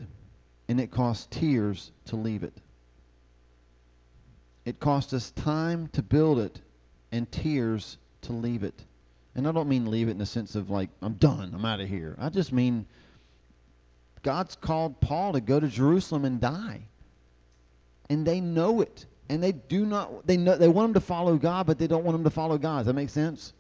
and 0.68 0.80
it 0.80 0.92
cost 0.92 1.32
tears 1.32 1.92
to 2.06 2.16
leave 2.16 2.44
it. 2.44 2.54
It 4.66 4.80
cost 4.80 5.14
us 5.14 5.32
time 5.32 5.88
to 5.94 6.02
build 6.02 6.40
it 6.40 6.60
and 7.12 7.32
tears 7.32 7.98
to 8.24 8.34
leave 8.34 8.64
it. 8.64 8.84
And 9.36 9.48
I 9.48 9.52
don't 9.52 9.70
mean 9.70 9.90
leave 9.90 10.08
it 10.08 10.12
in 10.12 10.18
the 10.18 10.26
sense 10.26 10.56
of 10.56 10.70
like, 10.70 10.90
I'm 11.02 11.14
done, 11.14 11.52
I'm 11.54 11.64
out 11.64 11.80
of 11.80 11.88
here. 11.88 12.16
I 12.20 12.30
just 12.30 12.52
mean 12.52 12.86
God's 14.24 14.56
called 14.56 15.00
Paul 15.00 15.34
to 15.34 15.42
go 15.42 15.60
to 15.60 15.68
Jerusalem 15.68 16.26
and 16.26 16.42
die. 16.42 16.82
And 18.10 18.26
they 18.26 18.42
know 18.42 18.82
it. 18.82 19.06
And 19.30 19.44
they 19.44 19.52
do 19.52 19.86
not 19.86 20.26
they 20.26 20.38
know 20.38 20.58
they 20.58 20.70
want 20.70 20.90
him 20.90 20.94
to 20.96 21.02
follow 21.02 21.38
God, 21.38 21.66
but 21.66 21.78
they 21.78 21.88
don't 21.88 22.04
want 22.04 22.18
him 22.18 22.24
to 22.24 22.30
follow 22.30 22.58
God. 22.58 22.80
Does 22.80 22.88
that 22.88 22.94
make 22.94 23.10
sense? 23.10 23.54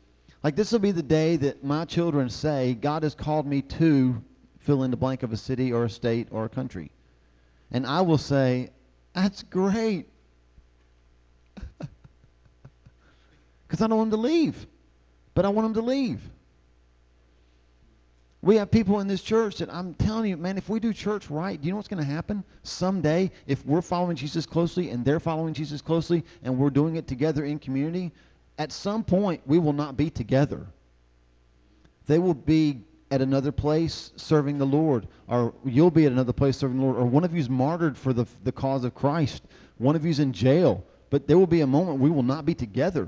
Like 0.43 0.55
this 0.55 0.71
will 0.71 0.79
be 0.79 0.91
the 0.91 1.03
day 1.03 1.35
that 1.37 1.63
my 1.63 1.85
children 1.85 2.29
say, 2.29 2.73
God 2.73 3.03
has 3.03 3.15
called 3.15 3.45
me 3.45 3.61
to 3.61 4.21
fill 4.59 4.83
in 4.83 4.91
the 4.91 4.97
blank 4.97 5.23
of 5.23 5.31
a 5.31 5.37
city 5.37 5.71
or 5.71 5.85
a 5.85 5.89
state 5.89 6.27
or 6.31 6.45
a 6.45 6.49
country. 6.49 6.91
And 7.71 7.85
I 7.85 8.01
will 8.01 8.17
say, 8.17 8.71
That's 9.13 9.43
great. 9.43 10.07
Because 13.67 13.81
I 13.81 13.87
don't 13.87 13.97
want 13.97 14.11
them 14.11 14.21
to 14.21 14.27
leave. 14.27 14.65
But 15.33 15.43
I 15.43 15.49
want 15.49 15.65
them 15.65 15.83
to 15.83 15.89
leave. 15.89 16.21
We 18.41 18.55
have 18.55 18.71
people 18.71 19.01
in 19.01 19.07
this 19.07 19.21
church 19.21 19.57
that 19.57 19.73
I'm 19.73 19.93
telling 19.95 20.29
you, 20.29 20.37
man, 20.37 20.57
if 20.57 20.69
we 20.69 20.79
do 20.79 20.93
church 20.93 21.29
right, 21.29 21.59
do 21.59 21.65
you 21.65 21.71
know 21.73 21.75
what's 21.75 21.89
going 21.89 22.01
to 22.01 22.09
happen? 22.09 22.45
Someday, 22.63 23.29
if 23.45 23.65
we're 23.65 23.81
following 23.81 24.15
Jesus 24.15 24.45
closely 24.45 24.89
and 24.91 25.03
they're 25.03 25.19
following 25.19 25.53
Jesus 25.53 25.81
closely 25.81 26.23
and 26.43 26.57
we're 26.57 26.69
doing 26.69 26.95
it 26.95 27.07
together 27.07 27.43
in 27.43 27.59
community, 27.59 28.13
at 28.57 28.71
some 28.71 29.03
point 29.03 29.41
we 29.45 29.59
will 29.59 29.73
not 29.73 29.97
be 29.97 30.09
together. 30.09 30.65
They 32.05 32.19
will 32.19 32.33
be 32.33 32.83
at 33.09 33.21
another 33.21 33.51
place 33.51 34.11
serving 34.15 34.57
the 34.57 34.65
Lord, 34.65 35.07
or 35.27 35.53
you'll 35.63 35.91
be 35.91 36.05
at 36.05 36.11
another 36.11 36.33
place 36.33 36.57
serving 36.57 36.77
the 36.77 36.83
Lord, 36.83 36.97
or 36.97 37.05
one 37.05 37.23
of 37.23 37.35
you's 37.35 37.49
martyred 37.49 37.97
for 37.97 38.13
the, 38.13 38.25
the 38.43 38.51
cause 38.51 38.83
of 38.83 38.93
Christ. 38.93 39.43
One 39.77 39.95
of 39.95 40.05
you's 40.05 40.19
in 40.19 40.33
jail. 40.33 40.83
But 41.09 41.27
there 41.27 41.37
will 41.37 41.47
be 41.47 41.61
a 41.61 41.67
moment 41.67 41.99
we 41.99 42.09
will 42.09 42.23
not 42.23 42.45
be 42.45 42.53
together. 42.53 43.07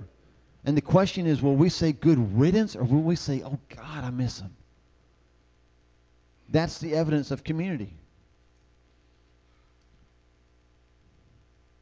And 0.64 0.78
the 0.78 0.82
question 0.82 1.26
is, 1.26 1.41
will 1.41 1.56
we 1.56 1.70
say 1.70 1.91
good 1.91 2.38
riddance, 2.38 2.76
or 2.76 2.84
will 2.84 3.02
we 3.02 3.16
say, 3.16 3.41
oh 3.43 3.60
God, 3.76 4.04
I 4.04 4.10
miss 4.10 4.39
him? 4.39 4.56
That's 6.50 6.80
the 6.80 6.95
evidence 6.95 7.32
of 7.32 7.43
community. 7.43 7.93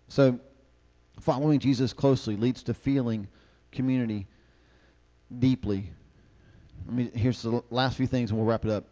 So, 0.09 0.39
following 1.21 1.59
Jesus 1.59 1.93
closely 1.93 2.35
leads 2.35 2.63
to 2.63 2.73
feeling 2.73 3.27
community 3.71 4.27
deeply. 5.37 5.91
Here's 7.13 7.41
the 7.41 7.63
last 7.69 7.97
few 7.97 8.07
things, 8.07 8.31
and 8.31 8.39
we'll 8.39 8.47
wrap 8.47 8.65
it 8.65 8.71
up. 8.71 8.85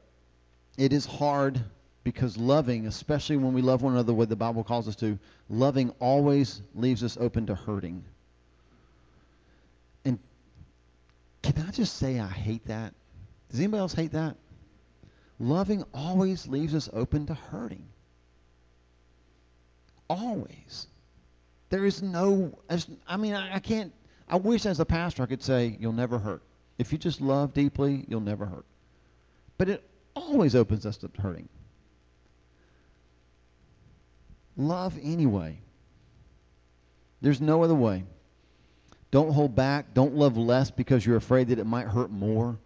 It 0.78 0.92
is 0.92 1.06
hard 1.06 1.62
because 2.04 2.38
loving, 2.38 2.88
especially 2.88 3.38
when 3.38 3.54
we 3.54 3.62
love 3.62 3.82
one 3.82 3.94
another 3.94 4.08
the 4.08 4.14
way 4.14 4.26
the 4.26 4.36
Bible 4.36 4.64
calls 4.64 4.88
us 4.88 4.96
to, 4.98 5.18
loving 5.50 5.90
always 6.00 6.62
leaves 6.76 7.04
us 7.04 7.18
open 7.20 7.46
to 7.48 7.56
hurting. 7.56 8.04
And 10.06 10.20
can 11.42 11.66
I 11.68 11.72
just 11.72 11.98
say 11.98 12.20
I 12.20 12.28
hate 12.28 12.66
that? 12.68 12.94
Does 13.50 13.60
anybody 13.60 13.80
else 13.80 13.94
hate 13.94 14.12
that? 14.12 14.36
Loving 15.40 15.84
always 15.94 16.48
leaves 16.48 16.76
us 16.76 16.90
open 16.94 17.26
to 17.28 17.34
hurting. 17.34 17.84
Always. 20.10 20.88
There 21.70 21.86
is 21.86 22.02
no, 22.04 22.58
I 23.08 23.18
mean, 23.18 23.34
I, 23.34 23.56
I 23.56 23.60
can't, 23.60 23.92
I 24.30 24.36
wish 24.36 24.66
as 24.66 24.80
a 24.80 24.86
pastor 24.86 25.24
I 25.24 25.26
could 25.26 25.44
say, 25.44 25.76
you'll 25.80 25.94
never 25.94 26.20
hurt. 26.20 26.44
If 26.78 26.92
you 26.92 26.98
just 26.98 27.22
love 27.22 27.54
deeply, 27.54 28.06
you'll 28.08 28.22
never 28.22 28.46
hurt. 28.46 28.66
But 29.58 29.70
it 29.70 29.84
always 30.16 30.56
opens 30.56 30.86
us 30.86 30.98
to 30.98 31.10
hurting. 31.18 31.48
Love 34.58 34.98
anyway. 35.02 35.60
There's 37.22 37.42
no 37.42 37.64
other 37.64 37.76
way. 37.76 38.04
Don't 39.12 39.32
hold 39.32 39.56
back. 39.56 39.94
Don't 39.94 40.16
love 40.16 40.38
less 40.38 40.72
because 40.72 41.06
you're 41.06 41.16
afraid 41.16 41.48
that 41.50 41.60
it 41.60 41.66
might 41.66 41.88
hurt 41.88 42.12
more. 42.12 42.58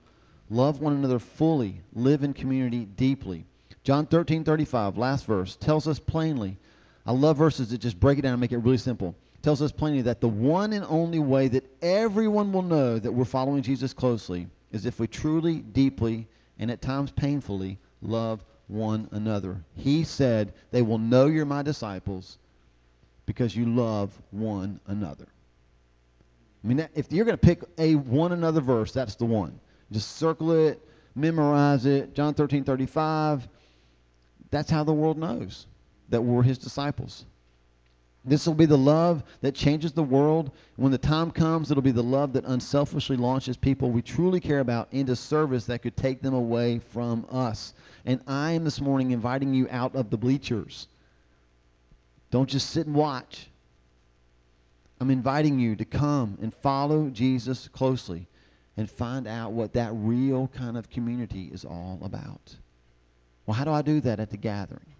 Love 0.49 0.81
one 0.81 0.93
another 0.93 1.19
fully. 1.19 1.81
Live 1.93 2.23
in 2.23 2.33
community 2.33 2.85
deeply. 2.85 3.45
John 3.83 4.07
13, 4.07 4.43
35, 4.43 4.97
last 4.97 5.25
verse, 5.25 5.55
tells 5.55 5.87
us 5.87 5.99
plainly. 5.99 6.57
I 7.05 7.11
love 7.11 7.37
verses 7.37 7.69
that 7.69 7.79
just 7.79 7.99
break 7.99 8.19
it 8.19 8.21
down 8.23 8.33
and 8.33 8.41
make 8.41 8.51
it 8.51 8.57
really 8.57 8.77
simple. 8.77 9.15
Tells 9.41 9.61
us 9.61 9.71
plainly 9.71 10.01
that 10.03 10.19
the 10.19 10.27
one 10.27 10.73
and 10.73 10.85
only 10.89 11.19
way 11.19 11.47
that 11.47 11.63
everyone 11.81 12.51
will 12.51 12.61
know 12.61 12.99
that 12.99 13.11
we're 13.11 13.25
following 13.25 13.61
Jesus 13.61 13.93
closely 13.93 14.47
is 14.71 14.85
if 14.85 14.99
we 14.99 15.07
truly, 15.07 15.59
deeply, 15.59 16.27
and 16.57 16.69
at 16.69 16.81
times 16.81 17.11
painfully 17.11 17.77
love 18.01 18.43
one 18.67 19.07
another. 19.11 19.63
He 19.75 20.03
said, 20.03 20.53
They 20.71 20.81
will 20.81 20.97
know 20.97 21.27
you're 21.27 21.45
my 21.45 21.63
disciples 21.63 22.37
because 23.25 23.55
you 23.55 23.65
love 23.65 24.11
one 24.31 24.79
another. 24.87 25.27
I 26.63 26.67
mean, 26.67 26.87
if 26.93 27.11
you're 27.11 27.25
going 27.25 27.37
to 27.37 27.45
pick 27.45 27.63
a 27.77 27.95
one 27.95 28.33
another 28.33 28.59
verse, 28.59 28.91
that's 28.91 29.15
the 29.15 29.25
one. 29.25 29.59
Just 29.91 30.17
circle 30.17 30.51
it, 30.51 30.85
memorize 31.15 31.85
it. 31.85 32.13
John 32.13 32.33
13, 32.33 32.63
35. 32.63 33.47
That's 34.51 34.69
how 34.69 34.83
the 34.83 34.93
world 34.93 35.17
knows 35.17 35.67
that 36.09 36.21
we're 36.21 36.43
his 36.43 36.57
disciples. 36.57 37.25
This 38.29 38.45
will 38.45 38.53
be 38.53 38.67
the 38.67 38.77
love 38.77 39.23
that 39.41 39.55
changes 39.55 39.91
the 39.91 40.03
world. 40.03 40.51
When 40.75 40.91
the 40.91 40.99
time 40.99 41.31
comes, 41.31 41.71
it'll 41.71 41.81
be 41.81 41.89
the 41.89 42.03
love 42.03 42.33
that 42.33 42.45
unselfishly 42.45 43.17
launches 43.17 43.57
people 43.57 43.89
we 43.89 44.03
truly 44.03 44.39
care 44.39 44.59
about 44.59 44.87
into 44.91 45.15
service 45.15 45.65
that 45.65 45.81
could 45.81 45.97
take 45.97 46.21
them 46.21 46.35
away 46.35 46.77
from 46.77 47.25
us. 47.31 47.73
And 48.05 48.21
I 48.27 48.51
am 48.51 48.65
this 48.65 48.79
morning 48.79 49.09
inviting 49.11 49.55
you 49.55 49.67
out 49.71 49.95
of 49.95 50.11
the 50.11 50.17
bleachers. 50.17 50.87
Don't 52.29 52.47
just 52.47 52.69
sit 52.69 52.85
and 52.85 52.95
watch. 52.95 53.47
I'm 55.01 55.09
inviting 55.09 55.57
you 55.57 55.75
to 55.77 55.85
come 55.85 56.37
and 56.39 56.53
follow 56.53 57.09
Jesus 57.09 57.67
closely 57.69 58.27
and 58.77 58.87
find 58.87 59.25
out 59.27 59.53
what 59.53 59.73
that 59.73 59.91
real 59.95 60.49
kind 60.49 60.77
of 60.77 60.91
community 60.91 61.49
is 61.51 61.65
all 61.65 61.99
about. 62.03 62.55
Well, 63.47 63.55
how 63.55 63.63
do 63.63 63.71
I 63.71 63.81
do 63.81 64.01
that 64.01 64.19
at 64.19 64.29
the 64.29 64.37
gathering? 64.37 64.93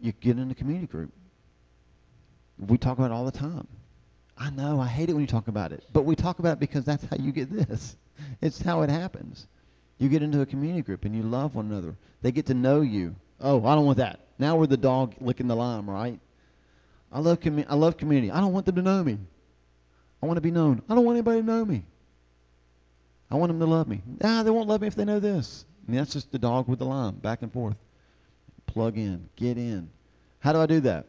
You 0.00 0.12
get 0.12 0.38
in 0.38 0.50
a 0.50 0.54
community 0.54 0.86
group. 0.86 1.12
We 2.58 2.78
talk 2.78 2.98
about 2.98 3.10
it 3.10 3.14
all 3.14 3.24
the 3.24 3.32
time. 3.32 3.66
I 4.36 4.50
know, 4.50 4.80
I 4.80 4.86
hate 4.86 5.08
it 5.08 5.12
when 5.12 5.20
you 5.22 5.28
talk 5.28 5.48
about 5.48 5.72
it, 5.72 5.84
but 5.92 6.04
we 6.04 6.16
talk 6.16 6.40
about 6.40 6.54
it 6.54 6.60
because 6.60 6.84
that's 6.84 7.04
how 7.04 7.16
you 7.18 7.32
get 7.32 7.50
this. 7.50 7.96
It's 8.40 8.60
how 8.62 8.82
it 8.82 8.90
happens. 8.90 9.48
You 9.98 10.08
get 10.08 10.22
into 10.22 10.40
a 10.40 10.46
community 10.46 10.82
group 10.82 11.04
and 11.04 11.16
you 11.16 11.24
love 11.24 11.56
one 11.56 11.66
another. 11.66 11.96
They 12.22 12.30
get 12.30 12.46
to 12.46 12.54
know 12.54 12.80
you. 12.80 13.16
Oh, 13.40 13.66
I 13.66 13.74
don't 13.74 13.86
want 13.86 13.98
that. 13.98 14.20
Now 14.38 14.54
we're 14.54 14.68
the 14.68 14.76
dog 14.76 15.14
licking 15.20 15.48
the 15.48 15.56
lime, 15.56 15.90
right? 15.90 16.20
I 17.10 17.18
love 17.18 17.40
commu- 17.40 17.66
I 17.68 17.74
love 17.74 17.96
community. 17.96 18.30
I 18.30 18.38
don't 18.38 18.52
want 18.52 18.66
them 18.66 18.76
to 18.76 18.82
know 18.82 19.02
me. 19.02 19.18
I 20.22 20.26
want 20.26 20.36
to 20.36 20.40
be 20.40 20.52
known. 20.52 20.80
I 20.88 20.94
don't 20.94 21.04
want 21.04 21.16
anybody 21.16 21.40
to 21.40 21.46
know 21.46 21.64
me. 21.64 21.84
I 23.32 23.34
want 23.34 23.50
them 23.50 23.58
to 23.58 23.66
love 23.66 23.88
me. 23.88 24.00
Ah, 24.22 24.44
they 24.44 24.50
won't 24.50 24.68
love 24.68 24.80
me 24.80 24.86
if 24.86 24.94
they 24.94 25.04
know 25.04 25.18
this. 25.18 25.64
Mean, 25.86 25.98
that's 25.98 26.12
just 26.12 26.32
the 26.32 26.38
dog 26.38 26.68
with 26.68 26.78
the 26.78 26.86
lime, 26.86 27.16
back 27.16 27.42
and 27.42 27.52
forth. 27.52 27.76
Plug 28.74 28.98
in, 28.98 29.28
get 29.36 29.56
in. 29.56 29.88
How 30.40 30.52
do 30.52 30.58
I 30.58 30.66
do 30.66 30.80
that? 30.80 31.06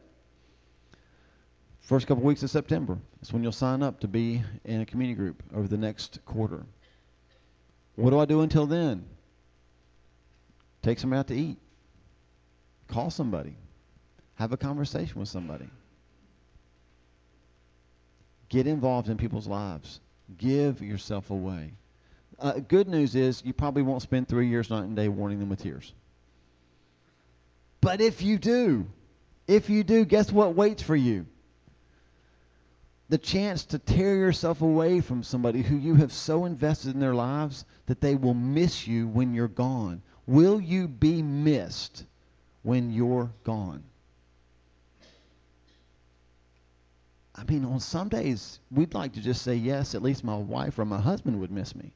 First 1.82 2.06
couple 2.06 2.24
weeks 2.24 2.44
of 2.44 2.52
September. 2.52 3.00
That's 3.20 3.34
when 3.34 3.42
you'll 3.42 3.52
sign 3.52 3.82
up 3.82 4.00
to 4.02 4.08
be 4.08 4.44
in 4.64 4.82
a 4.82 4.86
community 4.86 5.18
group 5.18 5.42
over 5.54 5.68
the 5.68 5.78
next 5.78 6.20
quarter. 6.26 6.64
What 7.96 8.12
do 8.12 8.20
I 8.20 8.26
do 8.26 8.42
until 8.42 8.68
then? 8.68 9.06
Take 10.84 11.00
somebody 11.00 11.20
out 11.20 11.28
to 11.28 11.36
eat. 11.36 11.58
Call 12.88 13.10
somebody. 13.10 13.56
Have 14.36 14.52
a 14.52 14.58
conversation 14.58 15.20
with 15.20 15.30
somebody. 15.30 15.68
Get 18.50 18.68
involved 18.68 19.10
in 19.10 19.18
people's 19.18 19.48
lives. 19.48 20.02
Give 20.38 20.80
yourself 20.82 21.32
away. 21.32 21.74
Uh, 22.38 22.60
good 22.60 22.88
news 22.88 23.16
is 23.16 23.42
you 23.44 23.54
probably 23.54 23.82
won't 23.82 24.04
spend 24.04 24.28
three 24.28 24.50
years 24.50 24.70
night 24.70 24.84
and 24.84 24.96
day 24.96 25.08
warning 25.08 25.40
them 25.40 25.50
with 25.50 25.64
tears. 25.64 25.94
But 27.86 28.02
if 28.02 28.24
you 28.24 28.40
do, 28.40 28.88
if 29.48 29.70
you 29.70 29.84
do, 29.84 30.06
guess 30.06 30.32
what 30.32 30.56
waits 30.56 30.82
for 30.82 30.96
you? 30.96 31.28
The 33.10 33.20
chance 33.20 33.64
to 33.66 33.78
tear 33.78 34.16
yourself 34.16 34.64
away 34.64 35.02
from 35.02 35.22
somebody 35.22 35.62
who 35.62 35.76
you 35.78 35.94
have 35.94 36.12
so 36.12 36.46
invested 36.46 36.96
in 36.96 37.00
their 37.00 37.14
lives 37.14 37.64
that 37.86 38.02
they 38.02 38.16
will 38.16 38.34
miss 38.34 38.88
you 38.88 39.08
when 39.08 39.36
you're 39.36 39.48
gone. 39.48 40.02
Will 40.26 40.60
you 40.60 40.88
be 40.88 41.22
missed 41.22 42.06
when 42.64 42.92
you're 42.92 43.30
gone? 43.44 43.84
I 47.36 47.44
mean, 47.44 47.66
on 47.66 47.80
some 47.80 48.10
days, 48.10 48.58
we'd 48.72 48.96
like 48.96 49.14
to 49.14 49.22
just 49.22 49.44
say 49.44 49.54
yes, 49.54 49.94
at 49.94 50.02
least 50.02 50.24
my 50.24 50.38
wife 50.38 50.80
or 50.80 50.86
my 50.86 51.00
husband 51.00 51.40
would 51.40 51.52
miss 51.52 51.76
me. 51.76 51.94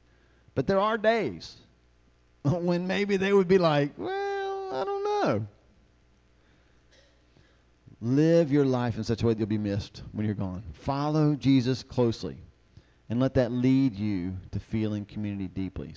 But 0.54 0.68
there 0.68 0.80
are 0.80 1.00
days 1.00 1.58
when 2.44 2.86
maybe 2.86 3.18
they 3.18 3.34
would 3.34 3.48
be 3.48 3.58
like, 3.58 3.94
well, 3.98 4.70
I 4.72 4.84
don't 4.84 5.04
know. 5.04 5.48
Live 8.02 8.52
your 8.52 8.66
life 8.66 8.98
in 8.98 9.04
such 9.04 9.24
a 9.24 9.26
way 9.26 9.34
that 9.34 9.40
you'll 9.40 9.48
be 9.48 9.58
missed 9.58 10.04
when 10.14 10.26
you're 10.26 10.36
gone. 10.36 10.64
Follow 10.74 11.36
Jesus 11.36 11.84
closely 11.84 12.38
and 13.10 13.20
let 13.20 13.34
that 13.34 13.52
lead 13.52 13.96
you 13.96 14.38
to 14.52 14.60
feeling 14.60 15.06
community 15.06 15.48
deeply. 15.48 15.88